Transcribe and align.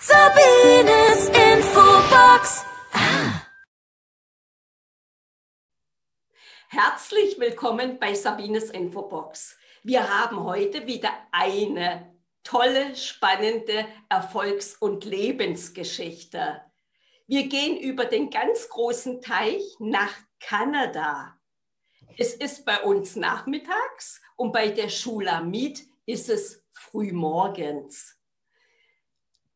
Sabines 0.00 1.26
Infobox. 1.26 2.64
Ah. 2.92 3.42
Herzlich 6.68 7.40
willkommen 7.40 7.98
bei 7.98 8.14
Sabines 8.14 8.70
Infobox. 8.70 9.56
Wir 9.82 10.08
haben 10.08 10.44
heute 10.44 10.86
wieder 10.86 11.10
eine 11.32 12.16
tolle, 12.44 12.94
spannende 12.94 13.88
Erfolgs- 14.08 14.76
und 14.76 15.04
Lebensgeschichte. 15.04 16.62
Wir 17.26 17.48
gehen 17.48 17.76
über 17.76 18.04
den 18.04 18.30
ganz 18.30 18.68
großen 18.68 19.20
Teich 19.20 19.64
nach 19.80 20.14
Kanada. 20.38 21.40
Es 22.16 22.34
ist 22.34 22.64
bei 22.64 22.84
uns 22.84 23.16
nachmittags 23.16 24.20
und 24.36 24.52
bei 24.52 24.68
der 24.68 24.90
Schulamit 24.90 25.88
ist 26.06 26.28
es 26.28 26.64
frühmorgens. 26.70 28.17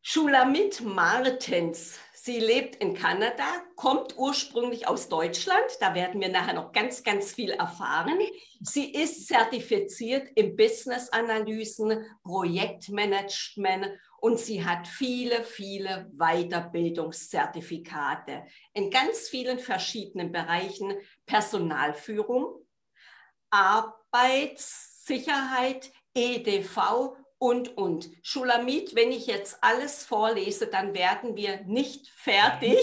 Schulamit 0.05 0.81
Martens, 0.81 2.01
sie 2.13 2.41
lebt 2.41 2.75
in 2.83 2.93
Kanada, 2.93 3.45
kommt 3.77 4.19
ursprünglich 4.19 4.89
aus 4.89 5.09
Deutschland. 5.09 5.63
Da 5.79 5.95
werden 5.95 6.21
wir 6.21 6.29
nachher 6.29 6.55
noch 6.55 6.73
ganz, 6.73 7.05
ganz 7.05 7.33
viel 7.33 7.51
erfahren. 7.51 8.19
Sie 8.61 8.93
ist 8.93 9.29
zertifiziert 9.29 10.29
im 10.35 10.57
Business-Analysen, 10.57 12.05
Projektmanagement 12.25 13.91
und 14.19 14.41
sie 14.41 14.65
hat 14.65 14.89
viele, 14.89 15.45
viele 15.45 16.11
Weiterbildungszertifikate 16.15 18.43
in 18.73 18.91
ganz 18.91 19.29
vielen 19.29 19.61
verschiedenen 19.61 20.33
Bereichen. 20.33 20.95
Personalführung, 21.27 22.67
Arbeitssicherheit, 23.51 25.93
EDV 26.13 27.22
und, 27.43 27.77
und. 27.77 28.09
Schulamit, 28.23 28.95
wenn 28.95 29.11
ich 29.11 29.27
jetzt 29.27 29.59
alles 29.63 30.05
vorlese, 30.05 30.69
dann 30.69 30.95
werden 30.95 31.35
wir 31.35 31.63
nicht 31.65 32.09
fertig. 32.09 32.79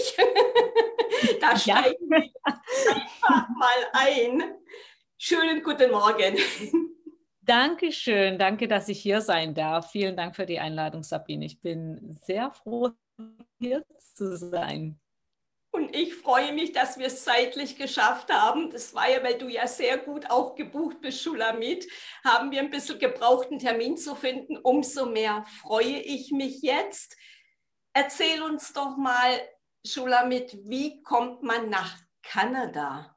da 1.40 1.56
steigen 1.56 2.10
wir 2.10 2.30
einfach 2.44 3.48
mal 3.56 3.88
ein. 3.94 4.42
Schönen 5.16 5.62
guten 5.62 5.90
Morgen. 5.90 6.36
Dankeschön, 7.40 8.38
danke, 8.38 8.68
dass 8.68 8.90
ich 8.90 9.00
hier 9.00 9.22
sein 9.22 9.54
darf. 9.54 9.92
Vielen 9.92 10.14
Dank 10.14 10.36
für 10.36 10.44
die 10.44 10.58
Einladung, 10.58 11.04
Sabine. 11.04 11.46
Ich 11.46 11.62
bin 11.62 12.18
sehr 12.20 12.50
froh, 12.50 12.90
hier 13.58 13.82
zu 14.14 14.36
sein. 14.36 15.00
Und 15.72 15.94
ich 15.94 16.16
freue 16.16 16.52
mich, 16.52 16.72
dass 16.72 16.98
wir 16.98 17.06
es 17.06 17.22
zeitlich 17.22 17.76
geschafft 17.76 18.32
haben. 18.32 18.70
Das 18.70 18.92
war 18.92 19.08
ja, 19.08 19.22
weil 19.22 19.38
du 19.38 19.48
ja 19.48 19.68
sehr 19.68 19.98
gut 19.98 20.28
auch 20.28 20.56
gebucht 20.56 21.00
bist, 21.00 21.22
Schulamit, 21.22 21.86
haben 22.24 22.50
wir 22.50 22.60
ein 22.60 22.70
bisschen 22.70 22.98
gebraucht, 22.98 23.48
einen 23.50 23.60
Termin 23.60 23.96
zu 23.96 24.16
finden. 24.16 24.56
Umso 24.56 25.06
mehr 25.06 25.44
freue 25.60 26.00
ich 26.00 26.32
mich 26.32 26.62
jetzt. 26.62 27.16
Erzähl 27.92 28.42
uns 28.42 28.72
doch 28.72 28.96
mal, 28.96 29.40
Schulamit, 29.86 30.58
wie 30.64 31.02
kommt 31.02 31.42
man 31.42 31.70
nach 31.70 31.96
Kanada? 32.22 33.16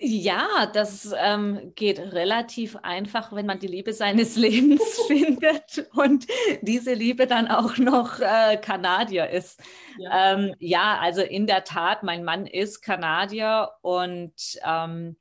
Ja, 0.00 0.66
das 0.72 1.12
ähm, 1.18 1.72
geht 1.74 1.98
relativ 1.98 2.76
einfach, 2.76 3.32
wenn 3.32 3.46
man 3.46 3.58
die 3.58 3.66
Liebe 3.66 3.92
seines 3.92 4.36
Lebens 4.36 4.82
findet 5.08 5.88
und 5.92 6.24
diese 6.62 6.94
Liebe 6.94 7.26
dann 7.26 7.48
auch 7.48 7.78
noch 7.78 8.20
äh, 8.20 8.58
Kanadier 8.58 9.28
ist. 9.28 9.60
Ja. 9.98 10.34
Ähm, 10.34 10.54
ja. 10.60 10.98
also 11.00 11.22
in 11.22 11.48
der 11.48 11.64
Tat, 11.64 12.04
mein 12.04 12.22
Mann 12.22 12.46
ist 12.46 12.80
Kanadier 12.80 13.72
und 13.82 14.34
ähm, 14.64 15.16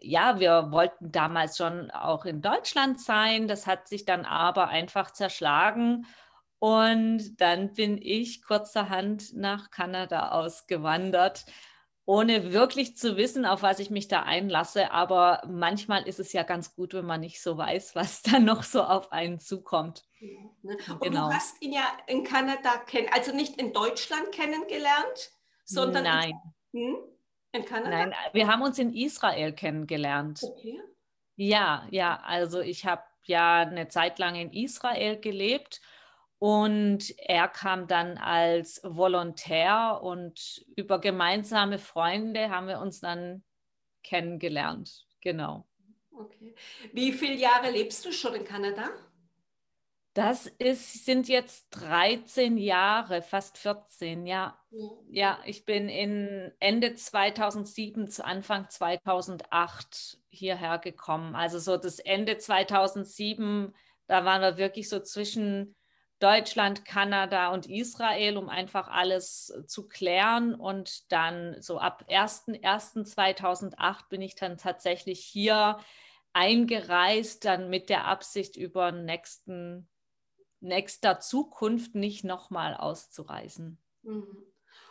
ja, 0.00 0.40
wir 0.40 0.72
wollten 0.72 1.12
damals 1.12 1.56
schon 1.56 1.92
auch 1.92 2.24
in 2.24 2.40
Deutschland 2.40 3.00
sein. 3.00 3.46
Das 3.46 3.68
hat 3.68 3.86
sich 3.86 4.06
dann 4.06 4.24
aber 4.24 4.68
einfach 4.68 5.12
zerschlagen. 5.12 6.06
Und 6.58 7.40
dann 7.40 7.74
bin 7.74 7.96
ich 7.96 8.42
kurzerhand 8.42 9.34
nach 9.34 9.70
Kanada 9.70 10.30
ausgewandert 10.30 11.44
ohne 12.10 12.52
wirklich 12.52 12.96
zu 12.96 13.16
wissen, 13.16 13.46
auf 13.46 13.62
was 13.62 13.78
ich 13.78 13.88
mich 13.88 14.08
da 14.08 14.24
einlasse. 14.24 14.90
Aber 14.90 15.42
manchmal 15.46 16.08
ist 16.08 16.18
es 16.18 16.32
ja 16.32 16.42
ganz 16.42 16.74
gut, 16.74 16.92
wenn 16.92 17.06
man 17.06 17.20
nicht 17.20 17.40
so 17.40 17.56
weiß, 17.56 17.94
was 17.94 18.22
dann 18.22 18.44
noch 18.44 18.64
so 18.64 18.82
auf 18.82 19.12
einen 19.12 19.38
zukommt. 19.38 20.04
Ne? 20.18 20.76
Und 20.88 21.02
genau. 21.02 21.28
du 21.28 21.34
hast 21.34 21.62
ihn 21.62 21.72
ja 21.72 21.86
in 22.08 22.24
Kanada 22.24 22.78
kennen, 22.78 23.06
also 23.12 23.32
nicht 23.32 23.60
in 23.60 23.72
Deutschland 23.72 24.32
kennengelernt, 24.32 25.30
sondern 25.64 26.02
Nein. 26.02 26.32
In, 26.72 26.80
hm? 26.80 26.96
in 27.52 27.64
Kanada. 27.64 28.06
Nein, 28.06 28.14
wir 28.32 28.48
haben 28.48 28.62
uns 28.62 28.80
in 28.80 28.92
Israel 28.92 29.52
kennengelernt. 29.52 30.40
Okay. 30.42 30.80
Ja, 31.36 31.86
ja, 31.92 32.20
also 32.24 32.60
ich 32.60 32.86
habe 32.86 33.04
ja 33.26 33.60
eine 33.60 33.86
Zeit 33.86 34.18
lang 34.18 34.34
in 34.34 34.52
Israel 34.52 35.16
gelebt 35.20 35.80
und 36.40 37.14
er 37.18 37.48
kam 37.48 37.86
dann 37.86 38.16
als 38.16 38.80
Volontär 38.82 40.00
und 40.02 40.64
über 40.74 40.98
gemeinsame 40.98 41.78
Freunde 41.78 42.48
haben 42.48 42.66
wir 42.66 42.80
uns 42.80 43.00
dann 43.00 43.44
kennengelernt. 44.02 45.06
Genau. 45.20 45.68
Okay. 46.10 46.54
Wie 46.94 47.12
viele 47.12 47.34
Jahre 47.34 47.70
lebst 47.70 48.06
du 48.06 48.12
schon 48.12 48.34
in 48.34 48.44
Kanada? 48.44 48.88
Das 50.14 50.46
ist, 50.46 51.04
sind 51.04 51.28
jetzt 51.28 51.66
13 51.72 52.56
Jahre, 52.56 53.20
fast 53.20 53.58
14, 53.58 54.26
ja. 54.26 54.58
ja. 54.70 54.88
Ja, 55.10 55.38
ich 55.44 55.66
bin 55.66 55.90
in 55.90 56.52
Ende 56.58 56.94
2007 56.94 58.08
zu 58.08 58.24
Anfang 58.24 58.66
2008 58.70 60.18
hierher 60.30 60.78
gekommen. 60.78 61.34
Also 61.34 61.58
so 61.58 61.76
das 61.76 61.98
Ende 61.98 62.38
2007, 62.38 63.74
da 64.06 64.24
waren 64.24 64.40
wir 64.40 64.56
wirklich 64.56 64.88
so 64.88 65.00
zwischen 65.00 65.76
Deutschland, 66.20 66.84
Kanada 66.84 67.48
und 67.48 67.66
Israel, 67.66 68.36
um 68.36 68.48
einfach 68.48 68.86
alles 68.88 69.52
zu 69.66 69.88
klären. 69.88 70.54
Und 70.54 71.10
dann 71.10 71.60
so 71.60 71.78
ab 71.78 72.04
1.1.2008 72.08 74.08
bin 74.08 74.22
ich 74.22 74.36
dann 74.36 74.58
tatsächlich 74.58 75.24
hier 75.24 75.78
eingereist, 76.32 77.44
dann 77.44 77.70
mit 77.70 77.88
der 77.88 78.04
Absicht, 78.04 78.56
über 78.56 78.92
nächsten, 78.92 79.88
nächster 80.60 81.20
Zukunft 81.20 81.94
nicht 81.94 82.22
nochmal 82.22 82.74
auszureisen. 82.74 83.78
Mhm. 84.02 84.44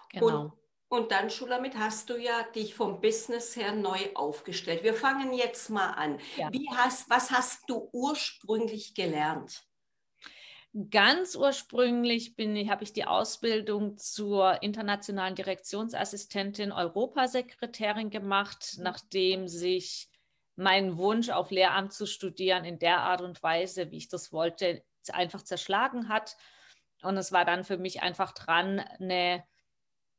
Genau. 0.09 0.41
Und, 0.41 0.53
und 0.89 1.11
dann, 1.11 1.29
Schulamit, 1.29 1.77
hast 1.77 2.09
du 2.09 2.17
ja 2.17 2.41
dich 2.55 2.73
vom 2.73 3.01
Business 3.01 3.55
her 3.55 3.73
neu 3.73 3.99
aufgestellt. 4.15 4.83
Wir 4.83 4.95
fangen 4.95 5.33
jetzt 5.33 5.69
mal 5.69 5.91
an. 5.91 6.19
Ja. 6.35 6.51
Wie 6.51 6.67
hast, 6.75 7.07
was 7.09 7.29
hast 7.29 7.69
du 7.69 7.87
ursprünglich 7.91 8.95
gelernt? 8.95 9.68
Ganz 10.91 11.35
ursprünglich 11.35 12.35
habe 12.69 12.83
ich 12.83 12.93
die 12.93 13.05
Ausbildung 13.05 13.97
zur 13.97 14.61
internationalen 14.61 15.33
Direktionsassistentin 15.33 16.71
Europasekretärin 16.71 18.11
gemacht, 18.11 18.75
mhm. 18.77 18.83
nachdem 18.83 19.47
sich 19.47 20.09
mein 20.55 20.97
Wunsch 20.97 21.29
auf 21.29 21.49
Lehramt 21.49 21.93
zu 21.93 22.05
studieren 22.05 22.65
in 22.65 22.77
der 22.77 22.99
Art 22.99 23.21
und 23.21 23.41
Weise, 23.41 23.89
wie 23.91 23.97
ich 23.97 24.09
das 24.09 24.31
wollte, 24.31 24.83
einfach 25.11 25.41
zerschlagen 25.41 26.07
hat. 26.07 26.37
Und 27.01 27.17
es 27.17 27.31
war 27.31 27.45
dann 27.45 27.63
für 27.63 27.77
mich 27.77 28.03
einfach 28.03 28.33
dran, 28.33 28.79
eine 28.99 29.43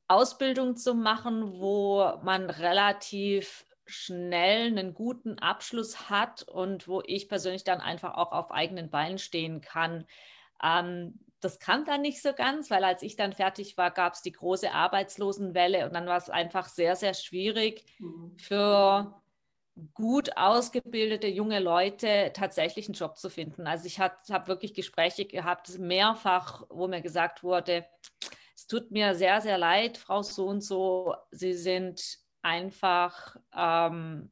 Ausbildung 0.09 0.77
zu 0.77 0.95
machen, 0.95 1.61
wo 1.61 2.19
man 2.25 2.51
relativ 2.51 3.65
schnell 3.85 4.67
einen 4.67 4.95
guten 4.95 5.39
Abschluss 5.39 6.11
hat 6.11 6.43
und 6.43 6.89
wo 6.89 7.03
ich 7.07 7.29
persönlich 7.29 7.63
dann 7.63 7.81
einfach 7.81 8.15
auch 8.15 8.33
auf 8.33 8.51
eigenen 8.51 8.91
Beinen 8.91 9.19
stehen 9.19 9.61
kann. 9.61 10.07
Ähm, 10.63 11.19
das 11.41 11.59
kam 11.59 11.85
dann 11.85 12.03
nicht 12.03 12.21
so 12.21 12.33
ganz, 12.33 12.71
weil 12.71 12.85
als 12.85 13.03
ich 13.03 13.17
dann 13.17 13.33
fertig 13.33 13.77
war, 13.79 13.91
gab 13.91 14.13
es 14.13 14.23
die 14.23 14.33
große 14.33 14.73
Arbeitslosenwelle 14.73 15.87
und 15.87 15.95
dann 15.95 16.07
war 16.07 16.19
es 16.19 16.29
einfach 16.29 16.69
sehr, 16.69 16.97
sehr 16.97 17.15
schwierig 17.15 17.85
mhm. 17.99 18.37
für 18.39 19.21
gut 19.95 20.37
ausgebildete 20.37 21.27
junge 21.27 21.61
Leute 21.61 22.33
tatsächlich 22.35 22.87
einen 22.87 22.95
Job 22.95 23.17
zu 23.17 23.31
finden. 23.31 23.67
Also 23.67 23.87
ich 23.87 23.99
habe 24.01 24.47
wirklich 24.47 24.75
Gespräche 24.75 25.25
gehabt, 25.25 25.79
mehrfach, 25.79 26.65
wo 26.69 26.87
mir 26.87 27.01
gesagt 27.01 27.43
wurde, 27.43 27.87
es 28.55 28.67
tut 28.67 28.91
mir 28.91 29.15
sehr, 29.15 29.41
sehr 29.41 29.57
leid, 29.57 29.97
Frau 29.97 30.23
so 30.23 30.47
und 30.47 30.61
so, 30.61 31.15
Sie 31.31 31.55
sind 31.55 32.19
einfach 32.43 33.37
ähm, 33.57 34.31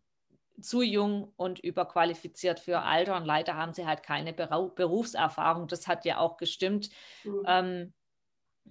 zu 0.61 0.83
jung 0.83 1.33
und 1.37 1.59
überqualifiziert 1.59 2.61
für 2.61 2.81
Alter 2.81 3.17
und 3.17 3.25
leider 3.25 3.57
haben 3.57 3.73
sie 3.73 3.87
halt 3.87 4.03
keine 4.03 4.33
Berufserfahrung. 4.33 5.69
Das 5.69 5.87
hat 5.87 6.05
ja 6.05 6.19
auch 6.19 6.37
gestimmt. 6.37 6.91
Mhm. 7.25 7.43
Ähm, 7.47 7.93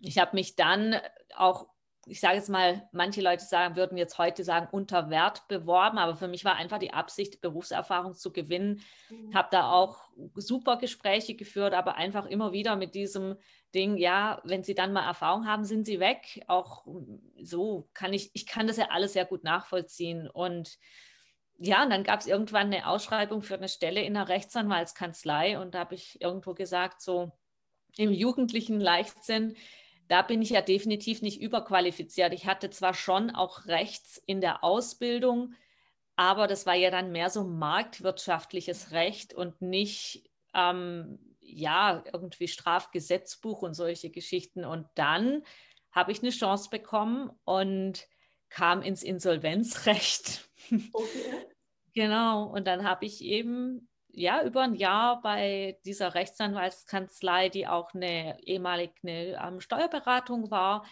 ich 0.02 0.18
habe 0.18 0.36
mich 0.36 0.56
dann 0.56 0.96
auch, 1.36 1.68
ich 2.06 2.20
sage 2.20 2.36
jetzt 2.36 2.50
mal, 2.50 2.88
manche 2.92 3.22
Leute 3.22 3.44
sagen, 3.44 3.76
würden 3.76 3.98
jetzt 3.98 4.18
heute 4.18 4.44
sagen, 4.44 4.68
unter 4.72 5.10
Wert 5.10 5.48
beworben, 5.48 5.98
aber 5.98 6.16
für 6.16 6.28
mich 6.28 6.46
war 6.46 6.56
einfach 6.56 6.78
die 6.78 6.94
Absicht, 6.94 7.42
Berufserfahrung 7.42 8.14
zu 8.14 8.32
gewinnen. 8.32 8.82
Mhm. 9.10 9.34
Habe 9.34 9.50
da 9.52 9.72
auch 9.72 10.10
super 10.36 10.78
Gespräche 10.78 11.36
geführt, 11.36 11.74
aber 11.74 11.96
einfach 11.96 12.26
immer 12.26 12.52
wieder 12.52 12.76
mit 12.76 12.96
diesem 12.96 13.38
Ding, 13.74 13.98
ja, 13.98 14.42
wenn 14.44 14.64
Sie 14.64 14.76
dann 14.76 14.94
mal 14.94 15.06
Erfahrung 15.06 15.46
haben, 15.48 15.66
sind 15.66 15.86
Sie 15.86 16.00
weg. 16.00 16.44
Auch 16.48 16.86
so 17.42 17.90
kann 17.94 18.14
ich, 18.14 18.32
ich 18.34 18.46
kann 18.46 18.68
das 18.68 18.78
ja 18.78 18.88
alles 18.90 19.14
sehr 19.14 19.26
gut 19.26 19.44
nachvollziehen 19.44 20.30
und 20.30 20.78
ja, 21.60 21.84
und 21.84 21.90
dann 21.90 22.04
gab 22.04 22.20
es 22.20 22.28
irgendwann 22.28 22.68
eine 22.68 22.88
Ausschreibung 22.88 23.42
für 23.42 23.56
eine 23.56 23.70
Stelle 23.70 24.02
in 24.02 24.14
der 24.14 24.30
Rechtsanwaltskanzlei 24.30 25.60
und 25.60 25.74
da 25.74 25.80
habe 25.80 25.96
ich 25.96 26.22
irgendwo 26.22 26.54
gesagt, 26.54 27.02
so, 27.02 27.32
im 27.98 28.12
jugendlichen 28.12 28.80
Leichtsinn, 28.80 29.56
da 30.08 30.22
bin 30.22 30.42
ich 30.42 30.52
ja 30.52 30.62
definitiv 30.62 31.22
nicht 31.22 31.42
überqualifiziert. 31.42 32.34
Ich 32.34 32.46
hatte 32.46 32.70
zwar 32.70 32.94
schon 32.94 33.32
auch 33.32 33.66
rechts 33.66 34.22
in 34.26 34.40
der 34.40 34.64
Ausbildung, 34.64 35.54
aber 36.16 36.48
das 36.48 36.66
war 36.66 36.76
ja 36.76 36.92
dann 36.92 37.12
mehr 37.12 37.30
so 37.30 37.44
marktwirtschaftliches 37.44 38.92
Recht 38.92 39.34
und 39.34 39.62
nicht 39.62 40.30
ähm, 40.54 41.20
ja 41.42 42.04
irgendwie 42.12 42.48
Strafgesetzbuch 42.48 43.62
und 43.62 43.74
solche 43.74 44.10
Geschichten. 44.10 44.64
Und 44.64 44.88
dann 44.96 45.44
habe 45.92 46.12
ich 46.12 46.22
eine 46.22 46.32
Chance 46.32 46.70
bekommen 46.70 47.32
und 47.44 48.08
kam 48.50 48.82
ins 48.82 49.04
Insolvenzrecht. 49.04 50.50
Okay. 50.94 51.46
genau. 51.94 52.46
Und 52.46 52.68
dann 52.68 52.88
habe 52.88 53.06
ich 53.06 53.22
eben 53.24 53.90
ja 54.10 54.44
über 54.44 54.64
ein 54.64 54.76
Jahr 54.76 55.22
bei 55.22 55.80
dieser 55.86 56.16
Rechtsanwaltskanzlei, 56.16 57.50
die 57.50 57.68
auch 57.68 57.94
eine 57.94 58.42
ehemalige 58.44 58.94
eine, 59.04 59.48
ähm, 59.48 59.62
Steuerberatung 59.62 60.50
war, 60.50 60.86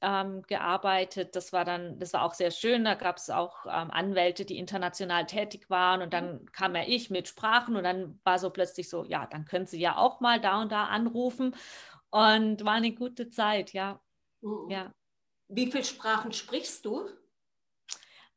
ähm, 0.00 0.42
gearbeitet. 0.42 1.34
Das 1.34 1.52
war 1.52 1.64
dann, 1.64 1.98
das 1.98 2.12
war 2.12 2.22
auch 2.22 2.34
sehr 2.34 2.50
schön. 2.50 2.84
Da 2.84 2.94
gab 2.94 3.16
es 3.16 3.30
auch 3.30 3.64
ähm, 3.66 3.90
Anwälte, 3.90 4.44
die 4.44 4.58
international 4.58 5.26
tätig 5.26 5.70
waren. 5.70 6.02
Und 6.02 6.12
dann 6.12 6.46
kam 6.52 6.76
ja 6.76 6.82
ich 6.86 7.10
mit 7.10 7.28
Sprachen 7.28 7.76
und 7.76 7.84
dann 7.84 8.20
war 8.24 8.38
so 8.38 8.50
plötzlich 8.50 8.88
so, 8.88 9.04
ja, 9.04 9.26
dann 9.26 9.44
können 9.44 9.66
Sie 9.66 9.80
ja 9.80 9.96
auch 9.96 10.20
mal 10.20 10.40
da 10.40 10.60
und 10.60 10.72
da 10.72 10.84
anrufen. 10.86 11.56
Und 12.10 12.64
war 12.64 12.74
eine 12.74 12.92
gute 12.92 13.28
Zeit, 13.30 13.72
ja. 13.72 14.00
Mhm. 14.42 14.70
ja. 14.70 14.92
Wie 15.54 15.70
viele 15.70 15.84
Sprachen 15.84 16.32
sprichst 16.32 16.84
du? 16.84 17.08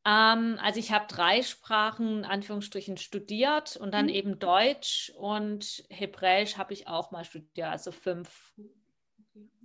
Ähm, 0.05 0.57
also 0.61 0.79
ich 0.79 0.91
habe 0.91 1.05
drei 1.07 1.41
Sprachen, 1.41 2.19
in 2.19 2.25
Anführungsstrichen, 2.25 2.97
studiert 2.97 3.75
und 3.75 3.93
dann 3.93 4.05
mhm. 4.05 4.13
eben 4.13 4.39
Deutsch 4.39 5.11
und 5.17 5.83
Hebräisch 5.89 6.57
habe 6.57 6.73
ich 6.73 6.87
auch 6.87 7.11
mal 7.11 7.25
studiert, 7.25 7.67
also 7.67 7.91
fünf. 7.91 8.53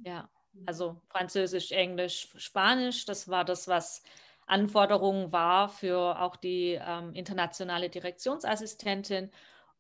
Ja. 0.04 0.28
Also 0.66 1.00
Französisch, 1.08 1.70
Englisch, 1.72 2.28
Spanisch, 2.36 3.04
das 3.06 3.28
war 3.28 3.44
das, 3.44 3.68
was 3.68 4.02
Anforderungen 4.46 5.32
war 5.32 5.68
für 5.68 6.20
auch 6.20 6.36
die 6.36 6.78
ähm, 6.80 7.14
internationale 7.14 7.88
Direktionsassistentin. 7.88 9.30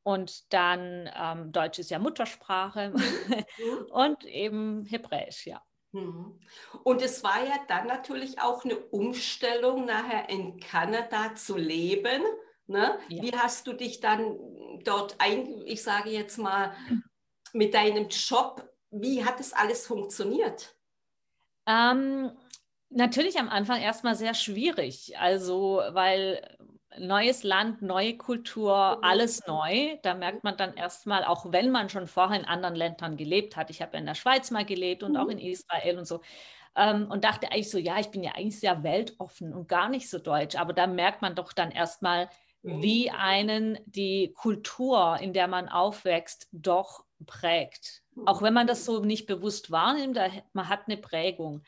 Und 0.04 0.52
dann 0.52 1.10
ähm, 1.14 1.52
Deutsch 1.52 1.78
ist 1.78 1.90
ja 1.90 1.98
Muttersprache 1.98 2.90
mhm. 2.90 3.86
und 3.90 4.24
eben 4.24 4.84
Hebräisch, 4.86 5.46
ja. 5.46 5.62
Mhm. 5.92 6.38
Und 6.84 7.02
es 7.02 7.22
war 7.22 7.44
ja 7.44 7.56
dann 7.68 7.86
natürlich 7.86 8.40
auch 8.40 8.64
eine 8.64 8.76
Umstellung, 8.76 9.84
nachher 9.84 10.28
in 10.28 10.58
Kanada 10.58 11.34
zu 11.34 11.56
leben. 11.56 12.22
Ne? 12.66 12.98
Ja. 13.08 13.22
Wie 13.22 13.32
hast 13.32 13.66
du 13.66 13.72
dich 13.72 14.00
dann 14.00 14.36
dort 14.84 15.16
ein, 15.18 15.62
ich 15.66 15.82
sage 15.82 16.10
jetzt 16.10 16.38
mal, 16.38 16.74
mit 17.52 17.74
deinem 17.74 18.08
Job 18.08 18.68
wie 18.92 19.24
hat 19.24 19.40
das 19.40 19.52
alles 19.52 19.86
funktioniert? 19.86 20.76
Ähm, 21.66 22.30
natürlich 22.90 23.38
am 23.38 23.48
Anfang 23.48 23.80
erstmal 23.80 24.14
sehr 24.14 24.34
schwierig. 24.34 25.18
Also, 25.18 25.82
weil 25.90 26.56
neues 26.98 27.42
Land, 27.42 27.82
neue 27.82 28.16
Kultur, 28.16 28.96
mhm. 28.98 29.04
alles 29.04 29.46
neu. 29.46 29.96
Da 30.02 30.14
merkt 30.14 30.44
man 30.44 30.56
dann 30.56 30.74
erstmal, 30.74 31.24
auch 31.24 31.52
wenn 31.52 31.70
man 31.70 31.88
schon 31.88 32.06
vorher 32.06 32.38
in 32.38 32.46
anderen 32.46 32.74
Ländern 32.74 33.16
gelebt 33.16 33.56
hat. 33.56 33.70
Ich 33.70 33.82
habe 33.82 33.96
in 33.96 34.06
der 34.06 34.14
Schweiz 34.14 34.50
mal 34.50 34.64
gelebt 34.64 35.02
und 35.02 35.12
mhm. 35.12 35.18
auch 35.18 35.28
in 35.28 35.38
Israel 35.38 35.98
und 35.98 36.06
so. 36.06 36.20
Ähm, 36.74 37.10
und 37.10 37.24
dachte 37.24 37.50
eigentlich 37.50 37.70
so, 37.70 37.78
ja, 37.78 37.98
ich 37.98 38.10
bin 38.10 38.22
ja 38.22 38.32
eigentlich 38.32 38.58
sehr 38.58 38.82
weltoffen 38.82 39.52
und 39.52 39.68
gar 39.68 39.88
nicht 39.88 40.08
so 40.08 40.18
deutsch. 40.18 40.56
Aber 40.56 40.72
da 40.72 40.86
merkt 40.86 41.22
man 41.22 41.34
doch 41.34 41.52
dann 41.52 41.70
erstmal, 41.70 42.28
mhm. 42.62 42.82
wie 42.82 43.10
einen 43.10 43.78
die 43.86 44.32
Kultur, 44.34 45.18
in 45.20 45.32
der 45.32 45.48
man 45.48 45.68
aufwächst, 45.68 46.48
doch 46.52 47.04
prägt. 47.26 48.02
Auch 48.26 48.42
wenn 48.42 48.52
man 48.52 48.66
das 48.66 48.84
so 48.84 49.04
nicht 49.04 49.26
bewusst 49.26 49.70
wahrnimmt, 49.70 50.18
man 50.52 50.68
hat 50.68 50.82
eine 50.86 50.98
Prägung. 50.98 51.62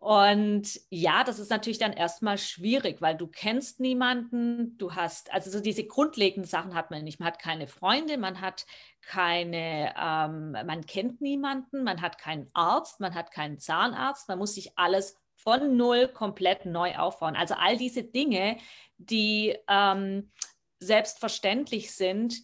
Und 0.00 0.80
ja, 0.88 1.24
das 1.24 1.38
ist 1.38 1.50
natürlich 1.50 1.78
dann 1.78 1.92
erstmal 1.92 2.38
schwierig, 2.38 3.02
weil 3.02 3.18
du 3.18 3.26
kennst 3.26 3.80
niemanden, 3.80 4.78
du 4.78 4.94
hast, 4.94 5.30
also 5.30 5.50
so 5.50 5.60
diese 5.60 5.84
grundlegenden 5.84 6.48
Sachen 6.48 6.74
hat 6.74 6.90
man 6.90 7.04
nicht. 7.04 7.20
Man 7.20 7.26
hat 7.26 7.38
keine 7.38 7.68
Freunde, 7.68 8.16
man 8.16 8.40
hat 8.40 8.64
keine, 9.02 9.94
ähm, 10.00 10.52
man 10.52 10.86
kennt 10.86 11.20
niemanden, 11.20 11.84
man 11.84 12.00
hat 12.00 12.16
keinen 12.16 12.48
Arzt, 12.54 13.00
man 13.00 13.14
hat 13.14 13.30
keinen 13.30 13.58
Zahnarzt, 13.58 14.26
man 14.26 14.38
muss 14.38 14.54
sich 14.54 14.78
alles 14.78 15.18
von 15.34 15.76
null 15.76 16.08
komplett 16.08 16.64
neu 16.64 16.96
aufbauen. 16.96 17.36
Also 17.36 17.54
all 17.54 17.76
diese 17.76 18.02
Dinge, 18.02 18.56
die 18.96 19.54
ähm, 19.68 20.32
selbstverständlich 20.78 21.94
sind, 21.94 22.36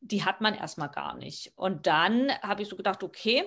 die 0.00 0.26
hat 0.26 0.42
man 0.42 0.54
erstmal 0.54 0.90
gar 0.90 1.14
nicht. 1.16 1.52
Und 1.56 1.86
dann 1.86 2.30
habe 2.42 2.60
ich 2.60 2.68
so 2.68 2.76
gedacht, 2.76 3.02
okay, 3.02 3.44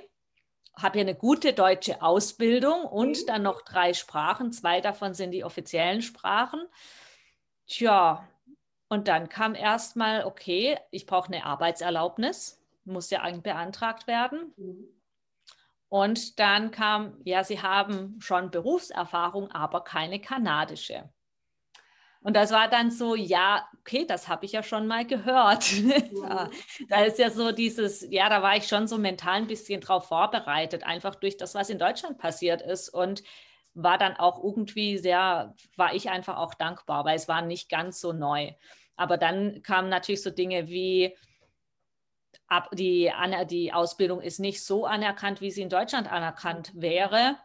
habe 0.75 0.99
ja 0.99 1.01
eine 1.01 1.15
gute 1.15 1.53
deutsche 1.53 2.01
Ausbildung 2.01 2.83
und 2.83 3.21
mhm. 3.21 3.25
dann 3.27 3.43
noch 3.43 3.61
drei 3.61 3.93
Sprachen. 3.93 4.51
Zwei 4.51 4.81
davon 4.81 5.13
sind 5.13 5.31
die 5.31 5.43
offiziellen 5.43 6.01
Sprachen. 6.01 6.65
Tja, 7.67 8.27
und 8.89 9.07
dann 9.07 9.29
kam 9.29 9.55
erstmal, 9.55 10.25
okay, 10.25 10.77
ich 10.91 11.05
brauche 11.05 11.27
eine 11.27 11.45
Arbeitserlaubnis, 11.45 12.61
muss 12.83 13.09
ja 13.09 13.21
eigentlich 13.21 13.43
beantragt 13.43 14.07
werden. 14.07 14.53
Mhm. 14.57 14.87
Und 15.87 16.39
dann 16.39 16.71
kam, 16.71 17.17
ja, 17.25 17.43
Sie 17.43 17.61
haben 17.61 18.15
schon 18.19 18.49
Berufserfahrung, 18.49 19.51
aber 19.51 19.83
keine 19.83 20.19
kanadische. 20.19 21.09
Und 22.23 22.35
das 22.35 22.51
war 22.51 22.69
dann 22.69 22.91
so, 22.91 23.15
ja, 23.15 23.67
okay, 23.79 24.05
das 24.05 24.27
habe 24.27 24.45
ich 24.45 24.51
ja 24.51 24.61
schon 24.61 24.87
mal 24.87 25.05
gehört. 25.05 25.65
Ja. 26.21 26.49
da 26.89 27.03
ist 27.03 27.17
ja 27.17 27.31
so 27.31 27.51
dieses, 27.51 28.05
ja, 28.09 28.29
da 28.29 28.43
war 28.43 28.55
ich 28.55 28.67
schon 28.67 28.87
so 28.87 28.97
mental 28.97 29.37
ein 29.37 29.47
bisschen 29.47 29.81
drauf 29.81 30.07
vorbereitet, 30.07 30.83
einfach 30.83 31.15
durch 31.15 31.35
das, 31.37 31.55
was 31.55 31.69
in 31.69 31.79
Deutschland 31.79 32.19
passiert 32.19 32.61
ist. 32.61 32.89
Und 32.89 33.23
war 33.73 33.97
dann 33.97 34.17
auch 34.17 34.43
irgendwie 34.43 34.97
sehr, 34.97 35.55
war 35.77 35.95
ich 35.95 36.09
einfach 36.09 36.37
auch 36.37 36.53
dankbar, 36.53 37.05
weil 37.05 37.15
es 37.15 37.27
war 37.27 37.41
nicht 37.41 37.69
ganz 37.69 37.99
so 37.99 38.13
neu. 38.13 38.51
Aber 38.95 39.17
dann 39.17 39.61
kamen 39.63 39.89
natürlich 39.89 40.21
so 40.21 40.29
Dinge 40.29 40.67
wie, 40.67 41.15
ab, 42.47 42.69
die, 42.73 43.11
die 43.49 43.73
Ausbildung 43.73 44.21
ist 44.21 44.39
nicht 44.39 44.63
so 44.63 44.85
anerkannt, 44.85 45.41
wie 45.41 45.51
sie 45.51 45.61
in 45.61 45.69
Deutschland 45.69 46.11
anerkannt 46.11 46.71
wäre. 46.75 47.37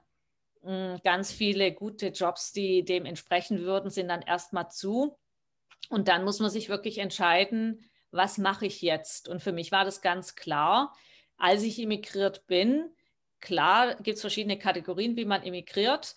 Mm, 0.67 0.97
ganz 1.05 1.31
viele 1.31 1.73
gute 1.73 2.09
Jobs, 2.09 2.53
die 2.53 2.85
dem 2.85 3.07
entsprechen 3.07 3.61
würden, 3.61 3.89
sind 3.89 4.09
dann 4.09 4.23
erstmal 4.23 4.69
zu. 4.69 5.17
Und 5.91 6.09
dann 6.09 6.25
muss 6.25 6.41
man 6.41 6.51
sich 6.51 6.69
wirklich 6.69 6.99
entscheiden, 6.99 7.89
was 8.11 8.37
mache 8.37 8.67
ich 8.67 8.83
jetzt? 8.83 9.29
Und 9.29 9.41
für 9.41 9.53
mich 9.53 9.71
war 9.71 9.85
das 9.85 10.01
ganz 10.03 10.35
klar, 10.35 10.93
als 11.37 11.63
ich 11.63 11.79
emigriert 11.79 12.47
bin, 12.49 12.91
klar 13.41 13.95
gibt 13.97 14.17
es 14.17 14.21
verschiedene 14.23 14.59
Kategorien, 14.59 15.17
wie 15.17 15.25
man 15.25 15.45
emigriert. 15.45 16.17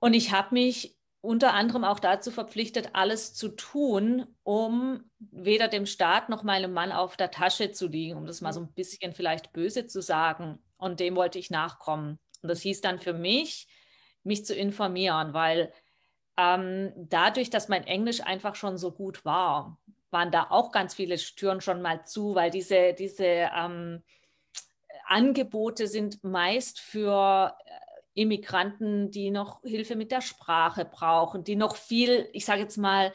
Und 0.00 0.14
ich 0.14 0.32
habe 0.32 0.54
mich 0.54 0.96
unter 1.20 1.52
anderem 1.52 1.84
auch 1.84 2.00
dazu 2.00 2.30
verpflichtet, 2.30 2.90
alles 2.94 3.34
zu 3.34 3.50
tun, 3.50 4.26
um 4.42 5.10
weder 5.18 5.68
dem 5.68 5.84
Staat 5.84 6.30
noch 6.30 6.44
meinem 6.44 6.72
Mann 6.72 6.92
auf 6.92 7.16
der 7.18 7.30
Tasche 7.30 7.72
zu 7.72 7.88
liegen, 7.88 8.16
um 8.16 8.26
das 8.26 8.40
mal 8.40 8.52
so 8.54 8.60
ein 8.60 8.72
bisschen 8.72 9.12
vielleicht 9.12 9.52
böse 9.52 9.86
zu 9.86 10.00
sagen. 10.00 10.62
Und 10.78 11.00
dem 11.00 11.16
wollte 11.16 11.38
ich 11.38 11.50
nachkommen. 11.50 12.18
Und 12.44 12.48
das 12.48 12.60
hieß 12.60 12.82
dann 12.82 13.00
für 13.00 13.14
mich, 13.14 13.66
mich 14.22 14.44
zu 14.44 14.54
informieren, 14.54 15.32
weil 15.32 15.72
ähm, 16.36 16.92
dadurch, 16.94 17.48
dass 17.48 17.68
mein 17.68 17.86
Englisch 17.86 18.20
einfach 18.20 18.54
schon 18.54 18.76
so 18.76 18.92
gut 18.92 19.24
war, 19.24 19.78
waren 20.10 20.30
da 20.30 20.48
auch 20.50 20.70
ganz 20.70 20.94
viele 20.94 21.16
Türen 21.16 21.62
schon 21.62 21.80
mal 21.80 22.04
zu, 22.04 22.34
weil 22.34 22.50
diese, 22.50 22.92
diese 22.92 23.24
ähm, 23.24 24.02
Angebote 25.06 25.86
sind 25.86 26.22
meist 26.22 26.80
für 26.80 27.56
äh, 27.64 28.20
Immigranten, 28.20 29.10
die 29.10 29.30
noch 29.30 29.62
Hilfe 29.62 29.96
mit 29.96 30.12
der 30.12 30.20
Sprache 30.20 30.84
brauchen, 30.84 31.44
die 31.44 31.56
noch 31.56 31.76
viel, 31.76 32.28
ich 32.34 32.44
sage 32.44 32.60
jetzt 32.60 32.76
mal, 32.76 33.10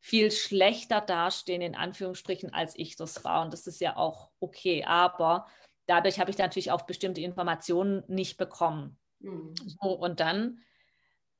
viel 0.00 0.32
schlechter 0.32 1.00
dastehen, 1.00 1.62
in 1.62 1.76
Anführungsstrichen, 1.76 2.52
als 2.52 2.76
ich 2.76 2.96
das 2.96 3.24
war. 3.24 3.42
Und 3.42 3.52
das 3.52 3.68
ist 3.68 3.80
ja 3.80 3.96
auch 3.96 4.32
okay. 4.40 4.84
Aber 4.84 5.46
dadurch 5.86 6.18
habe 6.18 6.30
ich 6.30 6.38
natürlich 6.38 6.70
auch 6.70 6.82
bestimmte 6.82 7.20
Informationen 7.20 8.02
nicht 8.08 8.36
bekommen. 8.36 8.98
Mhm. 9.20 9.54
So, 9.56 9.90
und 9.90 10.20
dann 10.20 10.60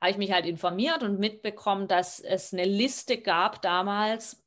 habe 0.00 0.10
ich 0.10 0.18
mich 0.18 0.32
halt 0.32 0.46
informiert 0.46 1.02
und 1.02 1.18
mitbekommen, 1.18 1.88
dass 1.88 2.20
es 2.20 2.52
eine 2.52 2.64
Liste 2.64 3.18
gab 3.18 3.62
damals 3.62 4.44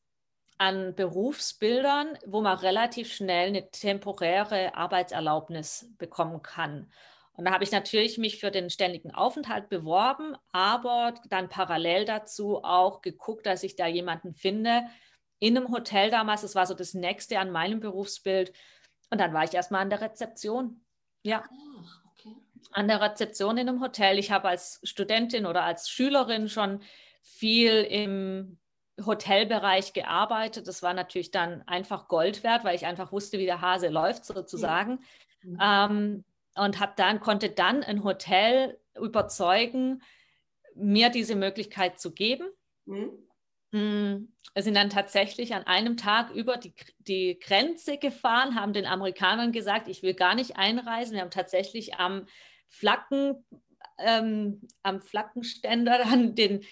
an 0.58 0.96
Berufsbildern, 0.96 2.18
wo 2.25 2.42
man 2.42 2.58
relativ 2.58 3.13
schnell 3.13 3.50
eine 3.50 3.70
temporäre 3.70 4.75
Arbeitserlaubnis 4.75 5.94
bekommen 5.98 6.42
kann. 6.42 6.92
Und 7.34 7.46
da 7.46 7.51
habe 7.51 7.63
ich 7.63 7.72
natürlich 7.72 8.18
mich 8.18 8.39
für 8.39 8.50
den 8.50 8.72
ständigen 8.72 9.13
Aufenthalt 9.13 9.70
beworben, 9.70 10.36
aber 10.51 11.13
dann 11.30 11.50
parallel 11.50 12.06
dazu 12.06 12.63
auch 12.63 13.01
geguckt, 13.01 13.46
dass 13.46 13.62
ich 13.62 13.75
da 13.75 13.86
jemanden 13.86 14.34
finde 14.34 14.84
in 15.39 15.56
einem 15.56 15.72
Hotel 15.72 16.10
damals. 16.10 16.42
Das 16.42 16.56
war 16.56 16.66
so 16.66 16.74
das 16.74 16.96
nächste 16.96 17.38
an 17.38 17.51
meinem 17.51 17.80
Berufsbild, 17.80 18.54
und 19.09 19.19
dann 19.19 19.33
war 19.33 19.43
ich 19.43 19.53
erstmal 19.53 19.81
an 19.81 19.89
der 19.89 20.01
Rezeption. 20.01 20.81
Ja. 21.23 21.43
Ach, 21.45 22.01
okay. 22.11 22.35
An 22.71 22.87
der 22.87 23.01
Rezeption 23.01 23.57
in 23.57 23.69
einem 23.69 23.81
Hotel. 23.81 24.19
Ich 24.19 24.31
habe 24.31 24.49
als 24.49 24.79
Studentin 24.83 25.45
oder 25.45 25.63
als 25.63 25.89
Schülerin 25.89 26.49
schon 26.49 26.81
viel 27.21 27.83
im 27.83 28.57
Hotelbereich 29.05 29.93
gearbeitet. 29.93 30.67
Das 30.67 30.81
war 30.81 30.93
natürlich 30.93 31.31
dann 31.31 31.61
einfach 31.67 32.07
Gold 32.07 32.43
wert, 32.43 32.63
weil 32.63 32.75
ich 32.75 32.85
einfach 32.85 33.11
wusste, 33.11 33.37
wie 33.37 33.45
der 33.45 33.61
Hase 33.61 33.89
läuft 33.89 34.25
sozusagen. 34.25 34.99
Ja. 35.43 35.87
Mhm. 35.89 35.95
Ähm, 35.95 36.23
und 36.55 36.79
habe 36.79 36.93
dann, 36.95 37.19
konnte 37.19 37.49
dann 37.49 37.83
ein 37.83 38.03
Hotel 38.03 38.79
überzeugen, 38.99 40.01
mir 40.73 41.09
diese 41.09 41.35
Möglichkeit 41.35 41.99
zu 41.99 42.11
geben. 42.11 42.47
Mhm. 42.85 43.11
Wir 43.71 44.63
sind 44.63 44.75
dann 44.75 44.89
tatsächlich 44.89 45.53
an 45.53 45.63
einem 45.63 45.97
Tag 45.97 46.31
über 46.31 46.57
die, 46.57 46.74
die 47.00 47.38
Grenze 47.39 47.97
gefahren, 47.97 48.55
haben 48.55 48.74
den 48.74 48.86
Amerikanern 48.86 49.51
gesagt, 49.51 49.88
ich 49.88 50.03
will 50.03 50.13
gar 50.13 50.36
nicht 50.36 50.57
einreisen. 50.57 51.13
Wir 51.13 51.21
haben 51.21 51.31
tatsächlich 51.31 51.95
am 51.95 52.25
Flaggen, 52.69 53.45
ähm, 53.97 54.62
am 54.83 55.01
Flaggenständer 55.01 56.00
dann 56.00 56.36
den 56.36 56.63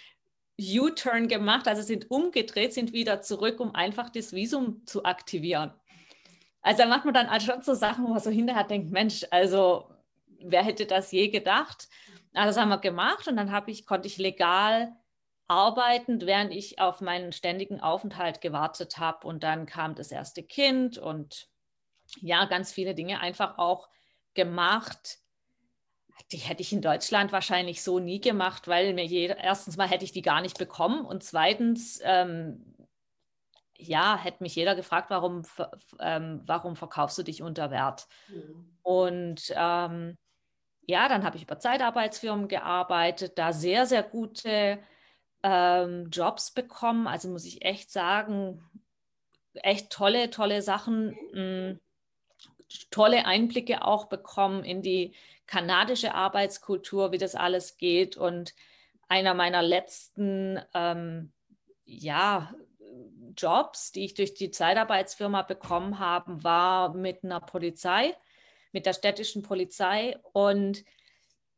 U-Turn 0.59 1.27
gemacht, 1.27 1.67
also 1.67 1.81
sind 1.81 2.09
umgedreht, 2.09 2.73
sind 2.73 2.93
wieder 2.93 3.21
zurück, 3.21 3.59
um 3.59 3.75
einfach 3.75 4.09
das 4.09 4.31
Visum 4.31 4.85
zu 4.85 5.03
aktivieren. 5.03 5.73
Also 6.61 6.83
da 6.83 6.87
macht 6.87 7.05
man 7.05 7.13
dann 7.13 7.27
also 7.27 7.51
schon 7.51 7.61
so 7.61 7.73
Sachen, 7.73 8.05
wo 8.05 8.09
man 8.09 8.19
so 8.19 8.29
hinterher 8.29 8.63
denkt, 8.63 8.89
Mensch, 8.91 9.25
also 9.31 9.89
wer 10.39 10.63
hätte 10.63 10.85
das 10.85 11.11
je 11.11 11.27
gedacht? 11.27 11.89
Also 12.33 12.49
das 12.49 12.57
haben 12.57 12.69
wir 12.69 12.77
gemacht 12.77 13.27
und 13.27 13.35
dann 13.35 13.63
ich, 13.67 13.85
konnte 13.85 14.07
ich 14.07 14.17
legal 14.17 14.95
arbeiten, 15.47 16.21
während 16.21 16.51
ich 16.53 16.79
auf 16.79 17.01
meinen 17.01 17.31
ständigen 17.31 17.79
Aufenthalt 17.79 18.41
gewartet 18.41 18.97
habe. 18.97 19.27
Und 19.27 19.43
dann 19.43 19.65
kam 19.65 19.95
das 19.95 20.11
erste 20.11 20.43
Kind 20.43 20.97
und 20.97 21.47
ja, 22.21 22.45
ganz 22.45 22.71
viele 22.71 22.95
Dinge 22.95 23.19
einfach 23.19 23.57
auch 23.57 23.89
gemacht. 24.33 25.19
Die 26.31 26.37
hätte 26.37 26.61
ich 26.61 26.71
in 26.71 26.81
Deutschland 26.81 27.31
wahrscheinlich 27.31 27.83
so 27.83 27.99
nie 27.99 28.21
gemacht, 28.21 28.67
weil 28.67 28.93
mir 28.93 29.05
jeder, 29.05 29.37
erstens 29.37 29.77
mal 29.77 29.87
hätte 29.87 30.05
ich 30.05 30.11
die 30.11 30.21
gar 30.21 30.41
nicht 30.41 30.57
bekommen 30.57 31.05
und 31.05 31.23
zweitens, 31.23 31.99
ähm, 32.03 32.75
ja, 33.77 34.17
hätte 34.17 34.41
mich 34.41 34.55
jeder 34.55 34.75
gefragt, 34.75 35.09
warum, 35.09 35.43
ähm, 35.99 36.41
warum 36.45 36.77
verkaufst 36.77 37.17
du 37.17 37.23
dich 37.23 37.41
unter 37.41 37.71
Wert? 37.71 38.07
Mhm. 38.29 38.77
Und 38.81 39.53
ähm, 39.55 40.17
ja, 40.87 41.09
dann 41.09 41.23
habe 41.23 41.35
ich 41.35 41.43
über 41.43 41.59
Zeitarbeitsfirmen 41.59 42.47
gearbeitet, 42.47 43.37
da 43.37 43.51
sehr, 43.51 43.85
sehr 43.85 44.03
gute 44.03 44.79
ähm, 45.45 46.09
Jobs 46.09 46.49
bekommen. 46.51 47.05
Also 47.05 47.29
muss 47.29 47.45
ich 47.45 47.63
echt 47.63 47.91
sagen, 47.91 48.63
echt 49.53 49.91
tolle, 49.91 50.31
tolle 50.31 50.63
Sachen, 50.63 51.15
mh, 51.33 51.71
mm, 51.71 51.79
tolle 52.89 53.27
Einblicke 53.27 53.85
auch 53.85 54.05
bekommen 54.05 54.63
in 54.63 54.81
die 54.81 55.13
kanadische 55.45 56.15
Arbeitskultur, 56.15 57.11
wie 57.11 57.19
das 57.19 57.35
alles 57.35 57.77
geht. 57.77 58.17
Und 58.17 58.55
einer 59.07 59.35
meiner 59.35 59.61
letzten 59.61 60.59
ähm, 60.73 61.31
ja, 61.85 62.51
Jobs, 63.37 63.91
die 63.91 64.05
ich 64.05 64.15
durch 64.15 64.33
die 64.33 64.49
Zeitarbeitsfirma 64.49 65.43
bekommen 65.43 65.99
habe, 65.99 66.43
war 66.43 66.95
mit 66.95 67.23
einer 67.23 67.39
Polizei, 67.39 68.15
mit 68.71 68.87
der 68.87 68.93
städtischen 68.93 69.43
Polizei. 69.43 70.17
Und 70.33 70.83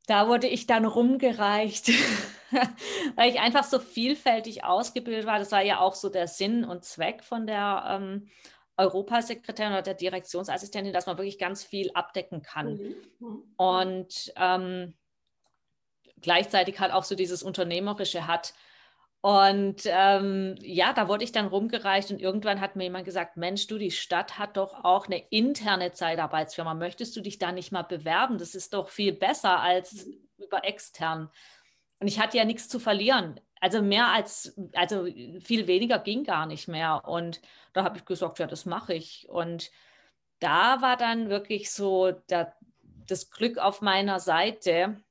da 0.08 0.28
wurde 0.28 0.48
ich 0.48 0.66
dann 0.66 0.86
rumgereicht, 0.86 1.90
weil 3.16 3.30
ich 3.30 3.40
einfach 3.40 3.66
so 3.66 3.78
vielfältig 3.78 4.64
ausgebildet 4.64 5.26
war. 5.26 5.38
Das 5.38 5.52
war 5.52 5.62
ja 5.62 5.80
auch 5.80 5.94
so 5.94 6.10
der 6.10 6.28
Sinn 6.28 6.66
und 6.66 6.86
Zweck 6.86 7.24
von 7.24 7.46
der 7.46 7.84
ähm, 7.88 8.30
Europasekretärin 8.78 9.74
oder 9.74 9.82
der 9.82 9.96
Direktionsassistentin, 9.96 10.94
dass 10.94 11.08
man 11.08 11.18
wirklich 11.18 11.38
ganz 11.38 11.64
viel 11.64 11.92
abdecken 11.94 12.42
kann. 12.42 12.78
Mhm. 12.78 12.96
mhm. 13.20 13.44
Und 13.58 14.34
ähm, 14.38 14.94
gleichzeitig 16.22 16.80
halt 16.80 16.94
auch 16.94 17.04
so 17.04 17.16
dieses 17.16 17.44
Unternehmerische 17.44 18.28
hat. 18.28 18.54
Und 19.22 19.82
ähm, 19.86 20.56
ja, 20.62 20.94
da 20.94 21.08
wurde 21.08 21.24
ich 21.24 21.32
dann 21.32 21.48
rumgereicht 21.48 22.12
und 22.12 22.22
irgendwann 22.22 22.62
hat 22.62 22.76
mir 22.76 22.84
jemand 22.84 23.06
gesagt, 23.06 23.36
Mensch, 23.36 23.68
du, 23.68 23.78
die 23.78 23.92
Stadt 23.92 24.38
hat 24.38 24.58
doch 24.58 24.86
auch 24.86 25.08
eine 25.08 25.18
interne 25.30 25.92
Zeitarbeitsfirma. 25.92 26.76
Möchtest 26.76 27.16
du 27.16 27.22
dich 27.22 27.40
da 27.40 27.52
nicht 27.52 27.72
mal 27.72 27.82
bewerben? 27.82 28.38
Das 28.38 28.56
ist 28.56 28.74
doch 28.74 28.90
viel 28.90 29.14
besser 29.14 29.60
als 29.60 30.08
über 30.38 30.64
extern. 30.64 31.30
Und 32.00 32.08
ich 32.08 32.20
hatte 32.20 32.38
ja 32.38 32.46
nichts 32.46 32.70
zu 32.70 32.80
verlieren. 32.80 33.40
Also 33.60 33.82
mehr 33.82 34.08
als, 34.10 34.56
also 34.74 35.06
viel 35.06 35.66
weniger 35.66 35.98
ging 35.98 36.24
gar 36.24 36.46
nicht 36.46 36.68
mehr. 36.68 37.04
Und 37.06 37.42
da 37.74 37.84
habe 37.84 37.98
ich 37.98 38.06
gesagt, 38.06 38.38
ja, 38.38 38.46
das 38.46 38.66
mache 38.66 38.94
ich. 38.94 39.28
Und 39.30 39.72
da 40.40 40.82
war 40.82 40.96
dann 40.96 41.30
wirklich 41.30 41.72
so 41.72 42.12
der, 42.12 42.56
das 43.08 43.32
Glück 43.32 43.58
auf 43.58 43.82
meiner 43.82 44.20
Seite, 44.20 45.02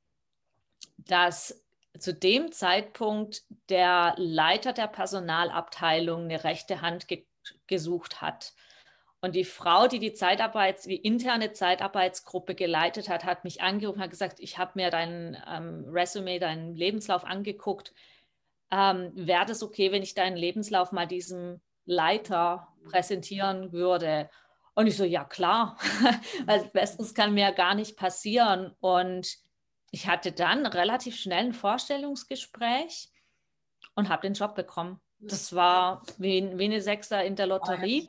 dass 0.97 1.66
zu 1.99 2.15
dem 2.15 2.53
Zeitpunkt 2.53 3.43
der 3.69 4.15
Leiter 4.17 4.73
der 4.73 4.89
Personalabteilung 4.89 6.25
eine 6.25 6.45
rechte 6.45 6.81
Hand 6.81 7.09
ge 7.09 7.25
gesucht 7.69 8.21
hat. 8.21 8.55
Und 9.21 9.35
die 9.35 9.45
Frau, 9.45 9.87
die 9.87 9.99
die 9.99 10.13
Zeitarbeits-, 10.13 10.87
die 10.87 10.97
interne 10.97 11.53
Zeitarbeitsgruppe 11.53 12.55
geleitet 12.55 13.09
hat, 13.09 13.25
hat 13.25 13.45
mich 13.45 13.63
angerufen 13.63 13.99
und 13.99 14.05
hat 14.05 14.11
gesagt, 14.11 14.41
ich 14.41 14.59
habe 14.59 14.73
mir 14.75 14.91
dein 14.91 15.37
ähm, 15.49 15.85
Resume, 15.89 16.39
deinen 16.39 16.75
Lebenslauf 16.75 17.25
angeguckt. 17.25 17.93
Ähm, 18.71 19.13
Wäre 19.15 19.47
das 19.47 19.63
okay, 19.63 19.93
wenn 19.93 20.03
ich 20.03 20.15
deinen 20.15 20.37
Lebenslauf 20.37 20.93
mal 20.93 21.07
diesem 21.07 21.61
Leiter 21.85 22.69
präsentieren 22.91 23.73
würde? 23.73 24.29
Und 24.75 24.87
ich 24.87 24.97
so, 24.97 25.05
ja 25.05 25.25
klar, 25.25 25.79
weil 26.47 26.69
bestens 26.73 27.15
kann 27.15 27.33
mir 27.33 27.53
gar 27.53 27.75
nicht 27.75 27.97
passieren. 27.97 28.75
Und 28.81 29.39
ich 29.91 30.07
hatte 30.07 30.33
dann 30.33 30.67
relativ 30.67 31.17
schnell 31.17 31.47
ein 31.47 31.53
Vorstellungsgespräch 31.53 33.09
und 33.95 34.09
habe 34.09 34.23
den 34.23 34.35
Job 34.35 34.55
bekommen. 34.55 35.01
Das 35.19 35.55
war 35.55 36.03
wie, 36.19 36.59
wie 36.59 36.65
eine 36.65 36.81
Sechser 36.81 37.25
in 37.25 37.37
der 37.37 37.47
Lotterie. 37.47 38.09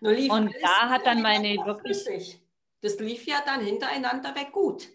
Oh, 0.00 0.08
und 0.08 0.54
da 0.62 0.88
hat 0.88 1.06
dann 1.06 1.22
meine 1.22 1.56
wirklich. 1.64 2.40
Das 2.80 2.98
lief 2.98 3.26
ja 3.26 3.42
dann 3.44 3.64
hintereinander 3.64 4.34
weg 4.34 4.52
gut. 4.52 4.88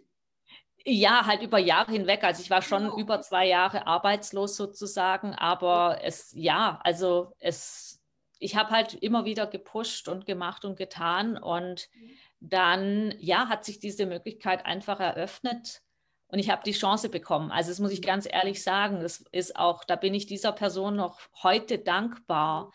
Ja, 0.83 1.25
halt 1.25 1.43
über 1.43 1.59
Jahre 1.59 1.91
hinweg. 1.91 2.23
Also 2.23 2.41
ich 2.41 2.50
war 2.50 2.61
schon 2.61 2.83
genau. 2.83 2.97
über 2.97 3.21
zwei 3.21 3.47
Jahre 3.47 3.85
arbeitslos 3.85 4.55
sozusagen, 4.55 5.35
aber 5.35 6.00
es, 6.03 6.31
ja, 6.33 6.79
also 6.83 7.33
es, 7.39 8.01
ich 8.39 8.55
habe 8.55 8.71
halt 8.71 8.95
immer 8.95 9.25
wieder 9.25 9.45
gepusht 9.45 10.07
und 10.07 10.25
gemacht 10.25 10.65
und 10.65 10.77
getan 10.77 11.38
und 11.38 11.88
mhm. 11.93 12.17
dann, 12.39 13.15
ja, 13.19 13.47
hat 13.47 13.65
sich 13.65 13.79
diese 13.79 14.07
Möglichkeit 14.07 14.65
einfach 14.65 15.00
eröffnet 15.00 15.83
und 16.31 16.39
ich 16.39 16.50
habe 16.50 16.63
die 16.63 16.71
Chance 16.71 17.09
bekommen. 17.09 17.51
Also 17.51 17.71
das 17.71 17.79
muss 17.79 17.91
ich 17.91 18.01
ganz 18.01 18.27
ehrlich 18.29 18.63
sagen. 18.63 19.01
Das 19.01 19.23
ist 19.31 19.57
auch, 19.57 19.83
da 19.83 19.97
bin 19.97 20.13
ich 20.13 20.25
dieser 20.25 20.53
Person 20.53 20.95
noch 20.95 21.19
heute 21.43 21.77
dankbar, 21.77 22.71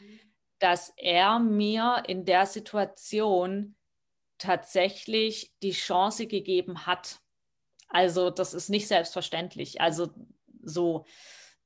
dass 0.58 0.92
er 0.96 1.38
mir 1.38 2.02
in 2.06 2.26
der 2.26 2.44
Situation 2.44 3.74
tatsächlich 4.38 5.54
die 5.62 5.72
Chance 5.72 6.26
gegeben 6.26 6.86
hat. 6.86 7.20
Also 7.88 8.28
das 8.28 8.52
ist 8.52 8.68
nicht 8.68 8.88
selbstverständlich. 8.88 9.80
Also 9.80 10.10
so, 10.62 11.06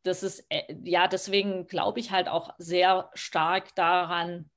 das 0.04 0.23
ist, 0.23 0.44
äh, 0.49 0.73
ja, 0.85 1.09
deswegen 1.09 1.66
glaube 1.66 1.99
ich 1.99 2.12
halt 2.12 2.28
auch 2.28 2.54
sehr 2.59 3.11
stark 3.14 3.75
daran, 3.75 4.49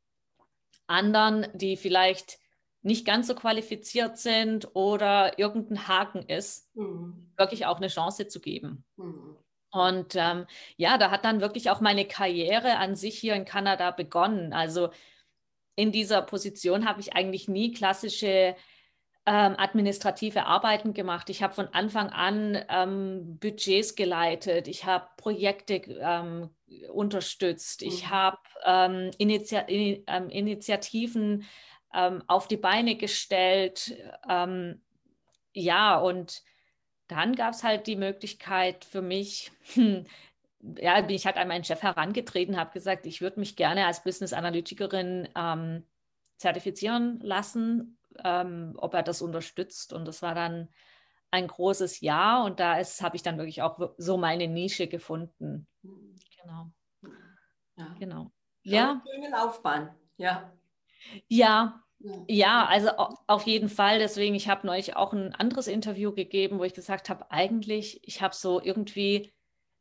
anderen, 0.85 1.47
die 1.55 1.77
vielleicht 1.77 2.37
nicht 2.83 3.05
ganz 3.05 3.27
so 3.27 3.35
qualifiziert 3.35 4.17
sind 4.17 4.75
oder 4.75 5.39
irgendein 5.39 5.87
Haken 5.87 6.23
ist, 6.23 6.69
mhm. 6.75 7.31
wirklich 7.37 7.65
auch 7.65 7.77
eine 7.77 7.87
Chance 7.87 8.27
zu 8.27 8.39
geben. 8.39 8.83
Mhm. 8.97 9.37
Und 9.71 10.15
ähm, 10.15 10.45
ja, 10.77 10.97
da 10.99 11.09
hat 11.09 11.25
dann 11.25 11.41
wirklich 11.41 11.71
auch 11.71 11.81
meine 11.81 12.05
Karriere 12.05 12.77
an 12.77 12.95
sich 12.95 13.17
hier 13.17 13.33
in 13.33 13.45
Kanada 13.45 13.89
begonnen. 13.89 14.53
Also 14.53 14.89
in 15.75 15.91
dieser 15.91 16.21
Position 16.21 16.87
habe 16.87 17.01
ich 17.01 17.15
eigentlich 17.15 17.47
nie 17.47 17.71
klassische 17.71 18.55
ähm, 19.25 19.55
administrative 19.57 20.45
Arbeiten 20.45 20.93
gemacht. 20.93 21.29
Ich 21.29 21.41
habe 21.41 21.53
von 21.53 21.69
Anfang 21.69 22.09
an 22.09 22.63
ähm, 22.69 23.39
Budgets 23.39 23.95
geleitet, 23.95 24.67
ich 24.67 24.85
habe 24.85 25.07
Projekte 25.17 25.75
ähm, 25.75 26.49
unterstützt, 26.91 27.81
mhm. 27.81 27.87
ich 27.87 28.09
habe 28.09 28.39
ähm, 28.65 29.11
Initi 29.17 29.55
in, 29.67 30.03
ähm, 30.07 30.29
Initiativen 30.29 31.45
ähm, 31.93 32.23
auf 32.27 32.47
die 32.47 32.57
Beine 32.57 32.95
gestellt. 32.95 33.95
Ähm, 34.27 34.81
ja, 35.53 35.97
und 35.97 36.43
dann 37.07 37.35
gab 37.35 37.53
es 37.53 37.63
halt 37.63 37.87
die 37.87 37.95
Möglichkeit 37.95 38.85
für 38.85 39.01
mich, 39.01 39.51
ja, 39.75 41.01
bin 41.01 41.15
ich 41.15 41.25
halt 41.25 41.37
an 41.37 41.47
meinen 41.47 41.63
Chef 41.63 41.83
herangetreten, 41.83 42.57
habe 42.57 42.71
gesagt, 42.71 43.05
ich 43.05 43.21
würde 43.21 43.39
mich 43.39 43.55
gerne 43.55 43.85
als 43.85 44.03
Business 44.03 44.33
Analytikerin 44.33 45.27
ähm, 45.35 45.85
zertifizieren 46.37 47.19
lassen, 47.19 47.97
ähm, 48.23 48.73
ob 48.77 48.93
er 48.93 49.03
das 49.03 49.21
unterstützt. 49.21 49.93
Und 49.93 50.05
das 50.07 50.21
war 50.21 50.33
dann 50.33 50.69
ein 51.31 51.47
großes 51.47 52.01
Ja 52.01 52.43
und 52.43 52.59
da 52.59 52.75
habe 52.75 53.15
ich 53.15 53.23
dann 53.23 53.37
wirklich 53.37 53.61
auch 53.61 53.79
so 53.97 54.17
meine 54.17 54.47
Nische 54.47 54.87
gefunden. 54.87 55.67
Genau. 55.81 56.71
Ja. 57.75 57.95
Genau. 57.99 58.31
Ja. 58.61 59.01
Schöne 59.05 59.29
Laufbahn. 59.29 59.95
Ja. 60.17 60.53
Ja, 61.27 61.82
ja, 62.27 62.65
also 62.65 62.89
auf 63.27 63.43
jeden 63.43 63.69
Fall. 63.69 63.99
Deswegen, 63.99 64.35
ich 64.35 64.49
habe 64.49 64.67
neulich 64.67 64.95
auch 64.95 65.13
ein 65.13 65.33
anderes 65.33 65.67
Interview 65.67 66.11
gegeben, 66.11 66.59
wo 66.59 66.63
ich 66.63 66.73
gesagt 66.73 67.09
habe, 67.09 67.31
eigentlich, 67.31 68.01
ich 68.07 68.21
habe 68.21 68.35
so 68.35 68.61
irgendwie, 68.61 69.33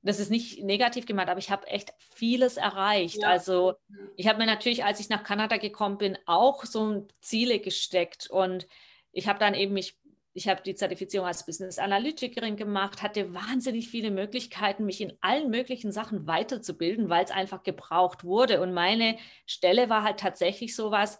das 0.02 0.21
ist 0.21 0.31
nicht 0.31 0.62
negativ 0.62 1.07
gemeint, 1.07 1.31
aber 1.31 1.38
ich 1.38 1.50
habe 1.50 1.67
echt 1.67 1.93
vieles 1.99 2.57
erreicht. 2.57 3.23
Ja. 3.23 3.29
Also 3.29 3.75
ich 4.17 4.29
habe 4.29 4.38
mir 4.38 4.47
natürlich, 4.47 4.85
als 4.85 5.00
ich 5.00 5.09
nach 5.09 5.25
Kanada 5.25 5.57
gekommen 5.57 5.99
bin, 5.99 6.17
auch 6.26 6.64
so 6.64 7.07
Ziele 7.21 7.59
gesteckt 7.59 8.29
und 8.31 8.67
ich 9.12 9.29
habe 9.29 9.38
dann 9.38 9.55
eben 9.55 9.75
mich 9.75 9.99
ich 10.35 10.49
habe 10.49 10.62
die 10.62 10.75
Zertifizierung 10.75 11.26
als 11.26 11.45
Business 11.45 11.79
Analytikerin 11.79 12.57
gemacht, 12.57 13.02
hatte 13.02 13.35
wahnsinnig 13.35 13.88
viele 13.88 14.11
Möglichkeiten, 14.11 14.87
mich 14.87 15.00
in 15.00 15.12
allen 15.21 15.50
möglichen 15.50 15.93
Sachen 15.93 16.26
weiterzubilden, 16.26 17.11
weil 17.11 17.25
es 17.25 17.31
einfach 17.31 17.62
gebraucht 17.62 18.25
wurde. 18.25 18.62
Und 18.62 18.73
meine 18.73 19.19
Stelle 19.47 19.91
war 19.91 20.02
halt 20.05 20.21
tatsächlich 20.21 20.75
sowas, 20.75 21.19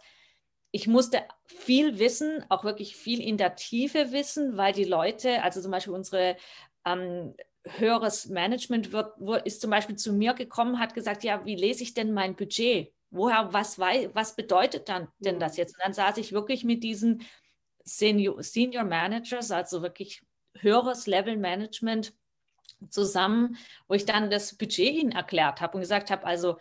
ich 0.75 0.87
musste 0.87 1.21
viel 1.45 1.99
wissen, 1.99 2.43
auch 2.49 2.63
wirklich 2.63 2.95
viel 2.95 3.21
in 3.21 3.37
der 3.37 3.55
Tiefe 3.55 4.11
wissen, 4.11 4.57
weil 4.57 4.73
die 4.73 4.83
Leute, 4.83 5.43
also 5.43 5.61
zum 5.61 5.69
Beispiel 5.69 5.93
unsere 5.93 6.35
ähm, 6.83 7.35
höheres 7.63 8.25
Management 8.25 8.91
wird, 8.91 9.45
ist 9.45 9.61
zum 9.61 9.69
Beispiel 9.69 9.95
zu 9.97 10.13
mir 10.13 10.33
gekommen, 10.33 10.79
hat 10.79 10.95
gesagt, 10.95 11.23
ja, 11.23 11.45
wie 11.45 11.55
lese 11.55 11.83
ich 11.83 11.93
denn 11.93 12.11
mein 12.11 12.35
Budget? 12.35 12.91
Woher, 13.11 13.53
was, 13.53 13.77
was 13.77 14.35
bedeutet 14.35 14.89
dann 14.89 15.09
denn 15.19 15.39
das 15.39 15.57
jetzt? 15.57 15.75
Und 15.75 15.83
dann 15.83 15.93
saß 15.93 16.17
ich 16.17 16.31
wirklich 16.31 16.63
mit 16.63 16.83
diesen 16.83 17.21
Senior, 17.83 18.41
Senior 18.41 18.83
Managers, 18.83 19.51
also 19.51 19.83
wirklich 19.83 20.23
höheres 20.57 21.05
Level 21.05 21.37
Management 21.37 22.13
zusammen, 22.89 23.57
wo 23.87 23.93
ich 23.93 24.05
dann 24.05 24.31
das 24.31 24.57
Budget 24.57 24.95
ihnen 24.95 25.11
erklärt 25.11 25.61
habe 25.61 25.75
und 25.75 25.81
gesagt 25.81 26.09
habe, 26.09 26.25
also 26.25 26.57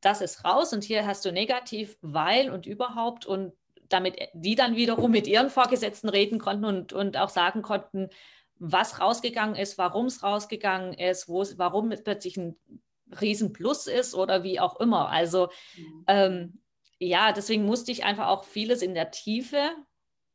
das 0.00 0.20
ist 0.20 0.44
raus 0.44 0.72
und 0.72 0.84
hier 0.84 1.06
hast 1.06 1.24
du 1.24 1.32
negativ, 1.32 1.96
weil 2.00 2.50
und 2.50 2.66
überhaupt 2.66 3.26
und 3.26 3.52
damit 3.88 4.16
die 4.34 4.54
dann 4.54 4.76
wiederum 4.76 5.10
mit 5.10 5.26
ihren 5.26 5.50
Vorgesetzten 5.50 6.08
reden 6.08 6.38
konnten 6.38 6.64
und, 6.64 6.92
und 6.92 7.16
auch 7.16 7.30
sagen 7.30 7.62
konnten, 7.62 8.10
was 8.58 9.00
rausgegangen 9.00 9.56
ist, 9.56 9.78
warum 9.78 10.06
es 10.06 10.22
rausgegangen 10.22 10.92
ist, 10.94 11.28
warum 11.28 11.90
es 11.90 12.02
plötzlich 12.02 12.36
ein 12.36 12.56
Riesenplus 13.20 13.86
ist 13.86 14.14
oder 14.14 14.42
wie 14.42 14.60
auch 14.60 14.78
immer. 14.80 15.08
Also 15.08 15.48
mhm. 15.76 16.04
ähm, 16.06 16.60
ja, 16.98 17.32
deswegen 17.32 17.64
musste 17.64 17.92
ich 17.92 18.04
einfach 18.04 18.26
auch 18.26 18.44
vieles 18.44 18.82
in 18.82 18.94
der 18.94 19.10
Tiefe. 19.10 19.70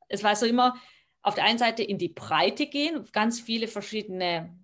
Es 0.08 0.24
war 0.24 0.36
so 0.36 0.46
immer 0.46 0.76
auf 1.22 1.36
der 1.36 1.44
einen 1.46 1.60
Seite 1.60 1.84
in 1.84 1.98
die 1.98 2.10
Breite 2.10 2.68
gehen, 2.68 3.08
ganz 3.12 3.40
viele 3.40 3.68
verschiedene 3.68 4.58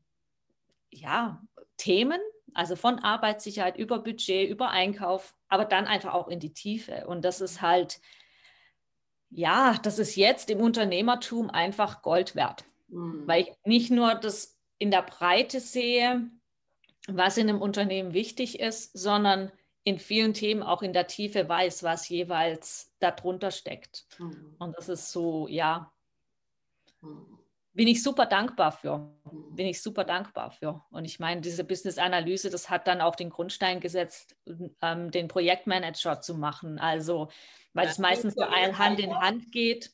ja, 0.90 1.42
Themen, 1.78 2.20
also 2.60 2.76
von 2.76 3.00
Arbeitssicherheit 3.00 3.78
über 3.78 4.00
Budget, 4.00 4.50
über 4.50 4.70
Einkauf, 4.70 5.34
aber 5.48 5.64
dann 5.64 5.88
einfach 5.88 6.14
auch 6.14 6.28
in 6.28 6.42
die 6.42 6.54
Tiefe. 6.54 7.08
Und 7.08 7.24
das 7.24 7.40
ist 7.40 7.62
halt, 7.62 8.02
ja, 9.30 9.78
das 9.82 9.98
ist 9.98 10.18
jetzt 10.18 10.50
im 10.50 10.60
Unternehmertum 10.60 11.50
einfach 11.50 12.02
Gold 12.02 12.36
wert, 12.36 12.66
mhm. 12.90 13.26
weil 13.26 13.44
ich 13.44 13.54
nicht 13.64 13.92
nur 13.92 14.14
das 14.14 14.60
in 14.78 14.92
der 14.92 15.04
Breite 15.04 15.62
sehe, 15.62 16.30
was 17.08 17.38
in 17.38 17.48
einem 17.48 17.62
Unternehmen 17.62 18.14
wichtig 18.14 18.60
ist, 18.60 18.92
sondern 18.92 19.54
in 19.86 19.98
vielen 19.98 20.34
Themen 20.34 20.62
auch 20.62 20.82
in 20.82 20.92
der 20.92 21.08
Tiefe 21.08 21.48
weiß, 21.48 21.84
was 21.84 22.10
jeweils 22.10 22.94
darunter 23.00 23.52
steckt. 23.52 24.06
Mhm. 24.18 24.58
Und 24.60 24.78
das 24.78 24.90
ist 24.90 25.14
so, 25.14 25.48
ja, 25.48 25.94
mhm 27.00 27.39
bin 27.80 27.88
ich 27.88 28.04
super 28.04 28.26
dankbar 28.26 28.74
für. 28.74 29.10
Bin 29.52 29.66
ich 29.66 29.82
super 29.82 30.04
dankbar 30.04 30.52
für. 30.52 30.84
Und 30.92 31.06
ich 31.06 31.18
meine, 31.18 31.40
diese 31.40 31.64
Business-Analyse, 31.64 32.50
das 32.50 32.70
hat 32.70 32.88
dann 32.88 33.00
auch 33.00 33.16
den 33.16 33.30
Grundstein 33.30 33.80
gesetzt, 33.80 34.36
ähm, 34.82 35.12
den 35.12 35.30
Projektmanager 35.30 36.20
zu 36.20 36.36
machen. 36.36 36.78
Also, 36.78 37.30
weil 37.74 37.86
ja, 37.86 37.92
es 37.92 37.98
meistens 37.98 38.34
so 38.34 38.42
ein 38.42 38.78
Hand 38.78 39.00
in 39.00 39.18
Hand 39.18 39.54
geht. 39.54 39.94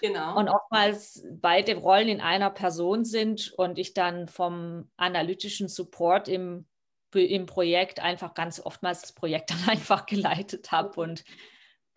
Genau. 0.00 0.38
Und 0.38 0.48
oftmals 0.48 1.22
beide 1.30 1.76
Rollen 1.76 2.08
in 2.08 2.22
einer 2.22 2.48
Person 2.48 3.04
sind 3.04 3.52
und 3.58 3.78
ich 3.78 3.92
dann 3.92 4.26
vom 4.28 4.90
analytischen 4.96 5.68
Support 5.68 6.28
im, 6.28 6.64
im 7.12 7.44
Projekt 7.44 8.00
einfach 8.00 8.32
ganz 8.32 8.58
oftmals 8.58 9.02
das 9.02 9.12
Projekt 9.12 9.50
dann 9.50 9.68
einfach 9.68 10.06
geleitet 10.06 10.72
habe 10.72 10.98
und 10.98 11.24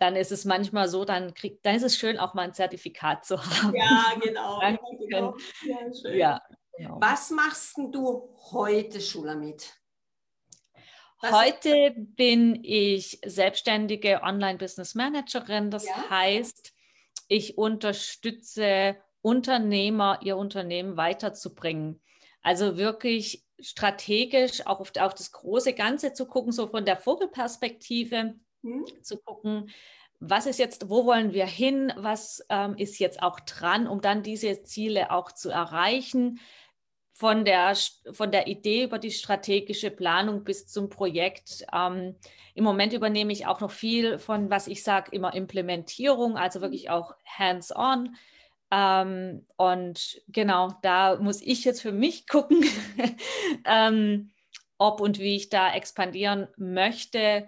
dann 0.02 0.16
ist 0.16 0.32
es 0.32 0.46
manchmal 0.46 0.90
so, 0.90 1.06
dann 1.06 1.36
kriegt, 1.36 1.64
dann 1.64 1.76
ist 1.76 1.84
es 1.84 1.96
schön, 1.96 2.18
auch 2.18 2.34
mal 2.34 2.42
ein 2.42 2.54
Zertifikat 2.56 3.24
zu 3.24 3.38
haben. 3.44 3.76
Ja, 3.76 4.14
genau. 4.20 4.60
genau. 5.00 5.36
Ja, 5.64 6.12
ja, 6.12 6.42
genau. 6.76 6.98
Was 7.00 7.30
machst 7.30 7.78
du 7.78 8.36
heute, 8.52 9.00
Schulamit? 9.00 9.78
Heute 11.22 11.94
bin 11.96 12.64
ich 12.64 13.20
selbstständige 13.24 14.24
Online-Business-Managerin. 14.24 15.70
Das 15.70 15.86
ja. 15.86 16.10
heißt, 16.10 16.74
ich 17.28 17.60
unterstütze 17.60 18.98
Unternehmer, 19.22 20.20
ihr 20.24 20.36
Unternehmen 20.36 20.98
weiterzubringen. 20.98 22.02
Also 22.42 22.76
wirklich 22.76 23.46
strategisch 23.60 24.66
auch 24.66 24.80
auf, 24.80 24.92
auf 25.00 25.14
das 25.14 25.32
große 25.32 25.74
Ganze 25.74 26.14
zu 26.14 26.26
gucken, 26.26 26.52
so 26.52 26.66
von 26.66 26.86
der 26.86 26.98
Vogelperspektive 26.98 28.34
mhm. 28.62 28.86
zu 29.02 29.18
gucken, 29.18 29.70
was 30.22 30.46
ist 30.46 30.60
jetzt, 30.60 30.90
wo 30.90 31.06
wollen 31.06 31.34
wir 31.34 31.48
hin, 31.48 31.92
was 31.98 32.46
ähm, 32.50 32.76
ist 32.78 33.00
jetzt 33.00 33.24
auch 33.24 33.40
dran, 33.40 33.88
um 33.88 34.02
dann 34.02 34.22
diese 34.22 34.62
Ziele 34.62 35.12
auch 35.12 35.32
zu 35.32 35.50
erreichen. 35.50 36.40
Von 37.14 37.44
der, 37.44 37.76
von 38.14 38.32
der 38.32 38.48
Idee 38.48 38.84
über 38.84 38.98
die 38.98 39.12
strategische 39.12 39.92
Planung 39.92 40.44
bis 40.44 40.68
zum 40.68 40.90
Projekt. 40.90 41.66
Ähm, 41.74 42.16
Im 42.56 42.64
Moment 42.64 42.94
übernehme 42.94 43.34
ich 43.34 43.46
auch 43.46 43.60
noch 43.60 43.72
viel 43.72 44.18
von, 44.18 44.50
was 44.50 44.68
ich 44.68 44.84
sage, 44.84 45.12
immer 45.12 45.34
Implementierung, 45.34 46.38
also 46.38 46.60
mhm. 46.60 46.64
wirklich 46.64 46.90
auch 46.90 47.16
hands-on. 47.26 48.16
Ähm, 48.72 49.46
und 49.58 50.22
genau, 50.30 50.70
da 50.84 51.18
muss 51.18 51.42
ich 51.42 51.64
jetzt 51.64 51.82
für 51.82 51.92
mich 51.92 52.28
gucken, 52.28 52.64
ähm, 53.66 54.32
ob 54.78 55.02
und 55.02 55.20
wie 55.20 55.36
ich 55.36 55.50
da 55.50 55.74
expandieren 55.74 56.48
möchte 56.58 57.48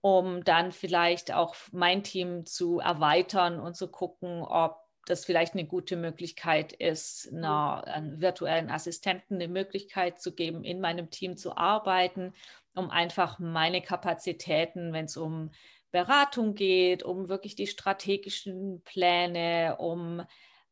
um 0.00 0.44
dann 0.44 0.72
vielleicht 0.72 1.32
auch 1.32 1.54
mein 1.72 2.02
Team 2.02 2.46
zu 2.46 2.78
erweitern 2.78 3.60
und 3.60 3.76
zu 3.76 3.88
gucken, 3.88 4.42
ob 4.42 4.78
das 5.06 5.24
vielleicht 5.24 5.54
eine 5.54 5.66
gute 5.66 5.96
Möglichkeit 5.96 6.72
ist, 6.72 7.32
einer, 7.32 7.84
einem 7.86 8.20
virtuellen 8.20 8.70
Assistenten 8.70 9.34
eine 9.34 9.48
Möglichkeit 9.48 10.20
zu 10.20 10.34
geben, 10.34 10.62
in 10.64 10.80
meinem 10.80 11.10
Team 11.10 11.36
zu 11.36 11.56
arbeiten, 11.56 12.32
um 12.74 12.90
einfach 12.90 13.38
meine 13.38 13.82
Kapazitäten, 13.82 14.92
wenn 14.92 15.06
es 15.06 15.16
um 15.16 15.50
Beratung 15.90 16.54
geht, 16.54 17.02
um 17.02 17.28
wirklich 17.28 17.56
die 17.56 17.66
strategischen 17.66 18.82
Pläne, 18.84 19.76
um 19.78 20.22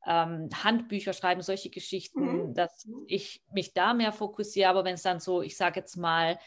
ähm, 0.06 0.48
Handbücher 0.62 1.12
schreiben, 1.12 1.42
solche 1.42 1.70
Geschichten, 1.70 2.48
mhm. 2.48 2.54
dass 2.54 2.88
ich 3.08 3.42
mich 3.52 3.74
da 3.74 3.94
mehr 3.94 4.12
fokussiere. 4.12 4.70
Aber 4.70 4.84
wenn 4.84 4.94
es 4.94 5.02
dann 5.02 5.20
so, 5.20 5.42
ich 5.42 5.56
sage 5.56 5.80
jetzt 5.80 5.96
mal, 5.96 6.38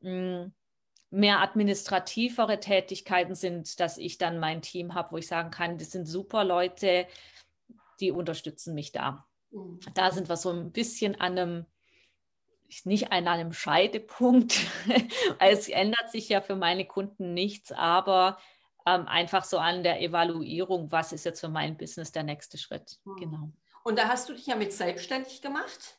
mh, 0.00 0.10
hm, 0.10 0.54
mehr 1.14 1.40
administrativere 1.40 2.60
Tätigkeiten 2.60 3.34
sind, 3.34 3.78
dass 3.78 3.98
ich 3.98 4.18
dann 4.18 4.38
mein 4.38 4.62
Team 4.62 4.94
habe, 4.94 5.12
wo 5.12 5.16
ich 5.18 5.28
sagen 5.28 5.50
kann, 5.50 5.78
das 5.78 5.92
sind 5.92 6.06
super 6.06 6.44
Leute, 6.44 7.06
die 8.00 8.10
unterstützen 8.10 8.74
mich 8.74 8.90
da. 8.90 9.26
Mhm. 9.50 9.78
Da 9.94 10.10
sind 10.10 10.28
wir 10.28 10.36
so 10.36 10.50
ein 10.50 10.72
bisschen 10.72 11.20
an 11.20 11.38
einem, 11.38 11.66
nicht 12.84 13.12
an 13.12 13.28
einem 13.28 13.52
Scheidepunkt. 13.52 14.58
es 15.38 15.68
ändert 15.68 16.10
sich 16.10 16.28
ja 16.28 16.40
für 16.40 16.56
meine 16.56 16.84
Kunden 16.84 17.32
nichts, 17.32 17.70
aber 17.70 18.38
ähm, 18.84 19.06
einfach 19.06 19.44
so 19.44 19.58
an 19.58 19.84
der 19.84 20.02
Evaluierung, 20.02 20.90
was 20.90 21.12
ist 21.12 21.24
jetzt 21.24 21.40
für 21.40 21.48
mein 21.48 21.76
Business 21.76 22.10
der 22.10 22.24
nächste 22.24 22.58
Schritt. 22.58 22.98
Mhm. 23.04 23.16
Genau. 23.16 23.52
Und 23.84 23.98
da 23.98 24.08
hast 24.08 24.28
du 24.28 24.32
dich 24.32 24.46
ja 24.46 24.56
mit 24.56 24.72
selbstständig 24.72 25.42
gemacht? 25.42 25.98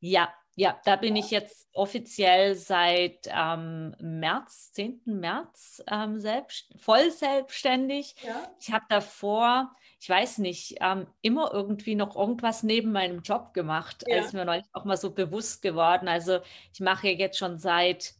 Ja, 0.00 0.32
ja, 0.56 0.78
da 0.84 0.96
bin 0.96 1.16
ich 1.16 1.30
jetzt 1.30 1.68
offiziell 1.72 2.54
seit 2.54 3.26
ähm, 3.26 3.94
März, 4.00 4.72
10. 4.72 5.00
März 5.06 5.82
ähm, 5.90 6.20
selbst, 6.20 6.72
voll 6.80 7.10
selbstständig. 7.10 8.14
Ja. 8.24 8.50
Ich 8.60 8.72
habe 8.72 8.84
davor, 8.88 9.74
ich 10.00 10.08
weiß 10.08 10.38
nicht, 10.38 10.76
ähm, 10.80 11.06
immer 11.22 11.50
irgendwie 11.52 11.96
noch 11.96 12.14
irgendwas 12.14 12.62
neben 12.62 12.92
meinem 12.92 13.22
Job 13.22 13.52
gemacht. 13.52 14.04
Ja. 14.06 14.16
Das 14.16 14.26
ist 14.26 14.32
mir 14.32 14.44
neulich 14.44 14.66
auch 14.72 14.84
mal 14.84 14.96
so 14.96 15.10
bewusst 15.10 15.62
geworden. 15.62 16.06
Also 16.06 16.38
ich 16.72 16.80
mache 16.80 17.08
jetzt 17.08 17.38
schon 17.38 17.58
seit 17.58 18.14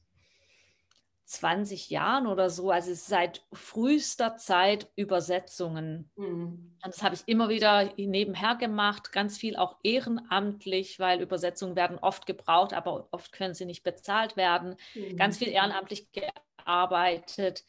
20 1.34 1.90
Jahren 1.90 2.26
oder 2.26 2.50
so, 2.50 2.70
also 2.70 2.92
seit 2.94 3.44
frühester 3.52 4.36
Zeit 4.36 4.88
Übersetzungen. 4.96 6.10
Mhm. 6.16 6.76
Und 6.82 6.94
das 6.94 7.02
habe 7.02 7.14
ich 7.14 7.22
immer 7.26 7.48
wieder 7.48 7.92
nebenher 7.96 8.56
gemacht, 8.56 9.12
ganz 9.12 9.38
viel 9.38 9.56
auch 9.56 9.76
ehrenamtlich, 9.82 11.00
weil 11.00 11.20
Übersetzungen 11.20 11.76
werden 11.76 11.98
oft 11.98 12.26
gebraucht, 12.26 12.72
aber 12.72 13.08
oft 13.10 13.32
können 13.32 13.54
sie 13.54 13.66
nicht 13.66 13.82
bezahlt 13.82 14.36
werden. 14.36 14.76
Mhm. 14.94 15.16
Ganz 15.16 15.38
viel 15.38 15.48
ehrenamtlich 15.48 16.08
gearbeitet, 16.12 17.64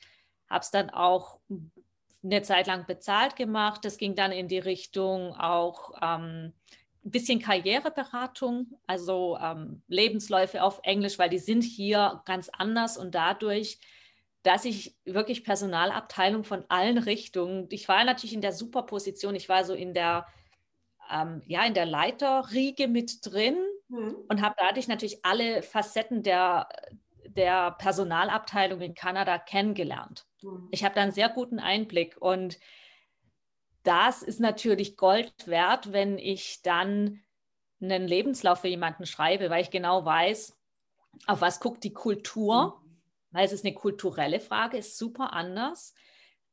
habe 0.49 0.61
es 0.61 0.71
dann 0.71 0.89
auch 0.89 1.39
eine 2.23 2.41
Zeit 2.41 2.67
lang 2.67 2.85
bezahlt 2.85 3.35
gemacht. 3.35 3.85
Das 3.85 3.97
ging 3.97 4.15
dann 4.15 4.31
in 4.31 4.47
die 4.47 4.59
Richtung 4.59 5.33
auch 5.35 5.91
ähm, 6.01 6.53
ein 7.05 7.11
bisschen 7.11 7.39
Karriereberatung, 7.39 8.79
also 8.87 9.37
ähm, 9.39 9.83
Lebensläufe 9.87 10.63
auf 10.63 10.79
Englisch, 10.83 11.19
weil 11.19 11.29
die 11.29 11.39
sind 11.39 11.63
hier 11.63 12.21
ganz 12.25 12.49
anders 12.49 12.97
und 12.97 13.13
dadurch, 13.13 13.79
dass 14.41 14.65
ich 14.65 14.95
wirklich 15.05 15.43
Personalabteilung 15.43 16.43
von 16.43 16.65
allen 16.67 16.97
Richtungen, 16.97 17.67
ich 17.69 17.87
war 17.87 18.03
natürlich 18.03 18.33
in 18.33 18.41
der 18.41 18.53
Superposition, 18.53 19.35
ich 19.35 19.49
war 19.49 19.63
so 19.63 19.73
in 19.73 19.93
der, 19.93 20.25
ähm, 21.11 21.41
ja, 21.45 21.63
in 21.65 21.75
der 21.75 21.85
Leiterriege 21.85 22.87
mit 22.87 23.19
drin 23.23 23.57
mhm. 23.87 24.15
und 24.27 24.41
habe 24.41 24.55
dadurch 24.57 24.87
natürlich 24.87 25.23
alle 25.23 25.61
Facetten 25.61 26.23
der, 26.23 26.67
der 27.27 27.71
Personalabteilung 27.71 28.81
in 28.81 28.95
Kanada 28.95 29.37
kennengelernt. 29.37 30.25
Mhm. 30.41 30.69
Ich 30.71 30.83
habe 30.83 30.95
da 30.95 31.01
einen 31.01 31.11
sehr 31.11 31.29
guten 31.29 31.59
Einblick 31.59 32.17
und 32.19 32.59
das 33.85 34.23
ist 34.23 34.39
natürlich 34.39 34.97
Gold 34.97 35.47
wert, 35.47 35.91
wenn 35.91 36.17
ich 36.17 36.61
dann 36.61 37.21
einen 37.81 38.07
Lebenslauf 38.07 38.61
für 38.61 38.67
jemanden 38.67 39.05
schreibe, 39.05 39.49
weil 39.49 39.61
ich 39.61 39.69
genau 39.69 40.05
weiß, 40.05 40.57
auf 41.27 41.41
was 41.41 41.59
guckt 41.59 41.83
die 41.83 41.93
Kultur, 41.93 42.81
weil 43.31 43.45
es 43.45 43.51
ist 43.51 43.65
eine 43.65 43.73
kulturelle 43.73 44.39
Frage, 44.39 44.77
ist 44.77 44.97
super 44.97 45.33
anders. 45.33 45.93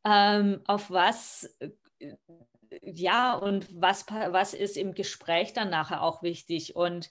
Ähm, 0.05 0.61
auf 0.67 0.91
was, 0.91 1.55
äh, 1.59 1.71
ja, 2.83 3.35
und 3.35 3.69
was, 3.81 4.07
was 4.09 4.55
ist 4.55 4.77
im 4.77 4.95
Gespräch 4.95 5.53
dann 5.53 5.71
nachher 5.71 6.03
auch 6.03 6.23
wichtig. 6.23 6.75
Und 6.75 7.11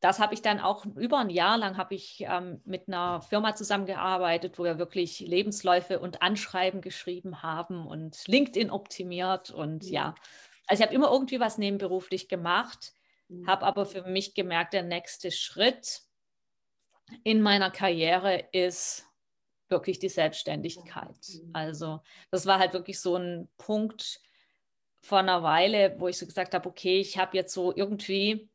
das 0.00 0.20
habe 0.20 0.34
ich 0.34 0.42
dann 0.42 0.60
auch 0.60 0.84
über 0.84 1.18
ein 1.18 1.30
Jahr 1.30 1.58
lang 1.58 1.76
habe 1.76 1.94
ich 1.94 2.20
ähm, 2.20 2.60
mit 2.64 2.88
einer 2.88 3.20
Firma 3.22 3.54
zusammengearbeitet, 3.54 4.58
wo 4.58 4.64
wir 4.64 4.78
wirklich 4.78 5.20
Lebensläufe 5.20 5.98
und 5.98 6.22
Anschreiben 6.22 6.80
geschrieben 6.80 7.42
haben 7.42 7.86
und 7.86 8.26
LinkedIn 8.28 8.70
optimiert 8.70 9.50
und 9.50 9.84
ja. 9.84 9.90
ja. 9.90 10.14
Also 10.68 10.82
ich 10.82 10.86
habe 10.86 10.94
immer 10.94 11.10
irgendwie 11.10 11.40
was 11.40 11.58
nebenberuflich 11.58 12.28
gemacht, 12.28 12.92
mhm. 13.28 13.46
habe 13.46 13.66
aber 13.66 13.86
für 13.86 14.02
mich 14.02 14.34
gemerkt, 14.34 14.72
der 14.72 14.82
nächste 14.82 15.32
Schritt 15.32 16.02
in 17.24 17.42
meiner 17.42 17.70
Karriere 17.70 18.44
ist 18.52 19.06
wirklich 19.68 19.98
die 19.98 20.08
Selbstständigkeit. 20.08 21.16
Mhm. 21.28 21.50
Also 21.54 22.00
das 22.30 22.46
war 22.46 22.58
halt 22.58 22.72
wirklich 22.72 23.00
so 23.00 23.16
ein 23.16 23.48
Punkt 23.56 24.20
vor 25.00 25.18
einer 25.18 25.42
Weile, 25.42 25.96
wo 25.98 26.08
ich 26.08 26.18
so 26.18 26.26
gesagt 26.26 26.54
habe, 26.54 26.68
okay, 26.68 27.00
ich 27.00 27.18
habe 27.18 27.36
jetzt 27.36 27.52
so 27.52 27.74
irgendwie 27.74 28.48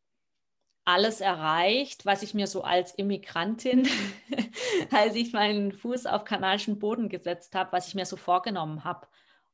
alles 0.86 1.22
erreicht, 1.22 2.06
was 2.06 2.24
ich 2.24 2.34
mir 2.34 2.48
so 2.48 2.64
als 2.64 2.94
Immigrantin, 2.94 3.88
als 4.92 5.16
ich 5.16 5.32
meinen 5.34 5.72
Fuß 5.72 6.06
auf 6.06 6.26
kanadischen 6.26 6.80
Boden 6.80 7.10
gesetzt 7.10 7.56
habe, 7.56 7.72
was 7.72 7.88
ich 7.88 7.96
mir 7.96 8.06
so 8.06 8.18
vorgenommen 8.18 8.84
habe. 8.84 9.08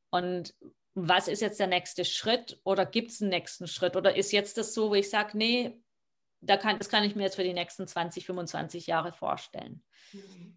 Und 0.10 0.56
was 0.96 1.28
ist 1.28 1.42
jetzt 1.42 1.60
der 1.60 1.68
nächste 1.68 2.04
Schritt 2.04 2.60
oder 2.64 2.86
gibt 2.86 3.12
es 3.12 3.22
einen 3.22 3.30
nächsten 3.30 3.68
Schritt? 3.68 3.96
Oder 3.96 4.16
ist 4.16 4.32
jetzt 4.32 4.58
das 4.58 4.74
so, 4.74 4.90
wo 4.90 4.96
ich 4.96 5.10
sage, 5.10 5.38
nee, 5.38 5.80
da 6.42 6.58
kann, 6.58 6.78
das 6.78 6.90
kann 6.90 7.04
ich 7.04 7.16
mir 7.16 7.24
jetzt 7.24 7.36
für 7.36 7.44
die 7.44 7.54
nächsten 7.54 7.88
20, 7.88 8.26
25 8.26 8.88
Jahre 8.88 9.14
vorstellen. 9.14 9.84
Mhm. 10.14 10.56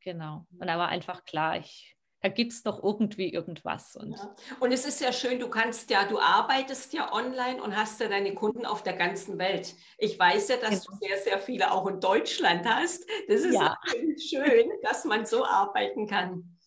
Genau. 0.00 0.46
Und 0.58 0.66
da 0.66 0.78
war 0.78 0.88
einfach 0.88 1.24
klar, 1.24 1.58
ich 1.58 1.96
da 2.20 2.28
gibt 2.28 2.52
es 2.52 2.62
doch 2.62 2.82
irgendwie 2.82 3.32
irgendwas. 3.32 3.96
Und, 3.96 4.12
ja. 4.12 4.36
und 4.60 4.72
es 4.72 4.84
ist 4.84 5.00
ja 5.00 5.12
schön, 5.12 5.38
du 5.38 5.48
kannst 5.48 5.90
ja, 5.90 6.04
du 6.04 6.18
arbeitest 6.18 6.92
ja 6.92 7.12
online 7.12 7.62
und 7.62 7.74
hast 7.76 8.00
ja 8.00 8.08
deine 8.08 8.34
Kunden 8.34 8.66
auf 8.66 8.82
der 8.82 8.92
ganzen 8.92 9.38
Welt. 9.38 9.74
Ich 9.96 10.18
weiß 10.18 10.48
ja, 10.48 10.56
dass 10.56 10.84
genau. 10.84 10.98
du 10.98 11.06
sehr, 11.06 11.18
sehr 11.18 11.38
viele 11.38 11.72
auch 11.72 11.86
in 11.86 12.00
Deutschland 12.00 12.66
hast. 12.66 13.08
Das 13.28 13.40
ist 13.40 13.54
ja. 13.54 13.78
schön, 14.18 14.70
dass 14.82 15.04
man 15.04 15.24
so 15.24 15.44
arbeiten 15.44 16.06
kann. 16.06 16.58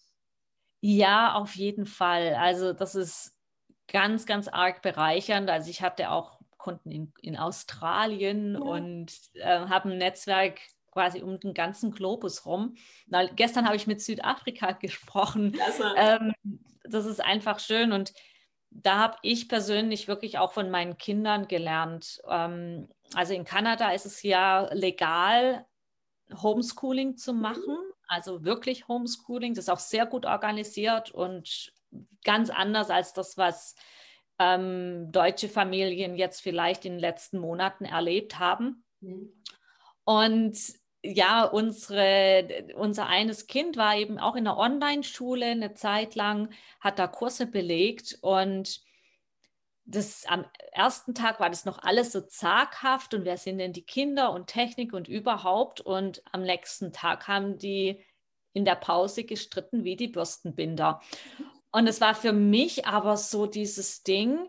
Ja, 0.82 1.36
auf 1.36 1.56
jeden 1.56 1.86
Fall. 1.86 2.34
Also 2.34 2.74
das 2.74 2.96
ist 2.96 3.34
ganz, 3.88 4.26
ganz 4.26 4.48
arg 4.48 4.82
bereichernd. 4.82 5.50
Also 5.50 5.70
ich 5.70 5.82
hatte 5.82 6.10
auch 6.10 6.39
Kunden 6.58 6.92
in, 6.92 7.13
in 7.22 7.38
Australien 7.38 8.54
ja. 8.56 8.60
und 8.60 9.13
äh, 9.36 9.60
habe 9.68 9.92
ein 9.92 9.98
Netzwerk 10.00 10.60
quasi 10.93 11.21
um 11.21 11.39
den 11.39 11.53
ganzen 11.53 11.91
Globus 11.91 12.45
rum. 12.45 12.75
Na, 13.08 13.25
gestern 13.25 13.65
habe 13.65 13.75
ich 13.75 13.88
mit 13.88 14.01
Südafrika 14.01 14.71
gesprochen. 14.79 15.58
Ähm, 15.97 16.34
das 16.84 17.06
ist 17.06 17.19
einfach 17.19 17.60
schön 17.60 17.91
und 17.91 18.13
da 18.69 18.97
habe 18.97 19.17
ich 19.21 19.49
persönlich 19.49 20.08
wirklich 20.08 20.38
auch 20.38 20.53
von 20.53 20.69
meinen 20.69 20.97
Kindern 20.97 21.47
gelernt. 21.47 22.21
Ähm, 22.29 22.88
also 23.13 23.34
in 23.34 23.45
Kanada 23.45 23.91
ist 23.91 24.06
es 24.06 24.23
ja 24.23 24.71
legal, 24.73 25.65
Homeschooling 26.41 27.17
zu 27.17 27.34
machen, 27.34 27.77
also 28.08 28.43
wirklich 28.43 28.88
Homeschooling. 28.88 29.53
Das 29.53 29.65
ist 29.65 29.69
auch 29.69 29.79
sehr 29.79 30.06
gut 30.06 30.25
organisiert 30.25 31.12
und 31.12 31.71
ganz 32.23 32.49
anders 32.49 32.89
als 32.89 33.13
das, 33.13 33.38
was 33.38 33.75
ähm, 34.39 35.12
deutsche 35.12 35.49
Familien 35.49 36.15
jetzt 36.15 36.41
vielleicht 36.41 36.86
in 36.86 36.93
den 36.93 36.99
letzten 36.99 37.38
Monaten 37.39 37.86
erlebt 37.86 38.39
haben. 38.39 38.84
Mhm. 39.01 39.32
Und 40.06 40.58
ja, 41.04 41.44
unsere, 41.44 42.74
unser 42.76 43.08
eines 43.08 43.48
Kind 43.48 43.76
war 43.76 43.98
eben 43.98 44.20
auch 44.20 44.36
in 44.36 44.46
der 44.46 44.58
Online-Schule 44.58 45.48
eine 45.48 45.74
Zeit 45.74 46.16
lang, 46.16 46.50
hat 46.80 46.98
da 46.98 47.08
Kurse 47.08 47.46
belegt 47.46 48.18
und 48.22 48.82
das 49.86 50.26
am 50.28 50.46
ersten 50.72 51.13
Tag 51.13 51.42
war 51.42 51.50
das 51.50 51.66
noch 51.66 51.80
alles 51.80 52.13
so 52.13 52.22
zaghaft 52.22 53.13
und 53.13 53.26
wer 53.26 53.38
sind 53.38 53.58
denn 53.58 53.74
die 53.74 53.86
Kinder 53.86 54.32
und 54.32 54.48
Technik 54.48 54.94
und 54.94 55.10
überhaupt 55.10 55.82
und 55.82 56.24
am 56.32 56.44
nächsten 56.44 56.94
Tag 56.94 57.28
haben 57.28 57.58
die 57.58 58.02
in 58.54 58.63
der 58.63 58.76
Pause 58.76 59.26
gestritten 59.26 59.84
wie 59.84 59.98
die 59.98 60.08
Bürstenbinder. 60.08 61.02
Und 61.72 61.88
es 61.88 62.00
war 62.00 62.16
für 62.16 62.32
mich 62.32 62.86
aber 62.86 63.18
so 63.18 63.46
dieses 63.46 64.04
Ding, 64.04 64.48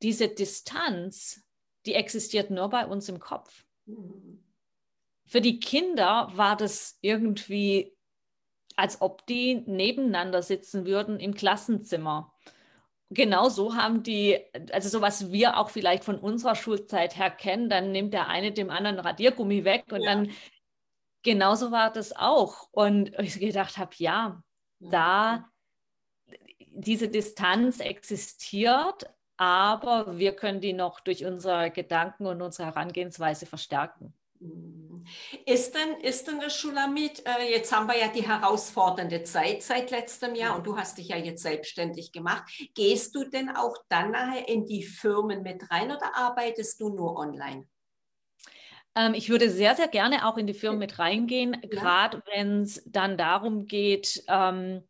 diese 0.00 0.28
Distanz, 0.28 1.42
die 1.84 1.94
existiert 1.94 2.50
nur 2.50 2.70
bei 2.70 2.86
uns 2.86 3.10
im 3.10 3.20
Kopf. 3.20 3.66
Mhm 3.84 4.45
für 5.26 5.40
die 5.40 5.58
Kinder 5.58 6.30
war 6.34 6.56
das 6.56 6.98
irgendwie, 7.00 7.92
als 8.76 9.00
ob 9.00 9.26
die 9.26 9.62
nebeneinander 9.66 10.42
sitzen 10.42 10.86
würden 10.86 11.18
im 11.18 11.34
Klassenzimmer. 11.34 12.32
Genau 13.10 13.48
so 13.48 13.74
haben 13.74 14.02
die, 14.02 14.38
also 14.72 14.88
so 14.88 15.00
was 15.00 15.30
wir 15.30 15.58
auch 15.58 15.70
vielleicht 15.70 16.04
von 16.04 16.18
unserer 16.18 16.54
Schulzeit 16.54 17.16
her 17.16 17.30
kennen, 17.30 17.68
dann 17.68 17.92
nimmt 17.92 18.14
der 18.14 18.28
eine 18.28 18.52
dem 18.52 18.70
anderen 18.70 18.98
Radiergummi 18.98 19.64
weg 19.64 19.84
und 19.92 20.02
ja. 20.02 20.14
dann 20.14 20.30
genauso 21.22 21.70
war 21.70 21.92
das 21.92 22.14
auch. 22.14 22.68
Und 22.72 23.12
ich 23.18 23.38
gedacht 23.38 23.78
habe, 23.78 23.92
ja, 23.98 24.42
da 24.78 25.48
diese 26.70 27.08
Distanz 27.08 27.80
existiert, 27.80 29.08
aber 29.36 30.18
wir 30.18 30.34
können 30.34 30.60
die 30.60 30.72
noch 30.72 31.00
durch 31.00 31.24
unsere 31.24 31.70
Gedanken 31.70 32.26
und 32.26 32.42
unsere 32.42 32.68
Herangehensweise 32.68 33.46
verstärken. 33.46 34.14
Ist 35.44 35.74
denn, 35.74 36.00
ist 36.00 36.26
denn 36.26 36.40
das 36.40 36.56
Schulamit, 36.56 37.22
äh, 37.26 37.50
jetzt 37.50 37.74
haben 37.74 37.86
wir 37.86 37.98
ja 37.98 38.08
die 38.08 38.26
herausfordernde 38.26 39.22
Zeit 39.24 39.62
seit 39.62 39.90
letztem 39.90 40.34
Jahr 40.34 40.56
und 40.56 40.66
du 40.66 40.76
hast 40.76 40.98
dich 40.98 41.08
ja 41.08 41.16
jetzt 41.16 41.42
selbstständig 41.42 42.12
gemacht. 42.12 42.44
Gehst 42.74 43.14
du 43.14 43.24
denn 43.24 43.50
auch 43.50 43.76
dann 43.88 44.10
nachher 44.12 44.48
in 44.48 44.66
die 44.66 44.82
Firmen 44.82 45.42
mit 45.42 45.70
rein 45.70 45.90
oder 45.90 46.14
arbeitest 46.14 46.80
du 46.80 46.88
nur 46.88 47.16
online? 47.16 47.66
Ähm, 48.94 49.14
ich 49.14 49.28
würde 49.28 49.50
sehr, 49.50 49.74
sehr 49.74 49.88
gerne 49.88 50.26
auch 50.26 50.36
in 50.36 50.46
die 50.46 50.54
Firmen 50.54 50.78
mit 50.78 50.98
reingehen, 50.98 51.54
ja. 51.54 51.68
gerade 51.68 52.22
wenn 52.34 52.62
es 52.62 52.82
dann 52.86 53.16
darum 53.16 53.66
geht, 53.66 54.24
ähm, 54.28 54.82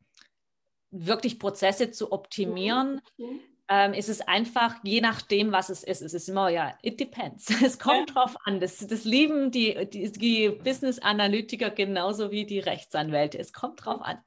wirklich 0.91 1.39
Prozesse 1.39 1.91
zu 1.91 2.13
optimieren. 2.13 3.01
Mhm 3.17 3.56
ähm, 3.69 3.95
ist 3.95 4.09
es 4.09 4.21
einfach, 4.21 4.77
je 4.85 5.01
nachdem, 5.01 5.51
was 5.51 5.71
es 5.71 5.83
ist, 5.83 6.01
es 6.01 6.15
ist 6.15 6.29
immer, 6.29 6.49
ja, 6.49 6.75
it 6.83 7.01
depends. 7.01 7.49
Es 7.65 7.79
kommt 7.79 8.11
ja. 8.11 8.15
drauf 8.15 8.37
an. 8.45 8.61
Das, 8.61 8.79
das 8.79 9.05
lieben 9.05 9.51
die, 9.51 9.89
die, 9.89 10.13
die 10.13 10.51
Business-Analytiker 10.51 11.71
genauso 11.71 12.31
wie 12.31 12.45
die 12.47 12.61
Rechtsanwälte. 12.61 13.39
Es 13.39 13.53
kommt 13.53 13.85
drauf 13.85 14.01
an. 14.03 14.19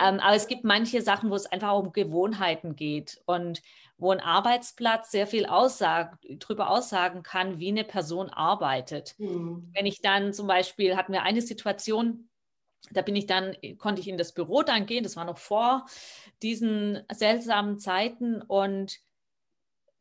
Ähm, 0.00 0.18
aber 0.20 0.34
es 0.34 0.48
gibt 0.48 0.64
manche 0.64 1.02
Sachen, 1.02 1.30
wo 1.30 1.34
es 1.34 1.46
einfach 1.46 1.74
um 1.74 1.92
Gewohnheiten 1.92 2.74
geht 2.74 3.20
und 3.26 3.62
wo 4.00 4.10
ein 4.10 4.20
Arbeitsplatz 4.20 5.10
sehr 5.10 5.26
viel 5.26 5.46
aussagt, 5.46 6.24
darüber 6.28 6.70
aussagen 6.70 7.22
kann, 7.22 7.58
wie 7.58 7.68
eine 7.68 7.84
Person 7.84 8.30
arbeitet. 8.30 9.14
Mhm. 9.18 9.70
Wenn 9.74 9.86
ich 9.86 10.00
dann 10.00 10.32
zum 10.32 10.46
Beispiel, 10.46 10.96
hatten 10.96 11.12
wir 11.12 11.22
eine 11.22 11.42
Situation, 11.42 12.29
da 12.90 13.02
bin 13.02 13.16
ich 13.16 13.26
dann, 13.26 13.56
konnte 13.78 14.00
ich 14.00 14.08
in 14.08 14.18
das 14.18 14.32
Büro 14.32 14.62
dann 14.62 14.86
gehen, 14.86 15.04
das 15.04 15.16
war 15.16 15.24
noch 15.24 15.38
vor 15.38 15.86
diesen 16.42 17.02
seltsamen 17.12 17.78
Zeiten 17.78 18.42
und 18.42 18.98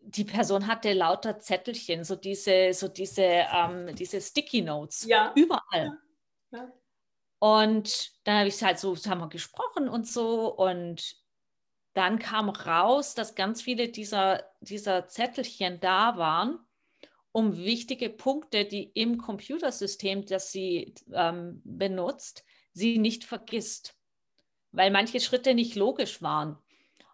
die 0.01 0.23
Person 0.23 0.67
hatte 0.67 0.93
lauter 0.93 1.39
Zettelchen, 1.39 2.03
so 2.03 2.15
diese, 2.15 2.73
so 2.73 2.87
diese, 2.87 3.21
ähm, 3.21 3.95
diese 3.95 4.21
Sticky 4.21 4.61
Notes 4.61 5.05
ja. 5.05 5.33
überall. 5.35 5.97
Ja. 6.51 6.71
Und 7.39 8.11
dann 8.23 8.39
habe 8.39 8.49
ich 8.49 8.63
halt 8.63 8.79
so, 8.79 8.95
haben 8.95 9.21
wir 9.21 9.29
gesprochen 9.29 9.87
und 9.87 10.07
so 10.07 10.53
und 10.53 11.15
dann 11.93 12.19
kam 12.19 12.49
raus, 12.49 13.13
dass 13.13 13.35
ganz 13.35 13.61
viele 13.61 13.89
dieser, 13.89 14.43
dieser 14.61 15.07
Zettelchen 15.07 15.79
da 15.79 16.17
waren, 16.17 16.59
um 17.31 17.57
wichtige 17.57 18.09
Punkte, 18.09 18.65
die 18.65 18.83
im 18.93 19.17
Computersystem, 19.17 20.25
das 20.25 20.51
sie 20.51 20.95
ähm, 21.13 21.61
benutzt, 21.63 22.43
sie 22.73 22.97
nicht 22.97 23.23
vergisst, 23.23 23.95
weil 24.71 24.91
manche 24.91 25.19
Schritte 25.19 25.53
nicht 25.53 25.75
logisch 25.75 26.21
waren. 26.21 26.57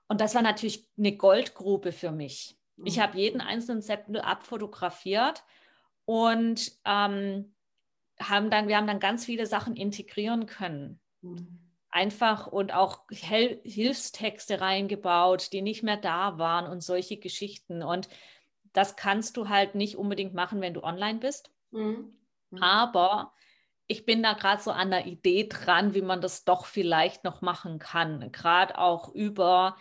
Und 0.08 0.22
das 0.22 0.36
war 0.36 0.41
natürlich 0.41 0.88
eine 0.98 1.15
Goldgrube 1.15 1.91
für 1.91 2.12
mich. 2.12 2.58
Ich 2.84 3.00
habe 3.00 3.18
jeden 3.18 3.39
einzelnen 3.39 3.82
Zettel 3.82 4.20
abfotografiert 4.20 5.44
und 6.04 6.74
ähm, 6.84 7.56
haben 8.20 8.50
dann, 8.50 8.68
wir 8.68 8.78
haben 8.78 8.88
dann 8.88 9.00
ganz 9.00 9.26
viele 9.26 9.46
Sachen 9.46 9.76
integrieren 9.76 10.46
können. 10.46 11.00
Einfach 11.89 12.48
und 12.48 12.74
auch 12.74 13.06
Hel 13.10 13.62
Hilfstexte 13.63 14.60
reingebaut, 14.60 15.54
die 15.54 15.62
nicht 15.62 15.84
mehr 15.84 15.98
da 15.98 16.38
waren 16.38 16.70
und 16.70 16.84
solche 16.84 17.18
Geschichten. 17.18 17.82
Und 17.82 18.10
das 18.74 18.98
kannst 18.98 19.38
du 19.38 19.48
halt 19.48 19.76
nicht 19.76 19.96
unbedingt 19.96 20.34
machen, 20.34 20.60
wenn 20.60 20.74
du 20.74 20.84
online 20.84 21.20
bist. 21.20 21.52
Mhm. 21.72 22.13
Aber 22.60 23.34
ich 23.88 24.06
bin 24.06 24.24
da 24.24 24.34
gerade 24.34 24.62
so 24.62 24.71
an 24.71 24.89
der 24.89 25.06
Idee 25.06 25.48
dran, 25.48 25.93
wie 25.93 26.02
man 26.02 26.21
das 26.21 26.43
doch 26.43 26.65
vielleicht 26.65 27.24
noch 27.24 27.41
machen 27.41 27.80
kann. 27.80 28.32
Gerade 28.32 28.78
auch 28.78 29.13
über 29.13 29.78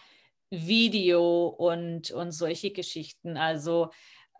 Video 0.51 1.47
und, 1.49 2.11
und 2.11 2.33
solche 2.33 2.71
Geschichten. 2.71 3.37
Also 3.37 3.91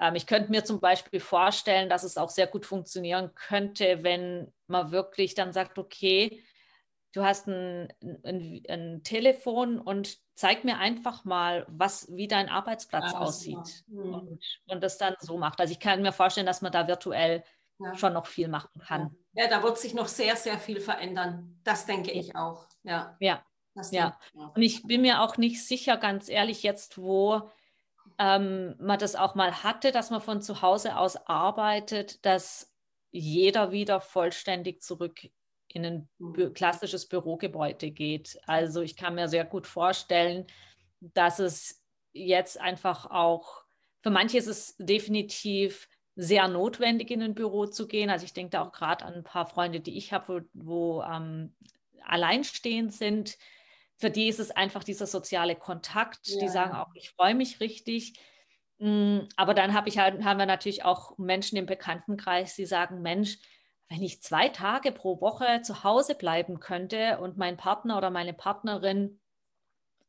ähm, 0.01 0.17
ich 0.17 0.27
könnte 0.27 0.51
mir 0.51 0.65
zum 0.65 0.81
Beispiel 0.81 1.21
vorstellen, 1.21 1.89
dass 1.89 2.03
es 2.03 2.19
auch 2.19 2.31
sehr 2.31 2.47
gut 2.47 2.67
funktionieren 2.67 3.35
könnte, 3.35 4.03
wenn 4.03 4.53
man 4.67 4.93
wirklich 4.93 5.35
dann 5.35 5.53
sagt, 5.53 5.79
okay, 5.79 6.43
du 7.13 7.25
hast 7.25 7.47
ein, 7.47 7.93
ein, 8.25 8.63
ein 8.69 9.03
Telefon 9.03 9.79
und 9.79 10.19
zeig 10.35 10.65
mir 10.65 10.79
einfach 10.79 11.25
mal, 11.25 11.65
was, 11.69 12.09
wie 12.15 12.29
dein 12.29 12.49
Arbeitsplatz 12.49 13.13
ja, 13.13 13.19
aussieht 13.19 13.85
mhm. 13.87 14.15
und, 14.15 14.61
und 14.67 14.83
das 14.83 14.99
dann 14.99 15.15
so 15.21 15.39
macht. 15.39 15.61
Also 15.61 15.73
ich 15.73 15.81
kann 15.81 16.03
mir 16.03 16.13
vorstellen, 16.13 16.47
dass 16.47 16.61
man 16.61 16.73
da 16.73 16.89
virtuell 16.89 17.45
ja. 17.79 17.95
schon 17.95 18.13
noch 18.13 18.27
viel 18.27 18.49
machen 18.49 18.81
kann. 18.81 19.17
Ja, 19.33 19.49
da 19.49 19.63
wird 19.63 19.79
sich 19.79 19.95
noch 19.95 20.09
sehr, 20.09 20.37
sehr 20.37 20.59
viel 20.59 20.81
verändern. 20.81 21.61
Das 21.65 21.87
denke 21.87 22.11
ich 22.13 22.37
auch. 22.37 22.67
Ja. 22.83 23.17
Ja. 23.21 23.45
ja. 23.91 24.19
Und 24.33 24.63
ich 24.63 24.83
bin 24.85 25.03
mir 25.03 25.23
auch 25.23 25.37
nicht 25.37 25.67
sicher, 25.67 25.97
ganz 25.97 26.29
ehrlich, 26.29 26.63
jetzt, 26.63 26.99
wo 26.99 27.51
ähm, 28.19 28.77
man 28.79 28.99
das 28.99 29.17
auch 29.17 29.35
mal 29.35 29.63
hatte, 29.63 29.91
dass 29.93 30.11
man 30.11 30.21
von 30.21 30.41
zu 30.41 30.63
Hause 30.63 30.97
aus 30.97 31.17
arbeitet, 31.27 32.25
dass 32.25 32.73
jeder 33.11 33.73
wieder 33.73 34.01
vollständig 34.01 34.83
zurück 34.83 35.21
in 35.69 35.85
ein 35.85 36.09
mhm. 36.19 36.53
klassisches 36.53 37.09
Bürogebäude 37.09 37.91
geht. 37.91 38.39
Also 38.47 38.83
ich 38.83 38.97
kann 38.97 39.17
mir 39.17 39.29
sehr 39.29 39.45
gut 39.45 39.67
vorstellen, 39.67 40.47
dass 41.01 41.39
es 41.39 41.83
jetzt 42.13 42.61
einfach 42.61 43.11
auch, 43.11 43.65
für 44.03 44.11
manche 44.11 44.39
ist 44.39 44.47
es 44.47 44.77
definitiv 44.79 45.89
sehr 46.17 46.47
notwendig, 46.49 47.11
in 47.11 47.23
ein 47.23 47.35
Büro 47.35 47.67
zu 47.67 47.89
gehen. 47.89 48.11
Also 48.11 48.25
ich 48.25 48.33
denke 48.33 48.51
da 48.51 48.63
auch 48.63 48.73
gerade 48.73 49.05
an 49.05 49.15
ein 49.15 49.25
paar 49.25 49.47
Freunde, 49.47 49.81
die 49.81 49.97
ich 49.97 50.13
habe, 50.13 50.47
wo, 50.53 50.99
wo 50.99 51.03
ähm, 51.03 51.55
alleinstehend 52.05 52.93
sind. 52.93 53.37
Für 53.97 54.11
die 54.11 54.29
ist 54.29 54.41
es 54.41 54.51
einfach 54.51 54.85
dieser 54.85 55.07
soziale 55.07 55.57
Kontakt. 55.57 56.27
Ja. 56.27 56.41
Die 56.41 56.49
sagen 56.49 56.75
auch, 56.75 56.95
ich 56.95 57.11
freue 57.11 57.35
mich 57.35 57.61
richtig. 57.61 58.15
Mm, 58.79 59.21
aber 59.37 59.55
dann 59.55 59.75
hab 59.75 59.87
ich 59.87 59.99
halt, 59.99 60.25
haben 60.25 60.39
wir 60.39 60.47
natürlich 60.47 60.85
auch 60.85 61.19
Menschen 61.19 61.59
im 61.59 61.67
Bekanntenkreis, 61.67 62.55
die 62.55 62.67
sagen, 62.67 63.03
Mensch, 63.03 63.39
wenn 63.89 64.03
ich 64.03 64.23
zwei 64.23 64.49
Tage 64.49 64.93
pro 64.93 65.21
Woche 65.21 65.63
zu 65.63 65.85
Hause 65.85 66.15
bleiben 66.15 66.61
könnte 66.61 67.19
und 67.19 67.37
mein 67.37 67.57
Partner 67.57 67.99
oder 67.99 68.11
meine 68.11 68.33
Partnerin 68.33 69.21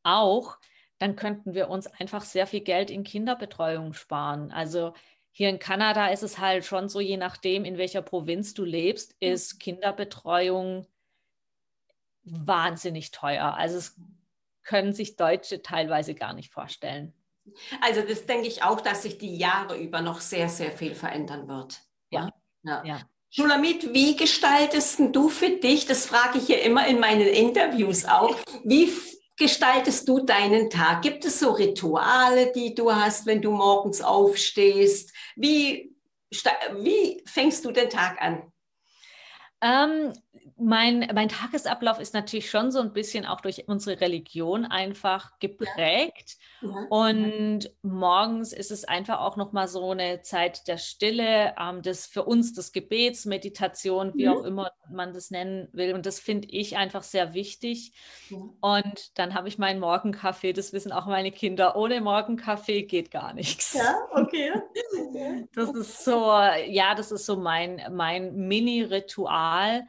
auch, 0.03 0.57
dann 0.97 1.15
könnten 1.15 1.53
wir 1.53 1.69
uns 1.69 1.87
einfach 1.87 2.23
sehr 2.23 2.47
viel 2.47 2.61
Geld 2.61 2.89
in 2.89 3.03
Kinderbetreuung 3.03 3.93
sparen. 3.93 4.51
Also 4.51 4.93
hier 5.37 5.49
in 5.49 5.59
Kanada 5.59 6.07
ist 6.07 6.23
es 6.23 6.39
halt 6.39 6.63
schon 6.63 6.87
so, 6.87 7.01
je 7.01 7.17
nachdem, 7.17 7.65
in 7.65 7.77
welcher 7.77 8.01
Provinz 8.01 8.53
du 8.53 8.63
lebst, 8.63 9.17
mhm. 9.19 9.33
ist 9.33 9.59
Kinderbetreuung 9.59 10.87
wahnsinnig 12.23 13.11
teuer. 13.11 13.53
Also 13.53 13.77
es 13.77 13.99
können 14.63 14.93
sich 14.93 15.17
Deutsche 15.17 15.61
teilweise 15.61 16.15
gar 16.15 16.31
nicht 16.31 16.53
vorstellen. 16.53 17.13
Also 17.81 18.01
das 18.01 18.25
denke 18.25 18.47
ich 18.47 18.63
auch, 18.63 18.79
dass 18.79 19.03
sich 19.03 19.17
die 19.17 19.35
Jahre 19.35 19.77
über 19.77 19.99
noch 19.99 20.21
sehr, 20.21 20.47
sehr 20.47 20.71
viel 20.71 20.95
verändern 20.95 21.49
wird. 21.49 21.81
Ja. 22.11 22.29
ja. 22.63 22.85
ja. 22.85 23.01
Schulamit, 23.29 23.93
wie 23.93 24.15
gestaltest 24.15 25.01
du 25.11 25.27
für 25.27 25.49
dich, 25.49 25.85
das 25.85 26.05
frage 26.05 26.37
ich 26.37 26.47
ja 26.47 26.59
immer 26.59 26.87
in 26.87 27.01
meinen 27.01 27.27
Interviews 27.27 28.05
auch, 28.05 28.37
wie 28.63 28.89
gestaltest 29.37 30.07
du 30.07 30.25
deinen 30.25 30.69
Tag? 30.69 31.01
Gibt 31.01 31.25
es 31.25 31.39
so 31.39 31.51
Rituale, 31.51 32.51
die 32.53 32.73
du 32.73 32.93
hast, 32.93 33.25
wenn 33.25 33.41
du 33.41 33.51
morgens 33.51 34.01
aufstehst? 34.01 35.13
Wie, 35.35 35.95
wie 36.79 37.23
fängst 37.25 37.65
du 37.65 37.71
den 37.71 37.89
Tag 37.89 38.21
an? 38.21 38.51
Ähm, 39.65 40.13
mein, 40.57 41.09
mein 41.13 41.27
Tagesablauf 41.27 41.99
ist 41.99 42.13
natürlich 42.13 42.49
schon 42.49 42.71
so 42.71 42.79
ein 42.79 42.93
bisschen 42.93 43.25
auch 43.25 43.41
durch 43.41 43.67
unsere 43.67 43.99
Religion 43.99 44.63
einfach 44.63 45.37
geprägt. 45.39 46.37
Ja. 46.61 46.69
Ja. 46.69 46.87
Und 46.89 47.71
morgens 47.81 48.53
ist 48.53 48.71
es 48.71 48.85
einfach 48.85 49.19
auch 49.19 49.35
nochmal 49.35 49.67
so 49.67 49.91
eine 49.91 50.21
Zeit 50.21 50.67
der 50.67 50.77
Stille, 50.77 51.55
ähm, 51.59 51.81
das 51.81 52.05
für 52.05 52.23
uns 52.23 52.53
des 52.53 52.71
Gebets, 52.71 53.25
Meditation, 53.25 54.13
wie 54.15 54.27
mhm. 54.27 54.31
auch 54.31 54.43
immer 54.43 54.71
man 54.89 55.13
das 55.13 55.29
nennen 55.29 55.67
will. 55.73 55.93
Und 55.93 56.05
das 56.05 56.19
finde 56.19 56.47
ich 56.49 56.77
einfach 56.77 57.03
sehr 57.03 57.33
wichtig. 57.33 57.93
Ja. 58.29 58.37
Und 58.61 59.17
dann 59.17 59.33
habe 59.33 59.49
ich 59.49 59.57
meinen 59.57 59.79
Morgenkaffee, 59.79 60.53
das 60.53 60.71
wissen 60.71 60.91
auch 60.91 61.05
meine 61.05 61.31
Kinder. 61.31 61.75
Ohne 61.75 61.99
Morgenkaffee 61.99 62.83
geht 62.83 63.11
gar 63.11 63.33
nichts. 63.33 63.73
Ja, 63.73 63.97
okay. 64.11 64.53
Das 65.53 65.69
ist 65.71 66.03
so, 66.03 66.31
ja, 66.67 66.95
das 66.95 67.11
ist 67.11 67.25
so 67.25 67.37
mein, 67.37 67.81
mein 67.91 68.35
Mini-Ritual. 68.35 69.87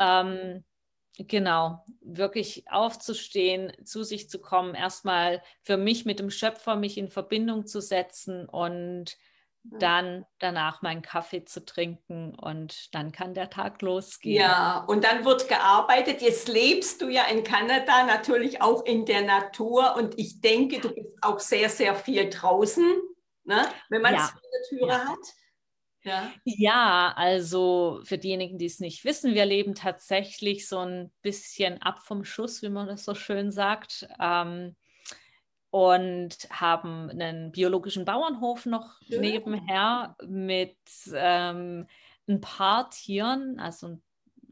Ähm, 0.00 0.64
genau, 1.18 1.84
wirklich 2.00 2.64
aufzustehen, 2.70 3.72
zu 3.84 4.04
sich 4.04 4.28
zu 4.28 4.40
kommen, 4.40 4.74
erstmal 4.74 5.42
für 5.62 5.76
mich 5.76 6.04
mit 6.04 6.18
dem 6.18 6.30
Schöpfer 6.30 6.76
mich 6.76 6.98
in 6.98 7.08
Verbindung 7.08 7.66
zu 7.66 7.80
setzen 7.80 8.48
und 8.48 9.16
dann 9.68 10.24
danach 10.38 10.82
meinen 10.82 11.02
Kaffee 11.02 11.44
zu 11.44 11.64
trinken 11.64 12.34
und 12.34 12.94
dann 12.94 13.12
kann 13.12 13.34
der 13.34 13.50
Tag 13.50 13.82
losgehen. 13.82 14.40
Ja, 14.40 14.84
und 14.86 15.04
dann 15.04 15.24
wird 15.24 15.48
gearbeitet. 15.48 16.22
Jetzt 16.22 16.48
lebst 16.48 17.02
du 17.02 17.08
ja 17.08 17.24
in 17.24 17.42
Kanada, 17.42 18.04
natürlich 18.04 18.62
auch 18.62 18.84
in 18.84 19.06
der 19.06 19.22
Natur 19.22 19.96
und 19.96 20.18
ich 20.18 20.40
denke, 20.40 20.80
du 20.80 20.94
bist 20.94 21.08
auch 21.20 21.40
sehr, 21.40 21.68
sehr 21.68 21.94
viel 21.94 22.30
draußen, 22.30 22.84
ne? 23.46 23.66
wenn 23.88 24.02
man 24.02 24.14
ja. 24.14 24.20
eine 24.20 24.68
Türe 24.68 24.88
ja. 24.88 25.04
hat. 25.06 25.18
Ja. 26.02 26.32
ja, 26.44 27.12
also 27.16 28.00
für 28.04 28.16
diejenigen, 28.16 28.58
die 28.58 28.66
es 28.66 28.78
nicht 28.78 29.04
wissen, 29.04 29.34
wir 29.34 29.44
leben 29.44 29.74
tatsächlich 29.74 30.68
so 30.68 30.78
ein 30.78 31.10
bisschen 31.20 31.82
ab 31.82 31.98
vom 31.98 32.24
Schuss, 32.24 32.62
wie 32.62 32.68
man 32.68 32.86
das 32.86 33.04
so 33.04 33.16
schön 33.16 33.50
sagt. 33.50 34.06
Ähm, 34.20 34.76
und 35.70 36.36
haben 36.48 37.10
einen 37.10 37.50
biologischen 37.50 38.04
Bauernhof 38.04 38.66
noch 38.66 39.00
ja. 39.02 39.20
nebenher 39.20 40.16
mit 40.24 40.78
ähm, 41.12 41.86
ein 42.28 42.40
paar 42.40 42.88
Tieren, 42.88 43.58
also 43.58 43.98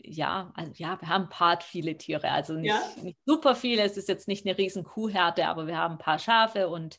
ja, 0.07 0.53
also 0.55 0.73
ja, 0.77 1.01
wir 1.01 1.09
haben 1.09 1.25
ein 1.25 1.29
paar 1.31 1.61
viele 1.61 1.97
Tiere, 1.97 2.31
also 2.31 2.53
nicht, 2.53 2.67
ja. 2.67 3.03
nicht 3.03 3.19
super 3.25 3.55
viele. 3.55 3.83
Es 3.83 3.97
ist 3.97 4.09
jetzt 4.09 4.29
nicht 4.29 4.45
eine 4.45 4.59
riesen 4.59 4.85
Kuhherde, 4.85 5.47
aber 5.47 5.67
wir 5.67 5.79
haben 5.79 5.95
ein 5.95 5.99
paar 5.99 6.19
Schafe 6.19 6.69
und 6.69 6.99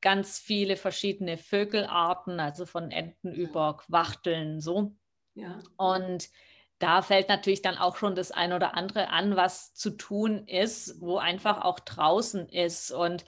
ganz 0.00 0.38
viele 0.38 0.76
verschiedene 0.76 1.36
Vögelarten, 1.36 2.40
also 2.40 2.66
von 2.66 2.90
Enten 2.90 3.32
über 3.32 3.76
Quachteln 3.76 4.60
so. 4.60 4.94
Ja. 5.34 5.58
Und 5.76 6.28
da 6.78 7.02
fällt 7.02 7.28
natürlich 7.28 7.62
dann 7.62 7.76
auch 7.76 7.96
schon 7.96 8.14
das 8.14 8.32
ein 8.32 8.52
oder 8.52 8.74
andere 8.74 9.10
an, 9.10 9.36
was 9.36 9.74
zu 9.74 9.90
tun 9.90 10.46
ist, 10.46 11.00
wo 11.00 11.18
einfach 11.18 11.62
auch 11.62 11.78
draußen 11.78 12.48
ist. 12.48 12.90
Und 12.90 13.24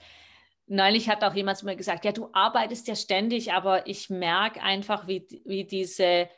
neulich 0.65 1.07
hat 1.07 1.23
auch 1.23 1.35
jemand 1.35 1.59
zu 1.59 1.65
mir 1.65 1.75
gesagt, 1.75 2.03
ja, 2.03 2.11
du 2.11 2.29
arbeitest 2.33 2.87
ja 2.87 2.95
ständig, 2.95 3.53
aber 3.53 3.87
ich 3.87 4.09
merke 4.09 4.61
einfach, 4.61 5.07
wie, 5.07 5.27
wie 5.45 5.65
diese 5.65 6.29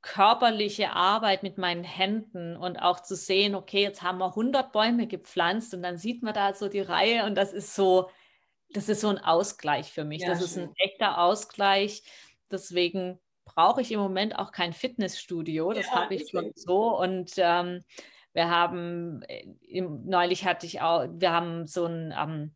körperliche 0.00 0.92
Arbeit 0.92 1.42
mit 1.42 1.58
meinen 1.58 1.84
Händen 1.84 2.56
und 2.56 2.80
auch 2.80 3.00
zu 3.00 3.14
sehen, 3.14 3.54
okay, 3.54 3.82
jetzt 3.82 4.02
haben 4.02 4.18
wir 4.18 4.28
100 4.28 4.72
Bäume 4.72 5.06
gepflanzt 5.06 5.74
und 5.74 5.82
dann 5.82 5.98
sieht 5.98 6.22
man 6.22 6.32
da 6.32 6.54
so 6.54 6.68
die 6.68 6.80
Reihe 6.80 7.26
und 7.26 7.34
das 7.34 7.52
ist 7.52 7.74
so, 7.74 8.08
das 8.70 8.88
ist 8.88 9.00
so 9.00 9.08
ein 9.08 9.18
Ausgleich 9.18 9.92
für 9.92 10.04
mich. 10.04 10.22
Ja, 10.22 10.28
das 10.28 10.38
schön. 10.38 10.46
ist 10.46 10.58
ein 10.58 10.74
echter 10.76 11.18
Ausgleich. 11.18 12.02
Deswegen 12.50 13.18
brauche 13.44 13.80
ich 13.80 13.92
im 13.92 14.00
Moment 14.00 14.38
auch 14.38 14.52
kein 14.52 14.72
Fitnessstudio. 14.72 15.72
Das 15.72 15.86
ja, 15.86 15.92
habe 15.92 16.14
ich 16.14 16.30
schon 16.30 16.52
so. 16.54 16.98
Und 16.98 17.32
ähm, 17.36 17.82
wir 18.32 18.50
haben, 18.50 19.22
äh, 19.22 19.80
neulich 19.80 20.44
hatte 20.44 20.66
ich 20.66 20.80
auch, 20.80 21.06
wir 21.10 21.32
haben 21.32 21.66
so 21.66 21.86
ein, 21.86 22.14
ähm, 22.16 22.54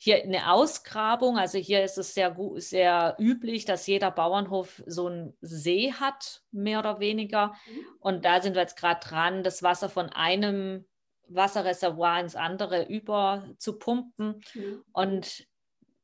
hier 0.00 0.22
eine 0.22 0.52
Ausgrabung. 0.52 1.38
Also 1.38 1.58
hier 1.58 1.82
ist 1.82 1.98
es 1.98 2.14
sehr, 2.14 2.36
sehr 2.56 3.16
üblich, 3.18 3.64
dass 3.64 3.86
jeder 3.86 4.10
Bauernhof 4.10 4.82
so 4.86 5.06
einen 5.06 5.36
See 5.40 5.92
hat, 5.92 6.42
mehr 6.52 6.78
oder 6.78 7.00
weniger. 7.00 7.48
Mhm. 7.48 7.86
Und 8.00 8.24
da 8.24 8.40
sind 8.40 8.54
wir 8.54 8.62
jetzt 8.62 8.78
gerade 8.78 9.00
dran, 9.00 9.42
das 9.42 9.62
Wasser 9.62 9.88
von 9.88 10.08
einem 10.10 10.86
Wasserreservoir 11.28 12.20
ins 12.20 12.36
andere 12.36 12.84
über 12.84 13.48
zu 13.58 13.78
pumpen. 13.78 14.42
Mhm. 14.54 14.82
Und 14.92 15.46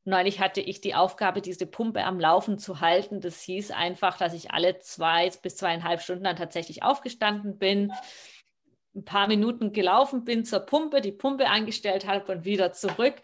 neulich 0.05 0.41
hatte 0.41 0.61
ich 0.61 0.81
die 0.81 0.95
Aufgabe, 0.95 1.41
diese 1.41 1.67
Pumpe 1.67 2.05
am 2.05 2.21
Laufen 2.21 2.59
zu 2.59 2.81
halten. 2.81 3.21
Das 3.21 3.41
hieß 3.43 3.71
einfach, 3.71 4.19
dass 4.19 4.35
ich 4.35 4.51
alle 4.51 4.79
zwei 4.79 5.31
bis 5.43 5.57
zweieinhalb 5.57 6.01
Stunden 6.01 6.25
dann 6.25 6.37
tatsächlich 6.37 6.83
aufgestanden 6.83 7.59
bin, 7.59 7.93
ein 8.95 9.05
paar 9.05 9.27
Minuten 9.27 9.73
gelaufen 9.73 10.25
bin 10.25 10.45
zur 10.45 10.61
Pumpe, 10.61 11.01
die 11.01 11.13
Pumpe 11.13 11.49
eingestellt 11.49 12.07
habe 12.07 12.31
und 12.31 12.45
wieder 12.45 12.73
zurück. 12.73 13.15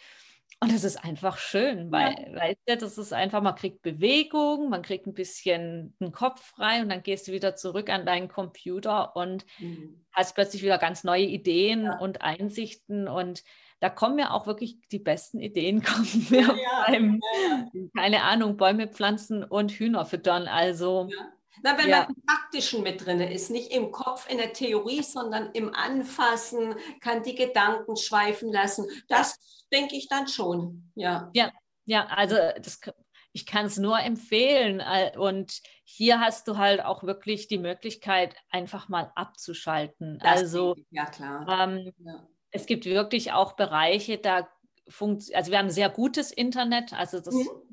Und 0.59 0.73
das 0.73 0.85
ist 0.85 1.03
einfach 1.03 1.39
schön, 1.39 1.91
weil, 1.91 2.13
ja. 2.13 2.41
weißt 2.41 2.59
du, 2.67 2.77
das 2.77 2.99
ist 2.99 3.13
einfach, 3.13 3.41
man 3.41 3.55
kriegt 3.55 3.81
Bewegung, 3.81 4.69
man 4.69 4.83
kriegt 4.83 5.07
ein 5.07 5.15
bisschen 5.15 5.95
den 6.01 6.13
Kopf 6.13 6.43
frei 6.43 6.83
und 6.83 6.91
dann 6.91 7.03
gehst 7.03 7.29
du 7.29 7.33
wieder 7.33 7.57
zurück 7.57 7.89
an 7.89 8.05
deinen 8.05 8.29
Computer 8.29 9.17
und 9.17 9.47
mhm. 9.59 10.05
hast 10.13 10.35
plötzlich 10.35 10.63
wieder 10.63 10.77
ganz 10.77 11.03
neue 11.03 11.25
Ideen 11.25 11.85
ja. 11.85 11.99
und 11.99 12.21
Einsichten 12.21 13.09
und 13.09 13.43
da 13.81 13.89
kommen 13.89 14.17
mir 14.17 14.35
auch 14.35 14.47
wirklich 14.47 14.77
die 14.93 14.99
besten 14.99 15.41
Ideen, 15.41 15.83
kommen 15.83 16.27
mir 16.29 16.43
ja, 16.43 16.85
beim, 16.87 17.21
keine 17.97 18.23
Ahnung, 18.23 18.59
Bäume 18.59 18.89
pflanzen 18.89 19.43
und 19.43 19.73
Hühner 19.73 20.05
füttern. 20.05 20.47
Also 20.47 21.09
Na, 21.63 21.77
wenn 21.79 21.89
ja. 21.89 22.03
man 22.03 22.09
im 22.09 22.23
Praktischen 22.27 22.83
mit 22.83 23.05
drin 23.05 23.21
ist, 23.21 23.51
nicht 23.51 23.73
im 23.73 23.91
Kopf 23.91 24.31
in 24.31 24.39
der 24.39 24.53
Theorie, 24.53 25.03
sondern 25.03 25.51
im 25.53 25.75
Anfassen, 25.75 26.75
kann 27.01 27.23
die 27.23 27.35
Gedanken 27.35 27.97
schweifen 27.97 28.53
lassen. 28.53 28.87
Das 29.09 29.65
denke 29.73 29.97
ich 29.97 30.09
dann 30.09 30.29
schon. 30.29 30.91
Ja, 30.95 31.31
ja, 31.35 31.51
ja 31.85 32.07
also 32.07 32.37
das, 32.61 32.81
ich 33.33 33.47
kann 33.47 33.67
es 33.67 33.77
nur 33.79 33.99
empfehlen. 33.99 34.81
Äh, 34.81 35.17
und 35.19 35.61
hier 35.85 36.21
hast 36.21 36.49
du 36.49 36.57
halt 36.57 36.85
auch 36.85 37.03
wirklich 37.03 37.49
die 37.49 37.59
Möglichkeit, 37.59 38.35
einfach 38.51 38.89
mal 38.89 39.13
abzuschalten. 39.15 40.19
Das 40.23 40.41
also, 40.43 40.77
ja, 40.91 41.07
klar. 41.07 41.47
Ähm, 41.49 41.93
ja. 41.99 42.27
es 42.51 42.67
gibt 42.67 42.85
wirklich 42.85 43.33
auch 43.33 43.53
Bereiche, 43.53 44.19
da 44.19 44.49
funktioniert, 44.89 45.37
also 45.37 45.51
wir 45.51 45.59
haben 45.59 45.71
sehr 45.71 45.91
gutes 45.91 46.33
Internet, 46.33 46.93
also 46.93 47.21
das. 47.21 47.35
Mhm 47.35 47.71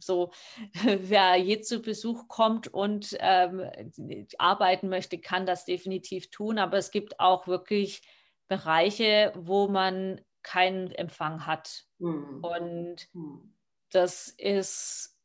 so, 0.00 0.30
wer 0.84 1.36
je 1.36 1.60
zu 1.60 1.80
Besuch 1.80 2.28
kommt 2.28 2.68
und 2.68 3.16
ähm, 3.20 3.70
arbeiten 4.38 4.88
möchte, 4.88 5.18
kann 5.18 5.46
das 5.46 5.64
definitiv 5.64 6.30
tun. 6.30 6.58
Aber 6.58 6.78
es 6.78 6.90
gibt 6.90 7.20
auch 7.20 7.46
wirklich 7.46 8.02
Bereiche, 8.48 9.32
wo 9.36 9.68
man 9.68 10.20
keinen 10.42 10.92
Empfang 10.92 11.46
hat. 11.46 11.84
Mhm. 11.98 12.44
Und 12.44 13.08
mhm. 13.12 13.54
das 13.90 14.28
ist 14.28 15.16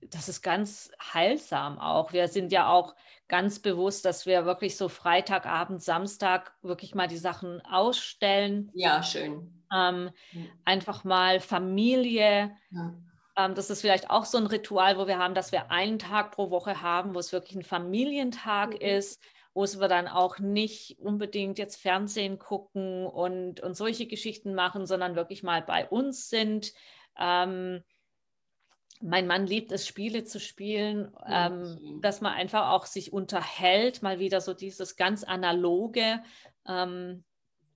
das 0.00 0.28
ist 0.28 0.42
ganz 0.42 0.90
heilsam 1.12 1.78
auch. 1.78 2.12
Wir 2.12 2.28
sind 2.28 2.52
ja 2.52 2.68
auch 2.68 2.94
ganz 3.26 3.58
bewusst, 3.58 4.04
dass 4.04 4.26
wir 4.26 4.44
wirklich 4.46 4.76
so 4.76 4.88
Freitagabend, 4.88 5.82
Samstag 5.82 6.54
wirklich 6.62 6.94
mal 6.94 7.08
die 7.08 7.16
Sachen 7.16 7.60
ausstellen. 7.64 8.70
Ja, 8.74 9.02
schön. 9.02 9.64
Ähm, 9.74 10.10
mhm. 10.32 10.50
Einfach 10.64 11.04
mal 11.04 11.40
Familie. 11.40 12.56
Ja. 12.70 12.94
Ähm, 13.38 13.54
das 13.54 13.70
ist 13.70 13.80
vielleicht 13.80 14.10
auch 14.10 14.24
so 14.24 14.36
ein 14.36 14.46
Ritual, 14.46 14.98
wo 14.98 15.06
wir 15.06 15.18
haben, 15.18 15.34
dass 15.34 15.52
wir 15.52 15.70
einen 15.70 15.98
Tag 15.98 16.32
pro 16.32 16.50
Woche 16.50 16.82
haben, 16.82 17.14
wo 17.14 17.18
es 17.20 17.32
wirklich 17.32 17.54
ein 17.54 17.62
Familientag 17.62 18.70
mhm. 18.70 18.80
ist, 18.80 19.22
wo 19.54 19.64
es 19.64 19.80
wir 19.80 19.88
dann 19.88 20.08
auch 20.08 20.38
nicht 20.38 20.98
unbedingt 20.98 21.58
jetzt 21.58 21.80
Fernsehen 21.80 22.38
gucken 22.38 23.06
und, 23.06 23.60
und 23.60 23.74
solche 23.76 24.06
Geschichten 24.06 24.54
machen, 24.54 24.86
sondern 24.86 25.16
wirklich 25.16 25.42
mal 25.42 25.62
bei 25.62 25.88
uns 25.88 26.28
sind. 26.28 26.72
Ähm, 27.18 27.82
mein 29.00 29.28
Mann 29.28 29.46
liebt 29.46 29.70
es, 29.70 29.86
Spiele 29.86 30.24
zu 30.24 30.40
spielen, 30.40 31.12
ähm, 31.24 32.00
dass 32.02 32.20
man 32.20 32.32
einfach 32.32 32.70
auch 32.70 32.86
sich 32.86 33.12
unterhält, 33.12 34.02
mal 34.02 34.18
wieder 34.18 34.40
so 34.40 34.54
dieses 34.54 34.96
ganz 34.96 35.22
analoge, 35.22 36.20
ähm, 36.66 37.24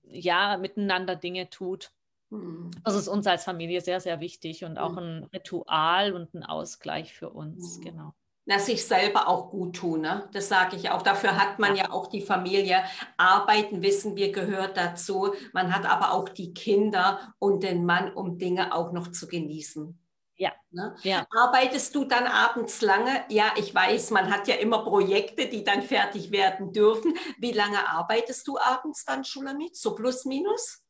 ja, 0.03 0.57
miteinander 0.57 1.15
Dinge 1.15 1.49
tut. 1.49 1.91
Mhm. 2.33 2.71
Das 2.83 2.95
ist 2.95 3.07
uns 3.07 3.27
als 3.27 3.43
Familie 3.43 3.81
sehr, 3.81 3.99
sehr 3.99 4.19
wichtig 4.19 4.63
und 4.63 4.77
auch 4.77 4.97
ein 4.97 5.25
Ritual 5.33 6.13
und 6.13 6.33
ein 6.33 6.43
Ausgleich 6.43 7.13
für 7.13 7.29
uns, 7.29 7.77
mhm. 7.77 7.83
genau. 7.83 8.13
Na, 8.45 8.59
sich 8.59 8.85
selber 8.85 9.29
auch 9.29 9.51
gut 9.51 9.77
tun, 9.77 10.01
ne? 10.01 10.27
das 10.33 10.49
sage 10.49 10.75
ich 10.75 10.89
auch. 10.89 11.01
Dafür 11.01 11.37
hat 11.37 11.59
man 11.59 11.77
ja 11.77 11.91
auch 11.91 12.07
die 12.07 12.21
Familie. 12.21 12.83
Arbeiten, 13.15 13.81
wissen 13.81 14.17
wir, 14.17 14.33
gehört 14.33 14.75
dazu. 14.75 15.33
Man 15.53 15.73
hat 15.73 15.85
aber 15.85 16.11
auch 16.11 16.27
die 16.27 16.53
Kinder 16.53 17.33
und 17.39 17.63
den 17.63 17.85
Mann, 17.85 18.11
um 18.13 18.37
Dinge 18.37 18.75
auch 18.75 18.91
noch 18.91 19.09
zu 19.09 19.27
genießen. 19.27 19.97
Ja. 20.35 20.51
Ne? 20.71 20.93
ja. 21.03 21.25
Arbeitest 21.33 21.95
du 21.95 22.03
dann 22.03 22.27
abends 22.27 22.81
lange? 22.81 23.23
Ja, 23.29 23.53
ich 23.55 23.73
weiß, 23.73 24.11
man 24.11 24.29
hat 24.29 24.49
ja 24.49 24.55
immer 24.55 24.83
Projekte, 24.83 25.47
die 25.47 25.63
dann 25.63 25.81
fertig 25.81 26.31
werden 26.31 26.73
dürfen. 26.73 27.13
Wie 27.37 27.53
lange 27.53 27.87
arbeitest 27.87 28.45
du 28.49 28.57
abends 28.57 29.05
dann, 29.05 29.23
Schulamit? 29.23 29.77
So 29.77 29.95
plus 29.95 30.25
minus? 30.25 30.82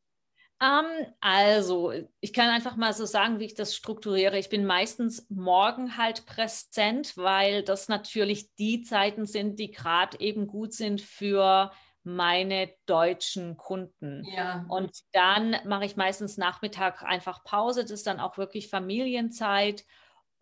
Ähm, 0.62 1.14
also, 1.20 1.92
ich 2.20 2.34
kann 2.34 2.50
einfach 2.50 2.76
mal 2.76 2.94
so 2.94 3.06
sagen, 3.06 3.40
wie 3.40 3.46
ich 3.46 3.56
das 3.56 3.76
strukturiere. 3.76 4.38
Ich 4.38 4.50
bin 4.50 4.66
meistens 4.66 5.28
morgen 5.30 5.98
halt 5.98 6.26
präsent, 6.26 7.18
weil 7.18 7.64
das 7.64 7.90
natürlich 7.90 8.54
die 8.56 8.82
Zeiten 8.82 9.26
sind, 9.26 9.60
die 9.60 9.72
gerade 9.72 10.20
eben 10.20 10.48
gut 10.48 10.74
sind 10.74 11.02
für 11.02 11.72
meine 12.04 12.70
deutschen 12.86 13.58
Kunden. 13.58 14.26
Ja. 14.26 14.66
Und 14.68 14.92
dann 15.14 15.56
mache 15.66 15.86
ich 15.86 15.96
meistens 15.96 16.38
Nachmittag 16.38 17.04
einfach 17.04 17.44
Pause. 17.44 17.82
Das 17.82 17.92
ist 17.92 18.08
dann 18.08 18.20
auch 18.20 18.38
wirklich 18.38 18.70
Familienzeit. 18.70 19.86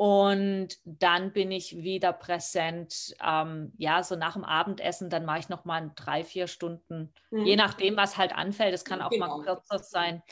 Und 0.01 0.79
dann 0.83 1.31
bin 1.31 1.51
ich 1.51 1.83
wieder 1.83 2.11
präsent. 2.11 3.15
Ähm, 3.23 3.71
ja, 3.77 4.01
so 4.01 4.15
nach 4.15 4.33
dem 4.33 4.43
Abendessen, 4.43 5.11
dann 5.11 5.25
mache 5.25 5.37
ich 5.37 5.49
noch 5.49 5.63
mal 5.63 5.91
drei, 5.95 6.23
vier 6.23 6.47
Stunden, 6.47 7.13
mhm. 7.29 7.45
je 7.45 7.55
nachdem, 7.55 7.97
was 7.97 8.17
halt 8.17 8.33
anfällt. 8.33 8.73
Es 8.73 8.83
kann 8.83 8.99
auch 9.03 9.11
genau. 9.11 9.37
mal 9.37 9.43
kürzer 9.43 9.77
sein. 9.77 10.23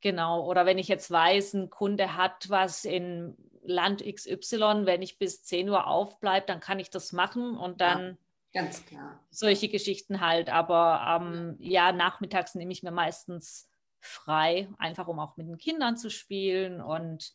Genau. 0.00 0.46
Oder 0.46 0.64
wenn 0.64 0.78
ich 0.78 0.88
jetzt 0.88 1.10
weiß, 1.10 1.52
ein 1.52 1.68
Kunde 1.68 2.16
hat 2.16 2.48
was 2.48 2.86
in 2.86 3.36
Land 3.62 4.02
XY, 4.02 4.86
wenn 4.86 5.02
ich 5.02 5.18
bis 5.18 5.42
10 5.42 5.68
Uhr 5.68 5.86
aufbleibe, 5.86 6.46
dann 6.46 6.60
kann 6.60 6.78
ich 6.78 6.88
das 6.88 7.12
machen 7.12 7.54
und 7.54 7.82
dann. 7.82 8.16
Ja, 8.54 8.62
ganz 8.62 8.86
klar. 8.86 9.20
Solche 9.28 9.68
Geschichten 9.68 10.22
halt. 10.22 10.48
Aber 10.48 11.20
ähm, 11.20 11.56
ja, 11.58 11.92
nachmittags 11.92 12.54
nehme 12.54 12.72
ich 12.72 12.82
mir 12.82 12.92
meistens 12.92 13.68
frei, 14.00 14.70
einfach 14.78 15.06
um 15.06 15.18
auch 15.18 15.36
mit 15.36 15.48
den 15.48 15.58
Kindern 15.58 15.98
zu 15.98 16.08
spielen 16.08 16.80
und 16.80 17.34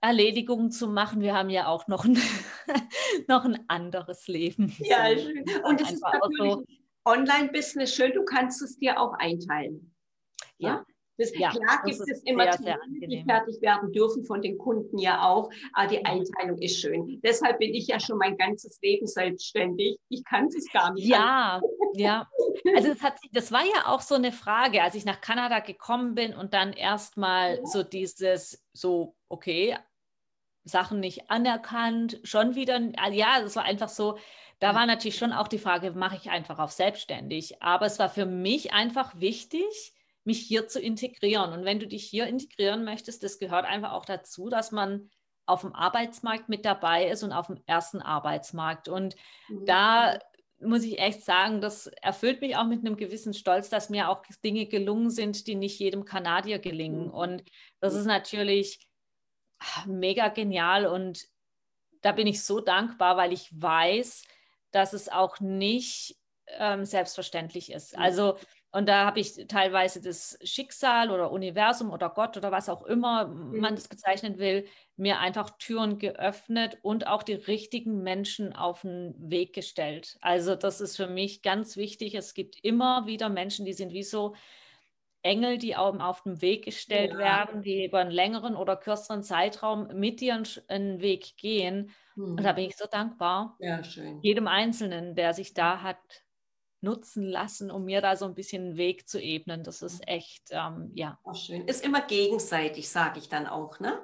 Erledigungen 0.00 0.70
zu 0.70 0.88
machen. 0.88 1.20
Wir 1.20 1.34
haben 1.34 1.50
ja 1.50 1.66
auch 1.66 1.88
noch 1.88 2.04
ein, 2.04 2.16
noch 3.28 3.44
ein 3.44 3.64
anderes 3.68 4.28
Leben. 4.28 4.74
Ja, 4.78 5.16
schön. 5.16 5.44
Und 5.64 5.80
es 5.80 5.92
ist 5.92 6.02
natürlich 6.02 6.52
so. 6.52 6.64
Online-Business 7.04 7.94
schön, 7.94 8.12
du 8.12 8.24
kannst 8.24 8.60
es 8.62 8.78
dir 8.78 9.00
auch 9.00 9.14
einteilen. 9.14 9.94
Ja. 10.58 10.84
Das, 11.18 11.36
ja, 11.36 11.50
klar 11.50 11.82
gibt 11.84 12.00
es 12.08 12.22
immer 12.22 12.52
sehr 12.52 12.78
die 12.88 13.24
fertig 13.28 13.60
werden 13.60 13.92
dürfen 13.92 14.24
von 14.24 14.40
den 14.40 14.56
Kunden 14.56 14.98
ja 14.98 15.26
auch, 15.26 15.50
aber 15.72 15.88
die 15.88 16.04
Einteilung 16.04 16.58
ist 16.58 16.80
schön. 16.80 17.20
Deshalb 17.24 17.58
bin 17.58 17.74
ich 17.74 17.88
ja 17.88 17.98
schon 17.98 18.18
mein 18.18 18.36
ganzes 18.36 18.78
Leben 18.82 19.08
selbstständig. 19.08 19.98
Ich 20.08 20.24
kann 20.24 20.46
es 20.46 20.70
gar 20.72 20.92
nicht. 20.92 21.08
Ja, 21.08 21.60
ja. 21.94 22.28
Also 22.76 22.90
das, 22.90 23.02
hat, 23.02 23.16
das 23.32 23.50
war 23.50 23.64
ja 23.64 23.86
auch 23.86 24.00
so 24.00 24.14
eine 24.14 24.30
Frage, 24.30 24.80
als 24.80 24.94
ich 24.94 25.04
nach 25.04 25.20
Kanada 25.20 25.58
gekommen 25.58 26.14
bin 26.14 26.34
und 26.34 26.54
dann 26.54 26.72
erstmal 26.72 27.56
ja. 27.56 27.66
so 27.66 27.82
dieses, 27.82 28.64
so, 28.72 29.16
okay, 29.28 29.76
Sachen 30.68 31.00
nicht 31.00 31.30
anerkannt, 31.30 32.20
schon 32.22 32.54
wieder, 32.54 32.80
ja, 33.10 33.40
es 33.40 33.56
war 33.56 33.64
einfach 33.64 33.88
so, 33.88 34.18
da 34.60 34.74
war 34.74 34.86
natürlich 34.86 35.16
schon 35.16 35.32
auch 35.32 35.48
die 35.48 35.58
Frage, 35.58 35.92
mache 35.92 36.16
ich 36.16 36.30
einfach 36.30 36.58
auf 36.58 36.72
selbstständig. 36.72 37.62
Aber 37.62 37.86
es 37.86 37.98
war 37.98 38.08
für 38.08 38.26
mich 38.26 38.72
einfach 38.72 39.18
wichtig, 39.20 39.92
mich 40.24 40.40
hier 40.40 40.68
zu 40.68 40.80
integrieren. 40.80 41.52
Und 41.52 41.64
wenn 41.64 41.78
du 41.78 41.86
dich 41.86 42.04
hier 42.04 42.26
integrieren 42.26 42.84
möchtest, 42.84 43.22
das 43.22 43.38
gehört 43.38 43.64
einfach 43.64 43.92
auch 43.92 44.04
dazu, 44.04 44.48
dass 44.48 44.72
man 44.72 45.10
auf 45.46 45.62
dem 45.62 45.74
Arbeitsmarkt 45.74 46.48
mit 46.48 46.64
dabei 46.64 47.08
ist 47.08 47.22
und 47.22 47.32
auf 47.32 47.46
dem 47.46 47.62
ersten 47.66 48.02
Arbeitsmarkt. 48.02 48.88
Und 48.88 49.14
mhm. 49.48 49.64
da 49.64 50.18
muss 50.60 50.82
ich 50.82 50.98
echt 50.98 51.24
sagen, 51.24 51.60
das 51.60 51.86
erfüllt 51.86 52.40
mich 52.40 52.56
auch 52.56 52.66
mit 52.66 52.80
einem 52.80 52.96
gewissen 52.96 53.32
Stolz, 53.32 53.70
dass 53.70 53.90
mir 53.90 54.10
auch 54.10 54.22
Dinge 54.44 54.66
gelungen 54.66 55.10
sind, 55.10 55.46
die 55.46 55.54
nicht 55.54 55.78
jedem 55.78 56.04
Kanadier 56.04 56.58
gelingen. 56.58 57.06
Mhm. 57.06 57.10
Und 57.10 57.44
das 57.80 57.94
ist 57.94 58.06
natürlich 58.06 58.87
mega 59.86 60.28
genial 60.28 60.86
und 60.86 61.26
da 62.02 62.12
bin 62.12 62.26
ich 62.26 62.44
so 62.44 62.60
dankbar, 62.60 63.16
weil 63.16 63.32
ich 63.32 63.48
weiß, 63.52 64.24
dass 64.70 64.92
es 64.92 65.08
auch 65.08 65.40
nicht 65.40 66.16
ähm, 66.58 66.84
selbstverständlich 66.84 67.72
ist. 67.72 67.96
Also, 67.96 68.38
und 68.70 68.86
da 68.86 69.06
habe 69.06 69.20
ich 69.20 69.46
teilweise 69.48 70.02
das 70.02 70.38
Schicksal 70.42 71.10
oder 71.10 71.30
Universum 71.30 71.90
oder 71.90 72.10
Gott 72.10 72.36
oder 72.36 72.52
was 72.52 72.68
auch 72.68 72.84
immer 72.84 73.26
mhm. 73.26 73.60
man 73.60 73.74
das 73.74 73.88
bezeichnen 73.88 74.38
will, 74.38 74.66
mir 74.96 75.20
einfach 75.20 75.50
Türen 75.58 75.98
geöffnet 75.98 76.78
und 76.82 77.06
auch 77.06 77.22
die 77.22 77.34
richtigen 77.34 78.02
Menschen 78.02 78.54
auf 78.54 78.82
den 78.82 79.14
Weg 79.18 79.54
gestellt. 79.54 80.18
Also, 80.20 80.54
das 80.54 80.80
ist 80.80 80.96
für 80.96 81.08
mich 81.08 81.42
ganz 81.42 81.76
wichtig. 81.76 82.14
Es 82.14 82.34
gibt 82.34 82.62
immer 82.62 83.06
wieder 83.06 83.28
Menschen, 83.28 83.64
die 83.64 83.72
sind 83.72 83.92
wie 83.92 84.02
so 84.02 84.34
Engel, 85.22 85.58
die 85.58 85.76
auch 85.76 85.98
auf 85.98 86.22
den 86.22 86.40
Weg 86.40 86.64
gestellt 86.64 87.12
ja. 87.12 87.18
werden, 87.18 87.62
die 87.62 87.84
über 87.84 87.98
einen 87.98 88.10
längeren 88.10 88.56
oder 88.56 88.76
kürzeren 88.76 89.22
Zeitraum 89.22 89.88
mit 89.94 90.20
dir 90.20 90.42
einen 90.68 91.00
Weg 91.00 91.36
gehen. 91.36 91.90
Hm. 92.14 92.32
Und 92.32 92.44
da 92.44 92.50
hm. 92.50 92.56
bin 92.56 92.64
ich 92.66 92.76
so 92.76 92.86
dankbar. 92.90 93.56
Ja, 93.58 93.82
schön. 93.82 94.20
Jedem 94.22 94.46
Einzelnen, 94.46 95.14
der 95.14 95.34
sich 95.34 95.54
da 95.54 95.82
hat 95.82 95.98
nutzen 96.80 97.24
lassen, 97.24 97.70
um 97.70 97.84
mir 97.84 98.00
da 98.00 98.16
so 98.16 98.24
ein 98.24 98.34
bisschen 98.34 98.62
einen 98.62 98.76
Weg 98.76 99.08
zu 99.08 99.20
ebnen. 99.20 99.64
Das 99.64 99.82
ist 99.82 100.06
echt, 100.06 100.50
ähm, 100.50 100.92
ja. 100.94 101.18
Auch 101.24 101.34
schön. 101.34 101.66
Ist 101.66 101.84
immer 101.84 102.02
gegenseitig, 102.02 102.88
sage 102.88 103.18
ich 103.18 103.28
dann 103.28 103.46
auch, 103.46 103.80
ne? 103.80 104.00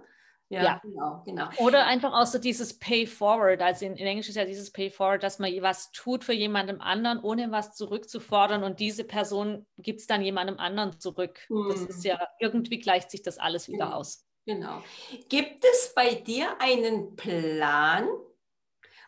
Ja, 0.50 0.62
ja, 0.62 0.80
genau, 0.82 1.22
genau. 1.24 1.48
Oder 1.56 1.86
einfach 1.86 2.12
auch 2.12 2.26
so 2.26 2.38
dieses 2.38 2.78
Pay 2.78 3.06
Forward. 3.06 3.62
Also 3.62 3.86
in, 3.86 3.96
in, 3.96 4.06
Englisch 4.06 4.28
ist 4.28 4.36
ja 4.36 4.44
dieses 4.44 4.70
Pay 4.70 4.90
Forward, 4.90 5.22
dass 5.22 5.38
man 5.38 5.50
was 5.62 5.90
tut 5.92 6.22
für 6.22 6.34
jemandem 6.34 6.80
anderen, 6.80 7.20
ohne 7.20 7.50
was 7.50 7.74
zurückzufordern 7.74 8.62
und 8.62 8.78
diese 8.78 9.04
Person 9.04 9.66
gibt 9.78 10.00
es 10.00 10.06
dann 10.06 10.22
jemandem 10.22 10.58
anderen 10.58 11.00
zurück. 11.00 11.40
Mhm. 11.48 11.68
Das 11.70 11.80
ist 11.80 12.04
ja, 12.04 12.20
irgendwie 12.40 12.78
gleicht 12.78 13.10
sich 13.10 13.22
das 13.22 13.38
alles 13.38 13.68
wieder 13.68 13.86
genau. 13.86 13.96
aus. 13.96 14.26
Genau. 14.46 14.82
Gibt 15.30 15.64
es 15.64 15.92
bei 15.94 16.14
dir 16.14 16.60
einen 16.60 17.16
Plan, 17.16 18.06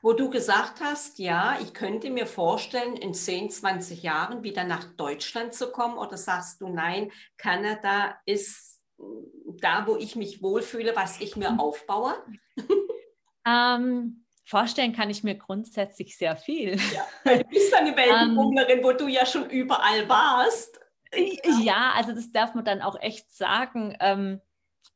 wo 0.01 0.15
du 0.15 0.31
gesagt 0.31 0.81
hast, 0.81 1.19
ja, 1.19 1.59
ich 1.61 1.75
könnte 1.75 2.11
mir 2.11 2.27
vorstellen, 2.27 2.97
in 2.97 3.13
10, 3.13 3.51
20 3.51 4.03
Jahren 4.03 4.43
wieder 4.43 4.65
nach 4.65 4.85
Deutschland 4.95 5.53
zu 5.53 5.71
kommen? 5.71 5.99
Oder 5.99 6.17
sagst 6.17 6.61
du, 6.63 6.69
nein, 6.69 7.13
Kanada 7.37 8.19
ist 8.25 8.76
da, 9.61 9.87
wo 9.87 9.97
ich 9.97 10.17
mich 10.17 10.43
wohlfühle, 10.43 10.95
was 10.97 11.21
ich 11.21 11.37
mir 11.37 11.53
mhm. 11.53 11.61
aufbaue? 11.61 12.15
Ähm, 13.49 14.25
vorstellen 14.45 14.93
kann 14.93 15.09
ich 15.09 15.23
mir 15.23 15.37
grundsätzlich 15.37 16.19
sehr 16.19 16.37
viel. 16.37 16.77
Ja, 16.93 17.07
du 17.25 17.45
bist 17.45 17.73
eine 17.73 17.97
Weltenbummlerin, 17.97 18.83
wo 18.83 18.91
du 18.91 19.07
ja 19.07 19.25
schon 19.25 19.49
überall 19.51 20.09
warst. 20.09 20.81
Ja, 21.63 21.93
also 21.95 22.13
das 22.13 22.33
darf 22.33 22.55
man 22.55 22.65
dann 22.65 22.83
auch 22.83 23.01
echt 23.01 23.31
sagen. 23.31 23.97
Ähm, 24.01 24.41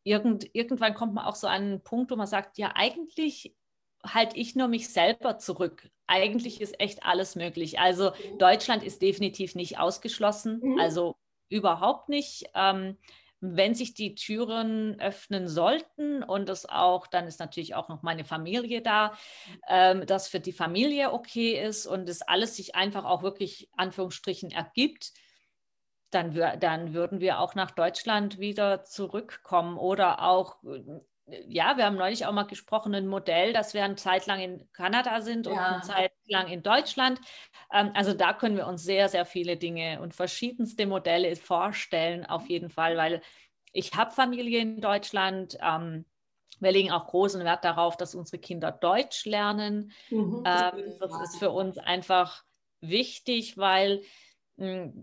irgend, 0.02 0.52
irgendwann 0.52 0.94
kommt 0.94 1.14
man 1.14 1.24
auch 1.24 1.36
so 1.36 1.46
an 1.46 1.62
einen 1.62 1.82
Punkt, 1.84 2.10
wo 2.10 2.16
man 2.16 2.26
sagt, 2.26 2.58
ja, 2.58 2.72
eigentlich 2.74 3.56
halte 4.04 4.36
ich 4.36 4.56
nur 4.56 4.68
mich 4.68 4.88
selber 4.88 5.38
zurück. 5.38 5.88
Eigentlich 6.06 6.60
ist 6.60 6.80
echt 6.80 7.04
alles 7.04 7.36
möglich. 7.36 7.78
Also 7.78 8.10
mhm. 8.10 8.38
Deutschland 8.38 8.82
ist 8.82 9.00
definitiv 9.00 9.54
nicht 9.54 9.78
ausgeschlossen, 9.78 10.60
mhm. 10.60 10.80
also 10.80 11.16
überhaupt 11.48 12.08
nicht. 12.08 12.50
Ähm, 12.54 12.96
wenn 13.40 13.74
sich 13.74 13.94
die 13.94 14.14
Türen 14.14 15.00
öffnen 15.00 15.48
sollten 15.48 16.22
und 16.22 16.48
es 16.48 16.66
auch, 16.68 17.06
dann 17.06 17.26
ist 17.26 17.40
natürlich 17.40 17.74
auch 17.74 17.88
noch 17.88 18.02
meine 18.02 18.24
Familie 18.24 18.82
da, 18.82 19.14
ähm, 19.68 20.06
dass 20.06 20.28
für 20.28 20.40
die 20.40 20.52
Familie 20.52 21.12
okay 21.12 21.60
ist 21.60 21.86
und 21.86 22.08
es 22.08 22.22
alles 22.22 22.56
sich 22.56 22.74
einfach 22.74 23.04
auch 23.04 23.22
wirklich 23.22 23.70
Anführungsstrichen 23.76 24.50
ergibt, 24.50 25.12
dann, 26.10 26.34
dann 26.58 26.92
würden 26.92 27.20
wir 27.20 27.38
auch 27.38 27.54
nach 27.54 27.70
Deutschland 27.70 28.38
wieder 28.38 28.84
zurückkommen 28.84 29.78
oder 29.78 30.22
auch 30.22 30.56
ja, 31.48 31.76
wir 31.76 31.84
haben 31.84 31.96
neulich 31.96 32.26
auch 32.26 32.32
mal 32.32 32.44
gesprochen, 32.44 32.94
ein 32.94 33.06
Modell, 33.06 33.52
dass 33.52 33.74
wir 33.74 33.84
eine 33.84 33.96
Zeit 33.96 34.26
lang 34.26 34.40
in 34.40 34.72
Kanada 34.72 35.20
sind 35.20 35.46
und 35.46 35.54
ja. 35.54 35.66
eine 35.66 35.82
Zeit 35.82 36.12
lang 36.26 36.48
in 36.48 36.62
Deutschland. 36.62 37.20
Ähm, 37.72 37.90
also 37.94 38.14
da 38.14 38.32
können 38.32 38.56
wir 38.56 38.66
uns 38.66 38.82
sehr, 38.82 39.08
sehr 39.08 39.24
viele 39.24 39.56
Dinge 39.56 40.00
und 40.00 40.14
verschiedenste 40.14 40.86
Modelle 40.86 41.34
vorstellen, 41.36 42.26
auf 42.26 42.48
jeden 42.48 42.70
Fall, 42.70 42.96
weil 42.96 43.22
ich 43.72 43.94
habe 43.94 44.10
Familie 44.10 44.60
in 44.60 44.80
Deutschland. 44.80 45.58
Ähm, 45.62 46.04
wir 46.58 46.72
legen 46.72 46.90
auch 46.90 47.06
großen 47.06 47.42
Wert 47.44 47.64
darauf, 47.64 47.96
dass 47.96 48.14
unsere 48.14 48.38
Kinder 48.38 48.70
Deutsch 48.70 49.24
lernen. 49.24 49.92
Mhm, 50.10 50.42
das, 50.44 50.72
ähm, 50.74 50.94
das 51.00 51.20
ist 51.22 51.38
für 51.38 51.50
uns 51.50 51.78
einfach 51.78 52.44
wichtig, 52.80 53.56
weil 53.56 54.02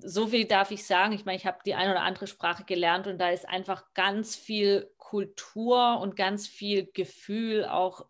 so 0.01 0.27
viel 0.27 0.45
darf 0.45 0.71
ich 0.71 0.85
sagen. 0.85 1.13
Ich 1.13 1.25
meine, 1.25 1.37
ich 1.37 1.47
habe 1.47 1.59
die 1.65 1.73
eine 1.73 1.91
oder 1.91 2.03
andere 2.03 2.27
Sprache 2.27 2.63
gelernt 2.63 3.07
und 3.07 3.17
da 3.17 3.29
ist 3.29 3.47
einfach 3.49 3.85
ganz 3.95 4.35
viel 4.35 4.91
Kultur 4.97 5.99
und 5.99 6.15
ganz 6.15 6.47
viel 6.47 6.85
Gefühl 6.93 7.65
auch 7.65 8.05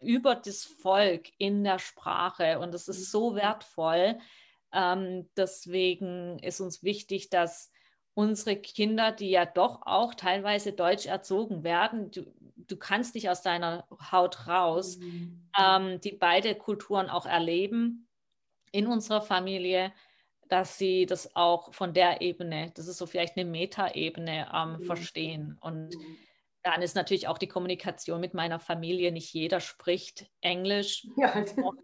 über 0.00 0.36
das 0.36 0.64
Volk 0.64 1.30
in 1.38 1.64
der 1.64 1.78
Sprache 1.78 2.60
und 2.60 2.72
das 2.72 2.86
ist 2.86 3.10
so 3.10 3.30
mhm. 3.30 3.36
wertvoll. 3.36 4.18
Ähm, 4.72 5.28
deswegen 5.36 6.38
ist 6.38 6.60
uns 6.60 6.82
wichtig, 6.84 7.30
dass 7.30 7.72
unsere 8.14 8.56
Kinder, 8.56 9.10
die 9.10 9.30
ja 9.30 9.44
doch 9.44 9.82
auch 9.86 10.14
teilweise 10.14 10.72
deutsch 10.72 11.06
erzogen 11.06 11.64
werden, 11.64 12.10
du, 12.10 12.32
du 12.56 12.76
kannst 12.76 13.14
nicht 13.14 13.28
aus 13.28 13.42
deiner 13.42 13.88
Haut 14.12 14.46
raus, 14.46 14.98
mhm. 14.98 15.48
ähm, 15.58 16.00
die 16.00 16.12
beide 16.12 16.54
Kulturen 16.54 17.10
auch 17.10 17.26
erleben 17.26 18.08
in 18.70 18.86
unserer 18.86 19.22
Familie 19.22 19.92
dass 20.48 20.78
sie 20.78 21.06
das 21.06 21.34
auch 21.34 21.72
von 21.74 21.92
der 21.92 22.20
Ebene, 22.20 22.72
das 22.74 22.86
ist 22.88 22.98
so 22.98 23.06
vielleicht 23.06 23.36
eine 23.36 23.48
Metaebene, 23.48 24.50
ähm, 24.54 24.76
mhm. 24.78 24.84
verstehen. 24.84 25.58
Und 25.60 25.88
mhm. 25.88 26.16
dann 26.62 26.82
ist 26.82 26.96
natürlich 26.96 27.28
auch 27.28 27.38
die 27.38 27.48
Kommunikation 27.48 28.20
mit 28.20 28.34
meiner 28.34 28.58
Familie. 28.58 29.12
Nicht 29.12 29.32
jeder 29.32 29.60
spricht 29.60 30.30
Englisch. 30.40 31.06
Ja. 31.16 31.34
Und 31.56 31.80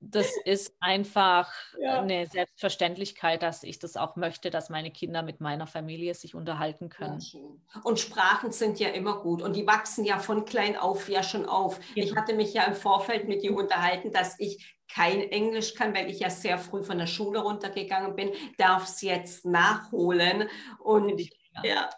das 0.00 0.30
ist 0.44 0.74
einfach 0.80 1.52
ja. 1.80 2.00
eine 2.00 2.26
Selbstverständlichkeit, 2.26 3.42
dass 3.42 3.62
ich 3.62 3.78
das 3.78 3.96
auch 3.96 4.16
möchte, 4.16 4.50
dass 4.50 4.70
meine 4.70 4.90
Kinder 4.90 5.22
mit 5.22 5.40
meiner 5.40 5.66
Familie 5.66 6.14
sich 6.14 6.34
unterhalten 6.34 6.88
können. 6.88 7.20
Ja, 7.20 7.40
und 7.84 8.00
Sprachen 8.00 8.50
sind 8.50 8.80
ja 8.80 8.88
immer 8.88 9.20
gut 9.20 9.42
und 9.42 9.54
die 9.54 9.66
wachsen 9.66 10.04
ja 10.04 10.18
von 10.18 10.44
klein 10.46 10.76
auf 10.76 11.08
ja 11.08 11.22
schon 11.22 11.46
auf. 11.46 11.78
Ja. 11.94 12.04
Ich 12.04 12.16
hatte 12.16 12.34
mich 12.34 12.54
ja 12.54 12.64
im 12.64 12.74
Vorfeld 12.74 13.28
mit 13.28 13.42
dir 13.42 13.54
unterhalten, 13.54 14.10
dass 14.10 14.40
ich 14.40 14.76
kein 14.92 15.20
Englisch 15.20 15.74
kann, 15.74 15.94
weil 15.94 16.10
ich 16.10 16.20
ja 16.20 16.30
sehr 16.30 16.58
früh 16.58 16.82
von 16.82 16.98
der 16.98 17.06
Schule 17.06 17.40
runtergegangen 17.40 18.16
bin, 18.16 18.32
darf 18.58 18.84
es 18.84 19.02
jetzt 19.02 19.44
nachholen. 19.44 20.48
Und 20.78 21.20
ich, 21.20 21.30
ja. 21.62 21.90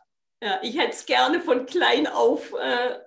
ja, 0.43 0.61
ich 0.63 0.77
hätte 0.77 0.91
es 0.91 1.07
gerne 1.07 1.41
von 1.41 1.67
klein 1.67 2.07
auf 2.07 2.53
äh, 2.53 2.99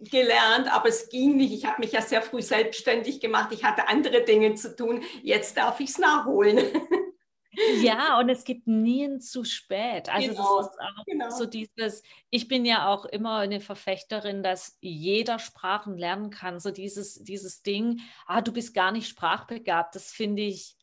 gelernt, 0.00 0.72
aber 0.72 0.88
es 0.88 1.08
ging 1.08 1.36
nicht. 1.36 1.52
Ich 1.52 1.66
habe 1.66 1.80
mich 1.80 1.92
ja 1.92 2.02
sehr 2.02 2.22
früh 2.22 2.42
selbstständig 2.42 3.20
gemacht. 3.20 3.52
Ich 3.52 3.64
hatte 3.64 3.88
andere 3.88 4.24
Dinge 4.24 4.54
zu 4.54 4.74
tun. 4.74 5.02
Jetzt 5.22 5.56
darf 5.56 5.80
ich 5.80 5.90
es 5.90 5.98
nachholen. 5.98 6.58
Ja, 7.82 8.18
und 8.20 8.28
es 8.28 8.44
gibt 8.44 8.68
nie 8.68 9.04
ein 9.04 9.20
zu 9.20 9.44
spät. 9.44 10.08
Also 10.08 10.28
genau, 10.28 10.58
das 10.58 10.68
ist 10.68 10.80
auch 10.80 11.04
genau. 11.04 11.30
so 11.30 11.46
dieses, 11.46 12.02
ich 12.30 12.46
bin 12.46 12.64
ja 12.64 12.88
auch 12.88 13.04
immer 13.04 13.38
eine 13.38 13.60
Verfechterin, 13.60 14.42
dass 14.42 14.78
jeder 14.80 15.38
Sprachen 15.40 15.98
lernen 15.98 16.30
kann. 16.30 16.60
So 16.60 16.70
dieses, 16.70 17.22
dieses 17.24 17.62
Ding, 17.62 18.00
ah, 18.26 18.40
du 18.40 18.52
bist 18.52 18.72
gar 18.72 18.92
nicht 18.92 19.08
sprachbegabt, 19.08 19.96
das 19.96 20.12
finde 20.12 20.42
ich, 20.42 20.76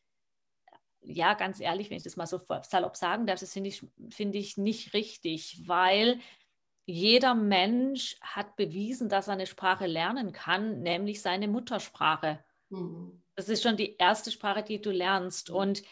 ja, 1.01 1.35
ganz 1.35 1.61
ehrlich, 1.61 1.89
wenn 1.89 1.97
ich 1.97 2.03
das 2.03 2.17
mal 2.17 2.27
so 2.27 2.41
salopp 2.63 2.97
sagen 2.97 3.25
darf, 3.25 3.39
das 3.39 3.53
finde 3.53 3.69
ich, 3.69 3.85
find 4.09 4.35
ich 4.35 4.57
nicht 4.57 4.93
richtig, 4.93 5.61
weil 5.65 6.19
jeder 6.87 7.35
Mensch 7.35 8.17
hat 8.21 8.55
bewiesen, 8.55 9.09
dass 9.09 9.27
er 9.27 9.33
eine 9.33 9.45
Sprache 9.45 9.85
lernen 9.85 10.31
kann, 10.31 10.79
nämlich 10.79 11.21
seine 11.21 11.49
Muttersprache. 11.49 12.39
Mhm. 12.69 13.21
Das 13.35 13.49
ist 13.49 13.61
schon 13.61 13.75
die 13.75 13.97
erste 13.97 14.31
Sprache, 14.31 14.63
die 14.63 14.81
du 14.81 14.89
lernst. 14.89 15.49
Und 15.49 15.83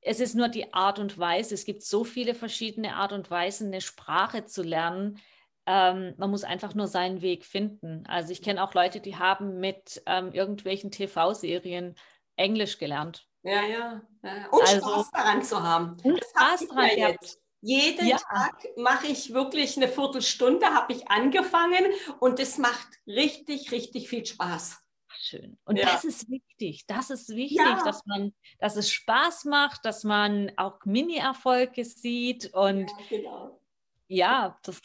es 0.00 0.18
ist 0.18 0.34
nur 0.34 0.48
die 0.48 0.72
Art 0.72 0.98
und 0.98 1.18
Weise. 1.18 1.54
Es 1.54 1.66
gibt 1.66 1.82
so 1.82 2.04
viele 2.04 2.34
verschiedene 2.34 2.96
Art 2.96 3.12
und 3.12 3.30
Weisen, 3.30 3.66
eine 3.66 3.82
Sprache 3.82 4.46
zu 4.46 4.62
lernen. 4.62 5.18
Ähm, 5.66 6.14
man 6.16 6.30
muss 6.30 6.44
einfach 6.44 6.74
nur 6.74 6.86
seinen 6.86 7.20
Weg 7.20 7.44
finden. 7.44 8.04
Also 8.06 8.32
ich 8.32 8.40
kenne 8.40 8.64
auch 8.64 8.72
Leute, 8.72 9.00
die 9.00 9.16
haben 9.16 9.60
mit 9.60 10.02
ähm, 10.06 10.32
irgendwelchen 10.32 10.90
TV-Serien 10.90 11.94
Englisch 12.36 12.78
gelernt. 12.78 13.28
Ja, 13.42 13.62
ja. 13.62 14.00
ja. 14.22 14.48
Und 14.50 14.62
also, 14.62 14.88
Spaß 14.88 15.10
daran 15.10 15.42
zu 15.42 15.62
haben. 15.62 15.96
Und 16.02 16.24
Spaß 16.24 16.68
daran 16.68 16.88
jetzt. 16.96 17.39
Jeden 17.62 18.06
ja. 18.06 18.16
Tag 18.16 18.64
mache 18.76 19.08
ich 19.08 19.34
wirklich 19.34 19.76
eine 19.76 19.88
Viertelstunde, 19.88 20.66
habe 20.66 20.94
ich 20.94 21.08
angefangen 21.08 21.84
und 22.18 22.40
es 22.40 22.56
macht 22.56 22.88
richtig, 23.06 23.70
richtig 23.70 24.08
viel 24.08 24.24
Spaß 24.24 24.78
schön. 25.20 25.58
Und 25.64 25.76
ja. 25.76 25.86
das 25.86 26.04
ist 26.04 26.30
wichtig. 26.30 26.86
Das 26.86 27.10
ist 27.10 27.28
wichtig, 27.30 27.58
ja. 27.58 27.82
dass 27.84 28.04
man, 28.06 28.32
dass 28.58 28.76
es 28.76 28.90
Spaß 28.90 29.44
macht, 29.44 29.84
dass 29.84 30.04
man 30.04 30.52
auch 30.56 30.84
Mini-Erfolge 30.84 31.84
sieht 31.84 32.52
und 32.54 32.90
ja, 32.90 32.96
genau. 33.08 33.60
ja 34.08 34.58
das 34.62 34.80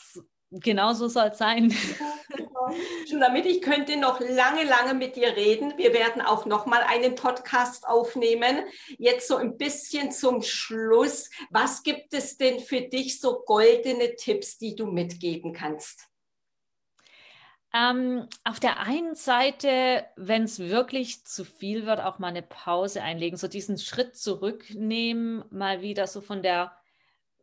genau 0.59 0.93
so 0.93 1.07
soll 1.07 1.27
es 1.27 1.37
sein. 1.37 1.73
Genau. 2.35 2.75
Schon 3.09 3.19
damit 3.19 3.45
ich 3.45 3.61
könnte 3.61 3.97
noch 3.97 4.19
lange, 4.19 4.63
lange 4.63 4.93
mit 4.93 5.15
dir 5.15 5.35
reden. 5.35 5.73
Wir 5.77 5.93
werden 5.93 6.21
auch 6.21 6.45
noch 6.45 6.65
mal 6.65 6.81
einen 6.81 7.15
Podcast 7.15 7.87
aufnehmen. 7.87 8.63
Jetzt 8.97 9.27
so 9.27 9.35
ein 9.37 9.57
bisschen 9.57 10.11
zum 10.11 10.41
Schluss. 10.41 11.29
Was 11.49 11.83
gibt 11.83 12.13
es 12.13 12.37
denn 12.37 12.59
für 12.59 12.81
dich 12.81 13.19
so 13.19 13.43
goldene 13.45 14.15
Tipps, 14.15 14.57
die 14.57 14.75
du 14.75 14.87
mitgeben 14.87 15.53
kannst? 15.53 16.07
Ähm, 17.73 18.27
auf 18.45 18.61
der 18.61 18.79
einen 18.79 19.15
Seite, 19.15 20.05
wenn 20.15 20.43
es 20.43 20.59
wirklich 20.59 21.25
zu 21.25 21.43
viel 21.43 21.85
wird, 21.85 21.99
auch 21.99 22.19
mal 22.19 22.29
eine 22.29 22.41
Pause 22.41 23.03
einlegen, 23.03 23.37
so 23.37 23.49
diesen 23.49 23.77
Schritt 23.77 24.15
zurücknehmen, 24.15 25.43
mal 25.51 25.81
wieder 25.81 26.07
so 26.07 26.21
von 26.21 26.41
der 26.41 26.71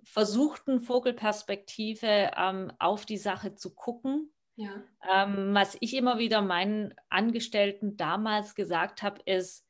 versuchten 0.04 0.80
Vogelperspektive 0.80 2.32
ähm, 2.36 2.72
auf 2.78 3.06
die 3.06 3.18
Sache 3.18 3.54
zu 3.54 3.74
gucken. 3.74 4.32
Ja. 4.56 4.82
Ähm, 5.10 5.54
was 5.54 5.76
ich 5.80 5.96
immer 5.96 6.18
wieder 6.18 6.42
meinen 6.42 6.94
Angestellten 7.08 7.96
damals 7.96 8.54
gesagt 8.54 9.02
habe, 9.02 9.20
ist 9.24 9.66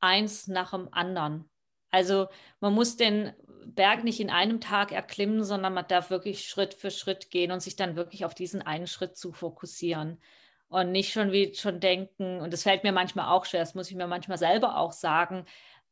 eins 0.00 0.48
nach 0.48 0.72
dem 0.72 0.92
anderen. 0.92 1.48
Also 1.90 2.26
man 2.60 2.74
muss 2.74 2.96
den 2.96 3.32
Berg 3.66 4.04
nicht 4.04 4.20
in 4.20 4.30
einem 4.30 4.60
Tag 4.60 4.92
erklimmen, 4.92 5.44
sondern 5.44 5.72
man 5.72 5.86
darf 5.86 6.10
wirklich 6.10 6.46
Schritt 6.48 6.74
für 6.74 6.90
Schritt 6.90 7.30
gehen 7.30 7.52
und 7.52 7.60
sich 7.60 7.76
dann 7.76 7.96
wirklich 7.96 8.24
auf 8.24 8.34
diesen 8.34 8.62
einen 8.62 8.86
Schritt 8.86 9.16
zu 9.16 9.32
fokussieren 9.32 10.20
und 10.68 10.90
nicht 10.90 11.12
schon 11.12 11.30
wie 11.30 11.54
schon 11.54 11.78
denken, 11.78 12.40
und 12.40 12.52
das 12.52 12.64
fällt 12.64 12.82
mir 12.82 12.92
manchmal 12.92 13.30
auch 13.30 13.44
schwer, 13.44 13.60
das 13.60 13.74
muss 13.74 13.90
ich 13.90 13.96
mir 13.96 14.08
manchmal 14.08 14.38
selber 14.38 14.76
auch 14.76 14.92
sagen, 14.92 15.46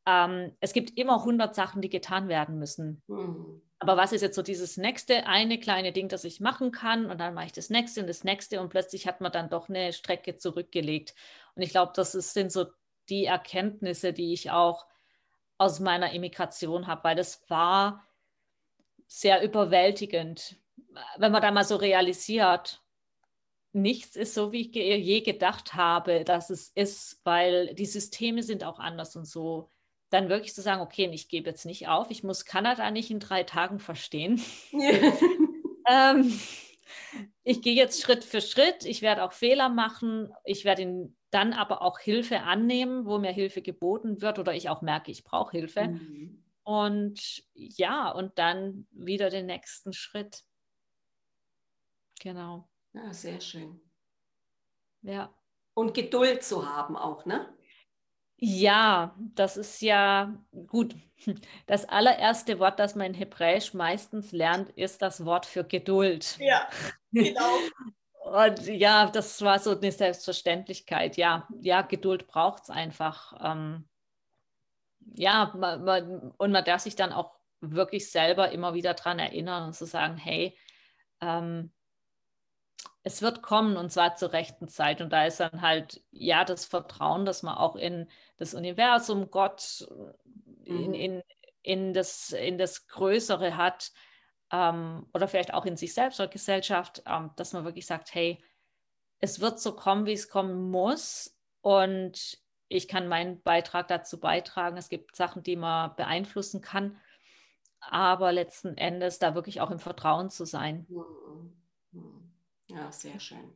ähm, 0.05 0.51
es 0.59 0.73
gibt 0.73 0.97
immer 0.97 1.19
100 1.19 1.55
Sachen, 1.55 1.81
die 1.81 1.89
getan 1.89 2.27
werden 2.27 2.59
müssen. 2.59 3.01
Mhm. 3.07 3.61
Aber 3.83 3.97
was 3.97 4.13
ist 4.13 4.21
jetzt 4.21 4.37
so 4.37 4.41
dieses 4.41 4.77
nächste 4.77 5.27
eine 5.27 5.59
kleine 5.59 5.91
Ding, 5.91 6.07
das 6.07 6.23
ich 6.23 6.39
machen 6.39 6.71
kann 6.71 7.11
und 7.11 7.17
dann 7.17 7.33
mache 7.33 7.47
ich 7.47 7.51
das 7.51 7.69
nächste 7.69 7.99
und 7.99 8.07
das 8.07 8.23
nächste 8.23 8.61
und 8.61 8.69
plötzlich 8.69 9.07
hat 9.07 9.19
man 9.19 9.29
dann 9.29 9.49
doch 9.49 9.67
eine 9.67 9.91
Strecke 9.91 10.37
zurückgelegt. 10.37 11.13
Und 11.53 11.63
ich 11.63 11.71
glaube, 11.71 11.91
das 11.93 12.15
ist, 12.15 12.33
sind 12.33 12.49
so 12.49 12.67
die 13.09 13.25
Erkenntnisse, 13.25 14.13
die 14.13 14.31
ich 14.31 14.51
auch 14.51 14.87
aus 15.57 15.81
meiner 15.81 16.13
Immigration 16.13 16.87
habe, 16.87 17.03
weil 17.03 17.17
das 17.17 17.43
war 17.49 18.07
sehr 19.05 19.43
überwältigend, 19.43 20.55
wenn 21.17 21.33
man 21.33 21.41
da 21.41 21.51
mal 21.51 21.65
so 21.65 21.75
realisiert, 21.75 22.81
nichts 23.73 24.15
ist 24.15 24.33
so, 24.33 24.53
wie 24.53 24.69
ich 24.69 24.73
je 24.73 25.19
gedacht 25.19 25.73
habe, 25.73 26.23
dass 26.23 26.49
es 26.49 26.69
ist, 26.69 27.19
weil 27.25 27.75
die 27.75 27.85
Systeme 27.85 28.43
sind 28.43 28.63
auch 28.63 28.79
anders 28.79 29.17
und 29.17 29.25
so. 29.25 29.67
Dann 30.13 30.29
wirklich 30.29 30.53
zu 30.53 30.61
sagen, 30.61 30.81
okay, 30.81 31.09
ich 31.11 31.27
gebe 31.27 31.49
jetzt 31.49 31.65
nicht 31.65 31.87
auf, 31.87 32.11
ich 32.11 32.23
muss 32.23 32.45
Kanada 32.45 32.91
nicht 32.91 33.09
in 33.09 33.19
drei 33.19 33.41
Tagen 33.41 33.79
verstehen. 33.79 34.39
ähm, 35.89 36.39
ich 37.41 37.63
gehe 37.63 37.73
jetzt 37.73 37.99
Schritt 37.99 38.23
für 38.23 38.39
Schritt. 38.39 38.85
Ich 38.85 39.01
werde 39.01 39.23
auch 39.23 39.31
Fehler 39.31 39.69
machen. 39.69 40.31
Ich 40.45 40.65
werde 40.65 40.83
ihn 40.83 41.17
dann 41.31 41.53
aber 41.53 41.81
auch 41.81 41.97
Hilfe 41.97 42.41
annehmen, 42.41 43.07
wo 43.07 43.17
mir 43.17 43.31
Hilfe 43.31 43.63
geboten 43.63 44.21
wird 44.21 44.37
oder 44.37 44.53
ich 44.53 44.69
auch 44.69 44.83
merke, 44.83 45.09
ich 45.09 45.23
brauche 45.23 45.57
Hilfe. 45.57 45.87
Mhm. 45.87 46.43
Und 46.61 47.43
ja, 47.55 48.11
und 48.11 48.37
dann 48.37 48.85
wieder 48.91 49.31
den 49.31 49.47
nächsten 49.47 49.93
Schritt. 49.93 50.43
Genau. 52.21 52.69
Ja, 52.93 53.11
sehr 53.11 53.41
schön. 53.41 53.81
Ja. 55.01 55.33
Und 55.73 55.95
Geduld 55.95 56.43
zu 56.43 56.69
haben 56.69 56.95
auch, 56.95 57.25
ne? 57.25 57.51
Ja, 58.45 59.15
das 59.35 59.55
ist 59.55 59.81
ja 59.81 60.37
gut. 60.67 60.95
Das 61.67 61.85
allererste 61.85 62.59
Wort, 62.59 62.79
das 62.79 62.95
man 62.95 63.07
in 63.07 63.13
Hebräisch 63.13 63.73
meistens 63.73 64.33
lernt, 64.33 64.69
ist 64.71 65.01
das 65.01 65.23
Wort 65.23 65.45
für 65.45 65.63
Geduld. 65.63 66.37
Ja, 66.37 66.67
genau. 67.13 67.49
Und 68.25 68.67
ja, 68.67 69.09
das 69.09 69.41
war 69.41 69.59
so 69.59 69.79
eine 69.79 69.89
Selbstverständlichkeit. 69.89 71.15
Ja, 71.15 71.47
ja, 71.61 71.81
Geduld 71.81 72.27
braucht 72.27 72.63
es 72.63 72.69
einfach. 72.69 73.33
Ähm, 73.41 73.87
ja, 75.15 75.53
man, 75.55 75.85
man, 75.85 76.31
und 76.37 76.51
man 76.51 76.65
darf 76.65 76.81
sich 76.81 76.97
dann 76.97 77.13
auch 77.13 77.31
wirklich 77.61 78.11
selber 78.11 78.51
immer 78.51 78.73
wieder 78.73 78.93
daran 78.93 79.19
erinnern 79.19 79.67
und 79.67 79.73
zu 79.73 79.85
sagen, 79.85 80.17
hey, 80.17 80.57
ähm, 81.21 81.71
es 83.03 83.21
wird 83.21 83.41
kommen 83.41 83.75
und 83.75 83.91
zwar 83.91 84.15
zur 84.15 84.31
rechten 84.31 84.67
Zeit. 84.67 85.01
Und 85.01 85.11
da 85.11 85.25
ist 85.25 85.39
dann 85.39 85.61
halt, 85.61 86.01
ja, 86.11 86.45
das 86.45 86.65
Vertrauen, 86.65 87.25
dass 87.25 87.43
man 87.43 87.55
auch 87.55 87.75
in 87.75 88.09
das 88.37 88.53
Universum, 88.53 89.29
Gott, 89.29 89.87
in, 90.63 90.87
mhm. 90.87 90.93
in, 90.93 91.23
in, 91.61 91.93
das, 91.93 92.31
in 92.31 92.57
das 92.57 92.87
Größere 92.87 93.57
hat 93.57 93.91
ähm, 94.51 95.05
oder 95.13 95.27
vielleicht 95.27 95.53
auch 95.53 95.65
in 95.65 95.75
sich 95.75 95.93
selbst 95.93 96.19
oder 96.19 96.29
Gesellschaft, 96.29 97.03
ähm, 97.05 97.31
dass 97.35 97.51
man 97.53 97.65
wirklich 97.65 97.85
sagt, 97.85 98.13
hey, 98.13 98.41
es 99.19 99.41
wird 99.41 99.59
so 99.59 99.75
kommen, 99.75 100.05
wie 100.05 100.13
es 100.13 100.29
kommen 100.29 100.71
muss. 100.71 101.35
Und 101.61 102.39
ich 102.69 102.87
kann 102.87 103.07
meinen 103.07 103.41
Beitrag 103.41 103.89
dazu 103.89 104.19
beitragen. 104.19 104.77
Es 104.77 104.89
gibt 104.89 105.15
Sachen, 105.15 105.43
die 105.43 105.55
man 105.55 105.95
beeinflussen 105.95 106.61
kann. 106.61 106.97
Aber 107.81 108.31
letzten 108.31 108.77
Endes 108.77 109.19
da 109.19 109.35
wirklich 109.35 109.59
auch 109.59 109.71
im 109.71 109.79
Vertrauen 109.79 110.29
zu 110.29 110.45
sein. 110.45 110.87
Mhm. 111.91 112.32
Ja, 112.73 112.91
sehr 112.91 113.19
schön. 113.19 113.53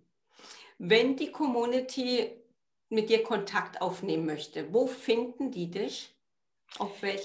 Wenn 0.78 1.16
die 1.16 1.32
Community 1.32 2.32
mit 2.90 3.10
dir 3.10 3.24
Kontakt 3.24 3.82
aufnehmen 3.82 4.26
möchte, 4.26 4.74
wo 4.74 4.88
finden 4.88 5.52
die 5.52 5.70
dich? 5.70 6.14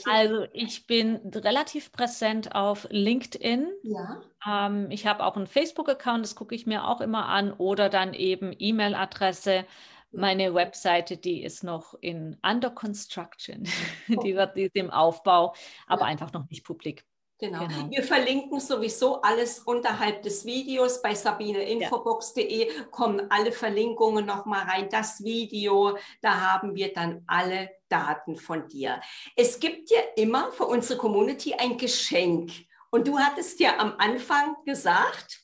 Also 0.06 0.46
ich 0.52 0.86
bin 0.86 1.16
relativ 1.34 1.92
präsent 1.92 2.54
auf 2.54 2.86
LinkedIn. 2.90 3.68
Ja. 3.82 4.22
Ähm, 4.46 4.90
ich 4.90 5.06
habe 5.06 5.24
auch 5.24 5.36
einen 5.36 5.46
Facebook-Account, 5.46 6.24
das 6.24 6.36
gucke 6.36 6.54
ich 6.54 6.66
mir 6.66 6.86
auch 6.86 7.00
immer 7.00 7.26
an. 7.26 7.52
Oder 7.52 7.88
dann 7.88 8.14
eben 8.14 8.54
E-Mail-Adresse. 8.56 9.66
Meine 10.12 10.54
Webseite, 10.54 11.16
die 11.16 11.42
ist 11.42 11.64
noch 11.64 11.94
in 12.00 12.38
Under 12.42 12.70
Construction. 12.70 13.64
die 14.08 14.34
wird 14.34 14.56
die 14.56 14.62
ist 14.62 14.76
im 14.76 14.90
Aufbau, 14.90 15.54
aber 15.86 16.02
ja. 16.02 16.06
einfach 16.06 16.32
noch 16.32 16.48
nicht 16.48 16.64
publik. 16.64 17.04
Genau. 17.42 17.66
genau. 17.66 17.90
Wir 17.90 18.04
verlinken 18.04 18.60
sowieso 18.60 19.20
alles 19.20 19.58
unterhalb 19.58 20.22
des 20.22 20.46
Videos. 20.46 21.02
Bei 21.02 21.12
sabineinfobox.de 21.12 22.70
kommen 22.92 23.28
alle 23.32 23.50
Verlinkungen 23.50 24.24
nochmal 24.24 24.64
rein. 24.64 24.88
Das 24.88 25.24
Video, 25.24 25.98
da 26.20 26.40
haben 26.40 26.76
wir 26.76 26.92
dann 26.92 27.24
alle 27.26 27.68
Daten 27.88 28.36
von 28.36 28.68
dir. 28.68 29.00
Es 29.34 29.58
gibt 29.58 29.90
ja 29.90 29.98
immer 30.14 30.52
für 30.52 30.66
unsere 30.66 30.96
Community 31.00 31.54
ein 31.54 31.76
Geschenk. 31.78 32.52
Und 32.92 33.08
du 33.08 33.18
hattest 33.18 33.58
ja 33.58 33.76
am 33.78 33.94
Anfang 33.98 34.54
gesagt, 34.64 35.40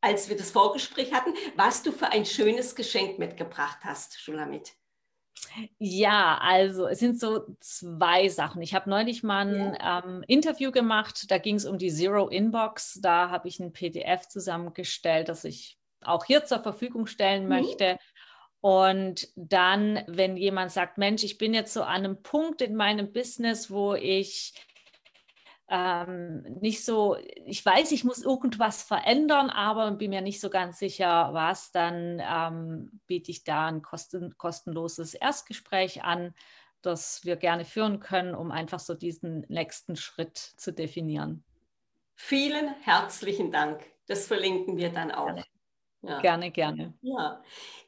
als 0.00 0.28
wir 0.28 0.36
das 0.36 0.50
Vorgespräch 0.50 1.12
hatten, 1.12 1.32
was 1.54 1.84
du 1.84 1.92
für 1.92 2.08
ein 2.08 2.26
schönes 2.26 2.74
Geschenk 2.74 3.20
mitgebracht 3.20 3.78
hast, 3.84 4.18
Schulamit. 4.18 4.72
Ja, 5.78 6.38
also 6.40 6.86
es 6.86 6.98
sind 6.98 7.18
so 7.18 7.46
zwei 7.60 8.28
Sachen. 8.28 8.62
Ich 8.62 8.74
habe 8.74 8.88
neulich 8.88 9.22
mal 9.22 9.46
ein 9.46 9.74
ja. 9.74 10.04
ähm, 10.04 10.24
Interview 10.26 10.70
gemacht, 10.70 11.30
da 11.30 11.38
ging 11.38 11.56
es 11.56 11.64
um 11.64 11.78
die 11.78 11.90
Zero 11.90 12.28
Inbox. 12.28 13.00
Da 13.02 13.30
habe 13.30 13.48
ich 13.48 13.60
ein 13.60 13.72
PDF 13.72 14.28
zusammengestellt, 14.28 15.28
das 15.28 15.44
ich 15.44 15.78
auch 16.02 16.24
hier 16.24 16.44
zur 16.44 16.60
Verfügung 16.60 17.06
stellen 17.06 17.44
mhm. 17.44 17.48
möchte. 17.48 17.98
Und 18.60 19.28
dann, 19.36 20.04
wenn 20.06 20.36
jemand 20.36 20.70
sagt, 20.70 20.98
Mensch, 20.98 21.24
ich 21.24 21.38
bin 21.38 21.54
jetzt 21.54 21.72
so 21.72 21.82
an 21.82 22.04
einem 22.04 22.22
Punkt 22.22 22.60
in 22.60 22.76
meinem 22.76 23.12
Business, 23.12 23.70
wo 23.70 23.94
ich 23.94 24.52
ähm, 25.70 26.42
nicht 26.60 26.84
so, 26.84 27.16
ich 27.46 27.64
weiß, 27.64 27.92
ich 27.92 28.02
muss 28.02 28.22
irgendwas 28.22 28.82
verändern, 28.82 29.50
aber 29.50 29.92
bin 29.92 30.10
mir 30.10 30.20
nicht 30.20 30.40
so 30.40 30.50
ganz 30.50 30.80
sicher, 30.80 31.30
was, 31.32 31.70
dann 31.70 32.20
ähm, 32.20 33.00
biete 33.06 33.30
ich 33.30 33.44
da 33.44 33.68
ein 33.68 33.80
kosten, 33.80 34.36
kostenloses 34.36 35.14
Erstgespräch 35.14 36.02
an, 36.02 36.34
das 36.82 37.24
wir 37.24 37.36
gerne 37.36 37.64
führen 37.64 38.00
können, 38.00 38.34
um 38.34 38.50
einfach 38.50 38.80
so 38.80 38.94
diesen 38.94 39.46
nächsten 39.48 39.94
Schritt 39.94 40.36
zu 40.36 40.72
definieren. 40.72 41.44
Vielen 42.16 42.74
herzlichen 42.80 43.52
Dank. 43.52 43.80
Das 44.08 44.26
verlinken 44.26 44.76
wir 44.76 44.90
dann 44.90 45.12
auch. 45.12 45.26
Gerne. 45.26 45.44
Ja. 46.02 46.20
Gerne, 46.20 46.50
gerne. 46.50 46.94
Ja. 47.02 47.42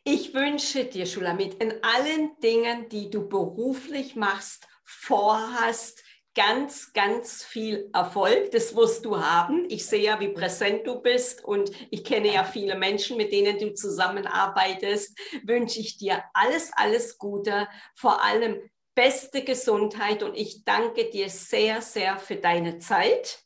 Ich 0.05 0.35
wünsche 0.35 0.85
dir, 0.85 1.07
Schulamit, 1.07 1.55
in 1.55 1.73
allen 1.83 2.39
Dingen, 2.41 2.89
die 2.91 3.11
du 3.11 3.29
beruflich 3.29 4.15
machst, 4.15 4.69
vorhast, 4.85 6.05
ganz, 6.35 6.93
ganz 6.93 7.45
viel 7.45 7.91
Erfolg. 7.93 8.51
Das 8.53 8.75
wirst 8.75 9.05
du 9.05 9.21
haben. 9.21 9.67
Ich 9.69 9.87
sehe 9.87 10.03
ja, 10.03 10.21
wie 10.21 10.29
präsent 10.29 10.87
du 10.87 11.01
bist 11.01 11.45
und 11.45 11.71
ich 11.91 12.05
kenne 12.05 12.33
ja 12.33 12.45
viele 12.45 12.77
Menschen, 12.77 13.17
mit 13.17 13.33
denen 13.33 13.59
du 13.59 13.75
zusammenarbeitest. 13.75 15.19
Wünsche 15.45 15.81
ich 15.81 15.99
dir 15.99 16.23
alles, 16.33 16.73
alles 16.75 17.19
Gute, 17.19 17.69
vor 17.95 18.25
allem 18.25 18.59
beste 18.95 19.43
Gesundheit 19.45 20.23
und 20.23 20.35
ich 20.35 20.65
danke 20.65 21.11
dir 21.11 21.29
sehr, 21.29 21.81
sehr 21.81 22.19
für 22.19 22.37
deine 22.37 22.79
Zeit. 22.79 23.43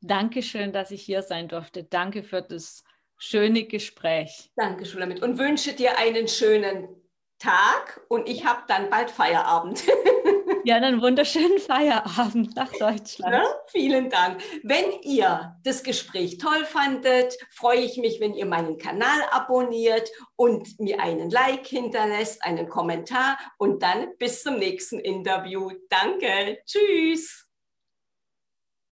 Dankeschön, 0.00 0.72
dass 0.72 0.90
ich 0.90 1.02
hier 1.02 1.22
sein 1.22 1.48
durfte. 1.48 1.84
Danke 1.84 2.22
für 2.22 2.42
das 2.42 2.84
schöne 3.16 3.64
Gespräch. 3.64 4.52
Danke, 4.56 4.86
Schulamit. 4.86 5.22
Und 5.22 5.38
wünsche 5.38 5.72
dir 5.72 5.98
einen 5.98 6.28
schönen 6.28 6.88
Tag 7.38 8.00
und 8.08 8.28
ich 8.28 8.44
habe 8.44 8.62
dann 8.68 8.88
bald 8.90 9.10
Feierabend. 9.10 9.82
Ja, 10.66 10.74
einen 10.74 11.00
wunderschönen 11.00 11.60
Feierabend 11.60 12.56
nach 12.56 12.72
Deutschland. 12.72 13.32
Ja, 13.32 13.44
vielen 13.68 14.10
Dank. 14.10 14.42
Wenn 14.64 15.00
ihr 15.02 15.56
das 15.62 15.84
Gespräch 15.84 16.38
toll 16.38 16.64
fandet, 16.64 17.38
freue 17.52 17.78
ich 17.78 17.98
mich, 17.98 18.18
wenn 18.18 18.34
ihr 18.34 18.46
meinen 18.46 18.76
Kanal 18.76 19.20
abonniert 19.30 20.10
und 20.34 20.80
mir 20.80 21.00
einen 21.00 21.30
Like 21.30 21.68
hinterlässt, 21.68 22.44
einen 22.44 22.68
Kommentar 22.68 23.38
und 23.58 23.80
dann 23.80 24.08
bis 24.18 24.42
zum 24.42 24.58
nächsten 24.58 24.98
Interview. 24.98 25.70
Danke. 25.88 26.58
Tschüss. 26.66 27.45